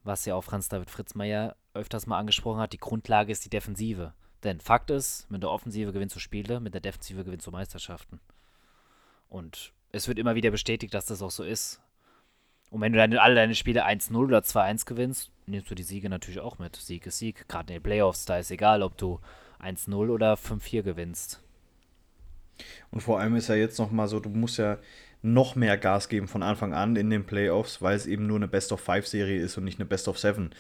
was 0.05 0.27
ja 0.27 0.35
auch 0.35 0.45
Franz-David 0.45 0.91
Fritzmeier 0.91 1.57
öfters 1.73 2.07
mal 2.07 2.19
angesprochen 2.19 2.61
hat, 2.61 2.75
die 2.75 2.79
Grundlage 2.79 3.33
ist 3.33 3.47
die 3.47 3.49
Defensive. 3.49 4.13
Denn 4.45 4.61
Fakt 4.61 4.91
ist, 4.91 5.31
mit 5.31 5.43
der 5.43 5.49
Offensive 5.49 5.95
gewinnst 5.95 6.15
du 6.15 6.21
Spiele, 6.21 6.61
mit 6.61 6.75
der 6.75 6.83
Defensive 6.83 7.25
gewinnst 7.25 7.47
du 7.47 7.51
Meisterschaften. 7.51 8.21
Und 9.31 9.73
es 9.91 10.09
wird 10.09 10.19
immer 10.19 10.35
wieder 10.35 10.51
bestätigt, 10.51 10.93
dass 10.93 11.07
das 11.07 11.23
auch 11.23 11.31
so 11.31 11.45
ist. 11.45 11.81
Und 12.71 12.83
wenn 12.83 12.93
du 12.93 12.99
deine, 12.99 13.23
alle 13.23 13.37
deine 13.37 13.55
Spiele 13.55 13.87
1-0 13.87 14.15
oder 14.17 14.41
2-1 14.41 14.85
gewinnst, 14.85 15.31
nimmst 15.47 15.71
du 15.71 15.75
die 15.75 15.83
Siege 15.83 16.11
natürlich 16.11 16.41
auch 16.41 16.59
mit. 16.59 16.77
Sieg 16.77 17.07
ist 17.07 17.17
Sieg. 17.17 17.49
Gerade 17.49 17.73
in 17.73 17.79
den 17.79 17.83
Playoffs, 17.83 18.27
da 18.27 18.37
ist 18.37 18.51
egal, 18.51 18.83
ob 18.83 18.99
du 18.99 19.19
1-0 19.63 19.95
oder 20.09 20.35
5-4 20.35 20.83
gewinnst. 20.83 21.41
Und 22.91 23.01
vor 23.01 23.21
allem 23.21 23.37
ist 23.37 23.49
ja 23.49 23.55
jetzt 23.55 23.79
noch 23.79 23.91
mal 23.91 24.09
so, 24.09 24.21
du 24.21 24.29
musst 24.29 24.59
ja 24.59 24.79
noch 25.23 25.55
mehr 25.55 25.79
Gas 25.79 26.09
geben 26.09 26.27
von 26.27 26.43
Anfang 26.43 26.75
an 26.75 26.97
in 26.97 27.09
den 27.09 27.25
Playoffs, 27.25 27.81
weil 27.81 27.97
es 27.97 28.07
eben 28.07 28.27
nur 28.27 28.37
eine 28.37 28.49
Best-of-Five-Serie 28.49 29.41
ist 29.41 29.57
und 29.57 29.65
nicht 29.65 29.79
eine 29.79 29.87
Best-of-Seven. 29.87 30.51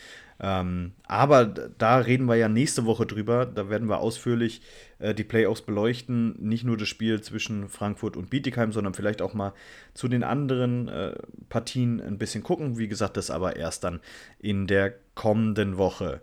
Ähm, 0.41 0.93
aber 1.03 1.47
da 1.47 1.99
reden 1.99 2.27
wir 2.27 2.37
ja 2.37 2.49
nächste 2.49 2.85
Woche 2.87 3.05
drüber. 3.05 3.45
Da 3.45 3.69
werden 3.69 3.89
wir 3.89 3.99
ausführlich 3.99 4.63
äh, 5.01 5.15
die 5.15 5.25
Playoffs 5.25 5.63
beleuchten. 5.63 6.37
Nicht 6.39 6.63
nur 6.63 6.77
das 6.77 6.89
Spiel 6.89 7.21
zwischen 7.23 7.69
Frankfurt 7.69 8.17
und 8.17 8.31
Bietigheim, 8.31 8.73
sondern 8.73 8.95
vielleicht 8.95 9.21
auch 9.21 9.35
mal 9.35 9.53
zu 9.95 10.07
den 10.07 10.23
anderen 10.23 10.87
äh, 10.89 11.15
Partien 11.49 12.01
ein 12.01 12.19
bisschen 12.19 12.45
gucken. 12.45 12.79
Wie 12.79 12.89
gesagt, 12.89 13.17
das 13.17 13.33
aber 13.33 13.57
erst 13.57 13.83
dann 13.83 14.01
in 14.39 14.69
der 14.69 14.95
kommenden 15.17 15.77
Woche. 15.77 16.23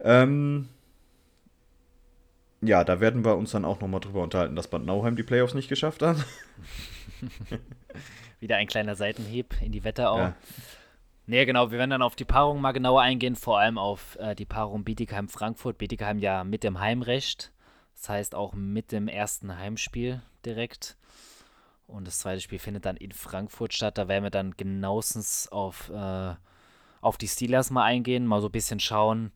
Ähm, 0.00 0.68
ja, 2.60 2.84
da 2.84 3.00
werden 3.00 3.24
wir 3.24 3.36
uns 3.36 3.52
dann 3.52 3.64
auch 3.64 3.80
nochmal 3.80 4.00
drüber 4.00 4.22
unterhalten, 4.22 4.56
dass 4.56 4.68
Bad 4.68 4.84
Nauheim 4.84 5.16
die 5.16 5.22
Playoffs 5.22 5.54
nicht 5.54 5.68
geschafft 5.68 6.02
hat. 6.02 6.16
Wieder 8.40 8.56
ein 8.56 8.66
kleiner 8.66 8.94
Seitenhieb 8.94 9.54
in 9.62 9.72
die 9.72 9.84
Wetterau. 9.84 10.18
Ja. 10.18 10.36
Nee, 11.26 11.44
genau, 11.44 11.70
wir 11.70 11.78
werden 11.78 11.90
dann 11.90 12.02
auf 12.02 12.16
die 12.16 12.24
Paarung 12.24 12.60
mal 12.60 12.72
genauer 12.72 13.02
eingehen, 13.02 13.36
vor 13.36 13.58
allem 13.58 13.76
auf 13.76 14.16
äh, 14.18 14.34
die 14.34 14.46
Paarung 14.46 14.84
Bietigheim-Frankfurt. 14.84 15.76
Bietigheim 15.76 16.18
ja 16.18 16.42
mit 16.42 16.64
dem 16.64 16.80
Heimrecht, 16.80 17.52
das 17.94 18.08
heißt 18.08 18.34
auch 18.34 18.54
mit 18.54 18.92
dem 18.92 19.08
ersten 19.08 19.58
Heimspiel 19.58 20.22
direkt. 20.46 20.96
Und 21.86 22.06
das 22.06 22.18
zweite 22.18 22.40
Spiel 22.40 22.58
findet 22.58 22.86
dann 22.86 22.96
in 22.96 23.12
Frankfurt 23.12 23.74
statt. 23.74 23.98
Da 23.98 24.08
werden 24.08 24.24
wir 24.24 24.30
dann 24.30 24.56
genauestens 24.56 25.48
auf, 25.48 25.90
äh, 25.90 26.34
auf 27.00 27.18
die 27.18 27.28
Steelers 27.28 27.70
mal 27.70 27.84
eingehen, 27.84 28.26
mal 28.26 28.40
so 28.40 28.48
ein 28.48 28.52
bisschen 28.52 28.80
schauen, 28.80 29.32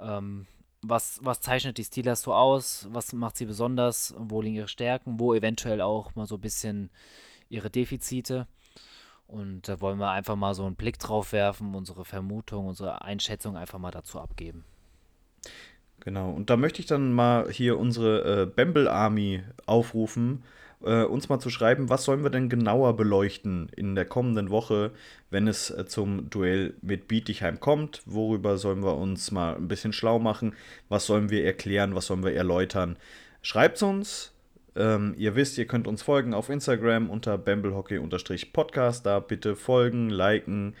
ähm, 0.00 0.46
was, 0.82 1.20
was 1.22 1.40
zeichnet 1.40 1.78
die 1.78 1.84
Steelers 1.84 2.22
so 2.22 2.32
aus, 2.32 2.88
was 2.90 3.12
macht 3.12 3.36
sie 3.36 3.46
besonders, 3.46 4.14
wo 4.16 4.40
liegen 4.40 4.56
ihre 4.56 4.68
Stärken, 4.68 5.18
wo 5.18 5.34
eventuell 5.34 5.80
auch 5.80 6.14
mal 6.14 6.26
so 6.26 6.36
ein 6.36 6.40
bisschen 6.40 6.90
ihre 7.48 7.70
Defizite. 7.70 8.46
Und 9.26 9.68
da 9.68 9.80
wollen 9.80 9.98
wir 9.98 10.10
einfach 10.10 10.36
mal 10.36 10.54
so 10.54 10.64
einen 10.64 10.76
Blick 10.76 10.98
drauf 10.98 11.32
werfen, 11.32 11.74
unsere 11.74 12.04
Vermutung, 12.04 12.66
unsere 12.66 13.02
Einschätzung 13.02 13.56
einfach 13.56 13.78
mal 13.78 13.90
dazu 13.90 14.20
abgeben. 14.20 14.64
Genau, 16.00 16.30
und 16.30 16.48
da 16.48 16.56
möchte 16.56 16.80
ich 16.80 16.86
dann 16.86 17.12
mal 17.12 17.50
hier 17.50 17.78
unsere 17.78 18.42
äh, 18.42 18.46
Bamble 18.46 18.90
Army 18.90 19.42
aufrufen, 19.66 20.44
äh, 20.84 21.04
uns 21.04 21.28
mal 21.28 21.40
zu 21.40 21.50
schreiben, 21.50 21.88
was 21.88 22.04
sollen 22.04 22.22
wir 22.22 22.30
denn 22.30 22.48
genauer 22.48 22.96
beleuchten 22.96 23.68
in 23.76 23.94
der 23.94 24.04
kommenden 24.04 24.50
Woche, 24.50 24.92
wenn 25.30 25.48
es 25.48 25.70
äh, 25.70 25.86
zum 25.86 26.30
Duell 26.30 26.74
mit 26.82 27.08
Bietigheim 27.08 27.60
kommt. 27.60 28.02
Worüber 28.06 28.58
sollen 28.58 28.82
wir 28.82 28.96
uns 28.96 29.30
mal 29.30 29.56
ein 29.56 29.68
bisschen 29.68 29.92
schlau 29.92 30.18
machen? 30.18 30.54
Was 30.88 31.06
sollen 31.06 31.30
wir 31.30 31.44
erklären? 31.44 31.94
Was 31.94 32.06
sollen 32.06 32.24
wir 32.24 32.34
erläutern? 32.34 32.96
Schreibt's 33.42 33.82
uns. 33.82 34.32
Ähm, 34.76 35.14
ihr 35.16 35.34
wisst, 35.34 35.58
ihr 35.58 35.66
könnt 35.66 35.88
uns 35.88 36.02
folgen 36.02 36.34
auf 36.34 36.48
Instagram 36.48 37.10
unter 37.10 37.36
bamblehockey-podcast. 37.36 39.04
Da 39.04 39.18
bitte 39.18 39.56
folgen, 39.56 40.10
liken, 40.10 40.74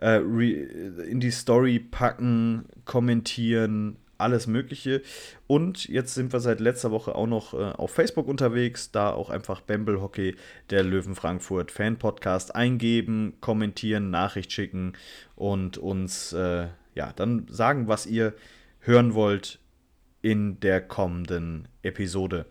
äh, 0.00 0.18
in 0.18 1.20
die 1.20 1.30
Story 1.30 1.78
packen, 1.78 2.64
kommentieren, 2.84 3.96
alles 4.18 4.46
Mögliche. 4.46 5.02
Und 5.46 5.88
jetzt 5.88 6.14
sind 6.14 6.32
wir 6.32 6.40
seit 6.40 6.60
letzter 6.60 6.90
Woche 6.90 7.14
auch 7.14 7.26
noch 7.26 7.54
äh, 7.54 7.56
auf 7.56 7.90
Facebook 7.90 8.28
unterwegs. 8.28 8.90
Da 8.90 9.10
auch 9.10 9.30
einfach 9.30 9.60
Bamble 9.60 10.00
Hockey, 10.00 10.36
der 10.70 10.82
Löwen 10.82 11.14
Frankfurt 11.14 11.70
Fan 11.70 11.96
Podcast 11.96 12.54
eingeben, 12.54 13.34
kommentieren, 13.40 14.10
Nachricht 14.10 14.52
schicken 14.52 14.94
und 15.34 15.78
uns 15.78 16.32
äh, 16.32 16.68
ja 16.94 17.12
dann 17.14 17.46
sagen, 17.48 17.88
was 17.88 18.06
ihr 18.06 18.34
hören 18.80 19.14
wollt 19.14 19.58
in 20.22 20.58
der 20.60 20.80
kommenden 20.80 21.68
Episode. 21.82 22.46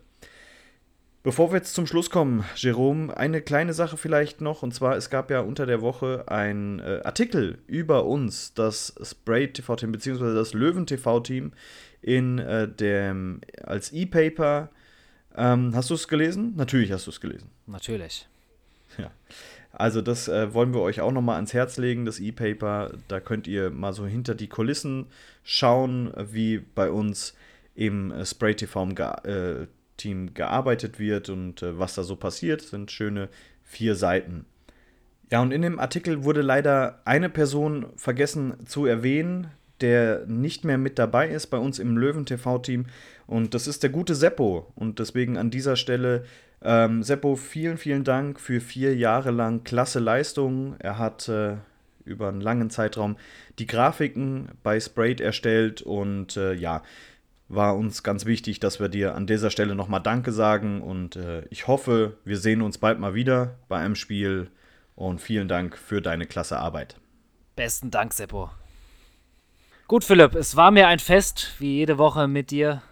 Bevor 1.26 1.50
wir 1.50 1.56
jetzt 1.56 1.74
zum 1.74 1.88
Schluss 1.88 2.08
kommen, 2.08 2.44
Jerome, 2.54 3.16
eine 3.16 3.42
kleine 3.42 3.72
Sache 3.72 3.96
vielleicht 3.96 4.40
noch. 4.40 4.62
Und 4.62 4.72
zwar, 4.72 4.96
es 4.96 5.10
gab 5.10 5.28
ja 5.28 5.40
unter 5.40 5.66
der 5.66 5.80
Woche 5.80 6.22
ein 6.28 6.78
äh, 6.78 7.00
Artikel 7.02 7.58
über 7.66 8.04
uns, 8.04 8.54
das 8.54 8.94
Spray 9.02 9.52
TV-Team, 9.52 9.90
beziehungsweise 9.90 10.36
das 10.36 10.54
Löwen 10.54 10.86
TV-Team 10.86 11.50
in 12.00 12.38
äh, 12.38 12.68
dem, 12.68 13.40
als 13.60 13.90
E-Paper. 13.90 14.70
Ähm, 15.36 15.72
hast 15.74 15.90
du 15.90 15.94
es 15.94 16.06
gelesen? 16.06 16.52
Natürlich 16.54 16.92
hast 16.92 17.08
du 17.08 17.10
es 17.10 17.20
gelesen. 17.20 17.50
Natürlich. 17.66 18.28
Ja. 18.96 19.10
Also 19.72 20.02
das 20.02 20.28
äh, 20.28 20.54
wollen 20.54 20.72
wir 20.74 20.80
euch 20.80 21.00
auch 21.00 21.10
nochmal 21.10 21.34
ans 21.34 21.52
Herz 21.52 21.76
legen, 21.76 22.04
das 22.04 22.20
E-Paper. 22.20 22.92
Da 23.08 23.18
könnt 23.18 23.48
ihr 23.48 23.70
mal 23.70 23.92
so 23.92 24.06
hinter 24.06 24.36
die 24.36 24.46
Kulissen 24.46 25.06
schauen, 25.42 26.12
wie 26.16 26.58
bei 26.58 26.88
uns 26.88 27.34
im 27.74 28.10
äh, 28.10 28.24
Spray 28.24 28.54
TV 28.54 28.88
äh, 29.24 29.66
Team 29.96 30.34
gearbeitet 30.34 30.98
wird 30.98 31.28
und 31.28 31.62
äh, 31.62 31.78
was 31.78 31.94
da 31.94 32.02
so 32.02 32.16
passiert. 32.16 32.62
Sind 32.62 32.90
schöne 32.90 33.28
vier 33.62 33.94
Seiten. 33.94 34.46
Ja, 35.30 35.42
und 35.42 35.52
in 35.52 35.62
dem 35.62 35.80
Artikel 35.80 36.24
wurde 36.24 36.42
leider 36.42 37.00
eine 37.04 37.28
Person 37.28 37.86
vergessen 37.96 38.54
zu 38.66 38.86
erwähnen, 38.86 39.48
der 39.80 40.24
nicht 40.26 40.64
mehr 40.64 40.78
mit 40.78 40.98
dabei 40.98 41.28
ist 41.28 41.48
bei 41.48 41.58
uns 41.58 41.78
im 41.78 41.96
Löwen-TV-Team. 41.96 42.86
Und 43.26 43.54
das 43.54 43.66
ist 43.66 43.82
der 43.82 43.90
gute 43.90 44.14
Seppo. 44.14 44.72
Und 44.76 44.98
deswegen 45.00 45.36
an 45.36 45.50
dieser 45.50 45.76
Stelle, 45.76 46.24
ähm, 46.62 47.02
Seppo, 47.02 47.36
vielen, 47.36 47.76
vielen 47.76 48.04
Dank 48.04 48.40
für 48.40 48.60
vier 48.60 48.94
Jahre 48.94 49.32
lang 49.32 49.64
klasse 49.64 49.98
Leistung. 49.98 50.76
Er 50.78 50.98
hat 50.98 51.28
äh, 51.28 51.56
über 52.04 52.28
einen 52.28 52.40
langen 52.40 52.70
Zeitraum 52.70 53.16
die 53.58 53.66
Grafiken 53.66 54.50
bei 54.62 54.78
Sprayed 54.80 55.20
erstellt 55.20 55.82
und 55.82 56.36
äh, 56.36 56.54
ja, 56.54 56.82
war 57.48 57.76
uns 57.76 58.02
ganz 58.02 58.26
wichtig, 58.26 58.60
dass 58.60 58.80
wir 58.80 58.88
dir 58.88 59.14
an 59.14 59.26
dieser 59.26 59.50
Stelle 59.50 59.74
nochmal 59.74 60.02
Danke 60.02 60.32
sagen 60.32 60.82
und 60.82 61.16
äh, 61.16 61.44
ich 61.50 61.66
hoffe, 61.66 62.16
wir 62.24 62.38
sehen 62.38 62.62
uns 62.62 62.78
bald 62.78 62.98
mal 62.98 63.14
wieder 63.14 63.56
bei 63.68 63.78
einem 63.78 63.94
Spiel 63.94 64.50
und 64.94 65.20
vielen 65.20 65.46
Dank 65.46 65.76
für 65.76 66.02
deine 66.02 66.26
klasse 66.26 66.58
Arbeit. 66.58 66.96
Besten 67.54 67.90
Dank, 67.90 68.12
Seppo. 68.12 68.50
Gut, 69.86 70.02
Philipp, 70.02 70.34
es 70.34 70.56
war 70.56 70.72
mir 70.72 70.88
ein 70.88 70.98
Fest, 70.98 71.54
wie 71.58 71.76
jede 71.76 71.98
Woche 71.98 72.26
mit 72.26 72.50
dir. 72.50 72.82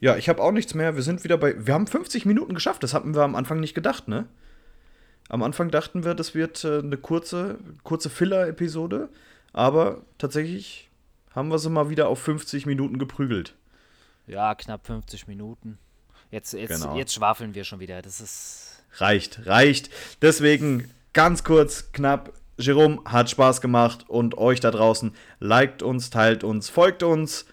Ja, 0.00 0.16
ich 0.16 0.28
habe 0.28 0.42
auch 0.42 0.52
nichts 0.52 0.74
mehr. 0.74 0.96
Wir 0.96 1.02
sind 1.02 1.24
wieder 1.24 1.38
bei. 1.38 1.54
Wir 1.66 1.74
haben 1.74 1.86
50 1.86 2.24
Minuten 2.24 2.54
geschafft. 2.54 2.82
Das 2.82 2.94
hatten 2.94 3.14
wir 3.14 3.22
am 3.22 3.34
Anfang 3.34 3.60
nicht 3.60 3.74
gedacht, 3.74 4.08
ne? 4.08 4.26
Am 5.28 5.42
Anfang 5.42 5.70
dachten 5.70 6.04
wir, 6.04 6.14
das 6.14 6.34
wird 6.34 6.64
äh, 6.64 6.78
eine 6.78 6.96
kurze, 6.96 7.58
kurze 7.82 8.10
Filler-Episode. 8.10 9.08
Aber 9.52 10.02
tatsächlich 10.16 10.88
haben 11.34 11.50
wir 11.50 11.58
sie 11.58 11.70
mal 11.70 11.90
wieder 11.90 12.08
auf 12.08 12.20
50 12.20 12.66
Minuten 12.66 12.98
geprügelt. 12.98 13.54
Ja, 14.28 14.54
knapp 14.54 14.86
50 14.86 15.26
Minuten. 15.26 15.78
Jetzt, 16.30 16.52
jetzt, 16.52 16.80
Genau. 16.82 16.96
jetzt 16.96 17.14
schwafeln 17.14 17.54
wir 17.54 17.64
schon 17.64 17.80
wieder. 17.80 18.02
Das 18.02 18.20
ist. 18.20 18.84
Reicht, 18.96 19.46
reicht. 19.46 19.90
Deswegen 20.22 20.90
ganz 21.12 21.44
kurz, 21.44 21.90
knapp. 21.92 22.32
Jerome 22.60 23.00
hat 23.04 23.30
Spaß 23.30 23.60
gemacht 23.60 24.04
und 24.08 24.36
euch 24.36 24.58
da 24.60 24.70
draußen 24.72 25.14
liked 25.38 25.82
uns, 25.82 26.10
teilt 26.10 26.42
uns, 26.42 26.68
folgt 26.68 27.02
uns. 27.02 27.46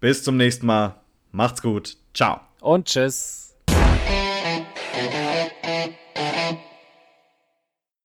Bis 0.00 0.24
zum 0.24 0.36
nächsten 0.36 0.66
Mal. 0.66 1.00
Macht's 1.30 1.62
gut. 1.62 1.96
Ciao. 2.12 2.40
Und 2.60 2.86
tschüss. 2.88 3.54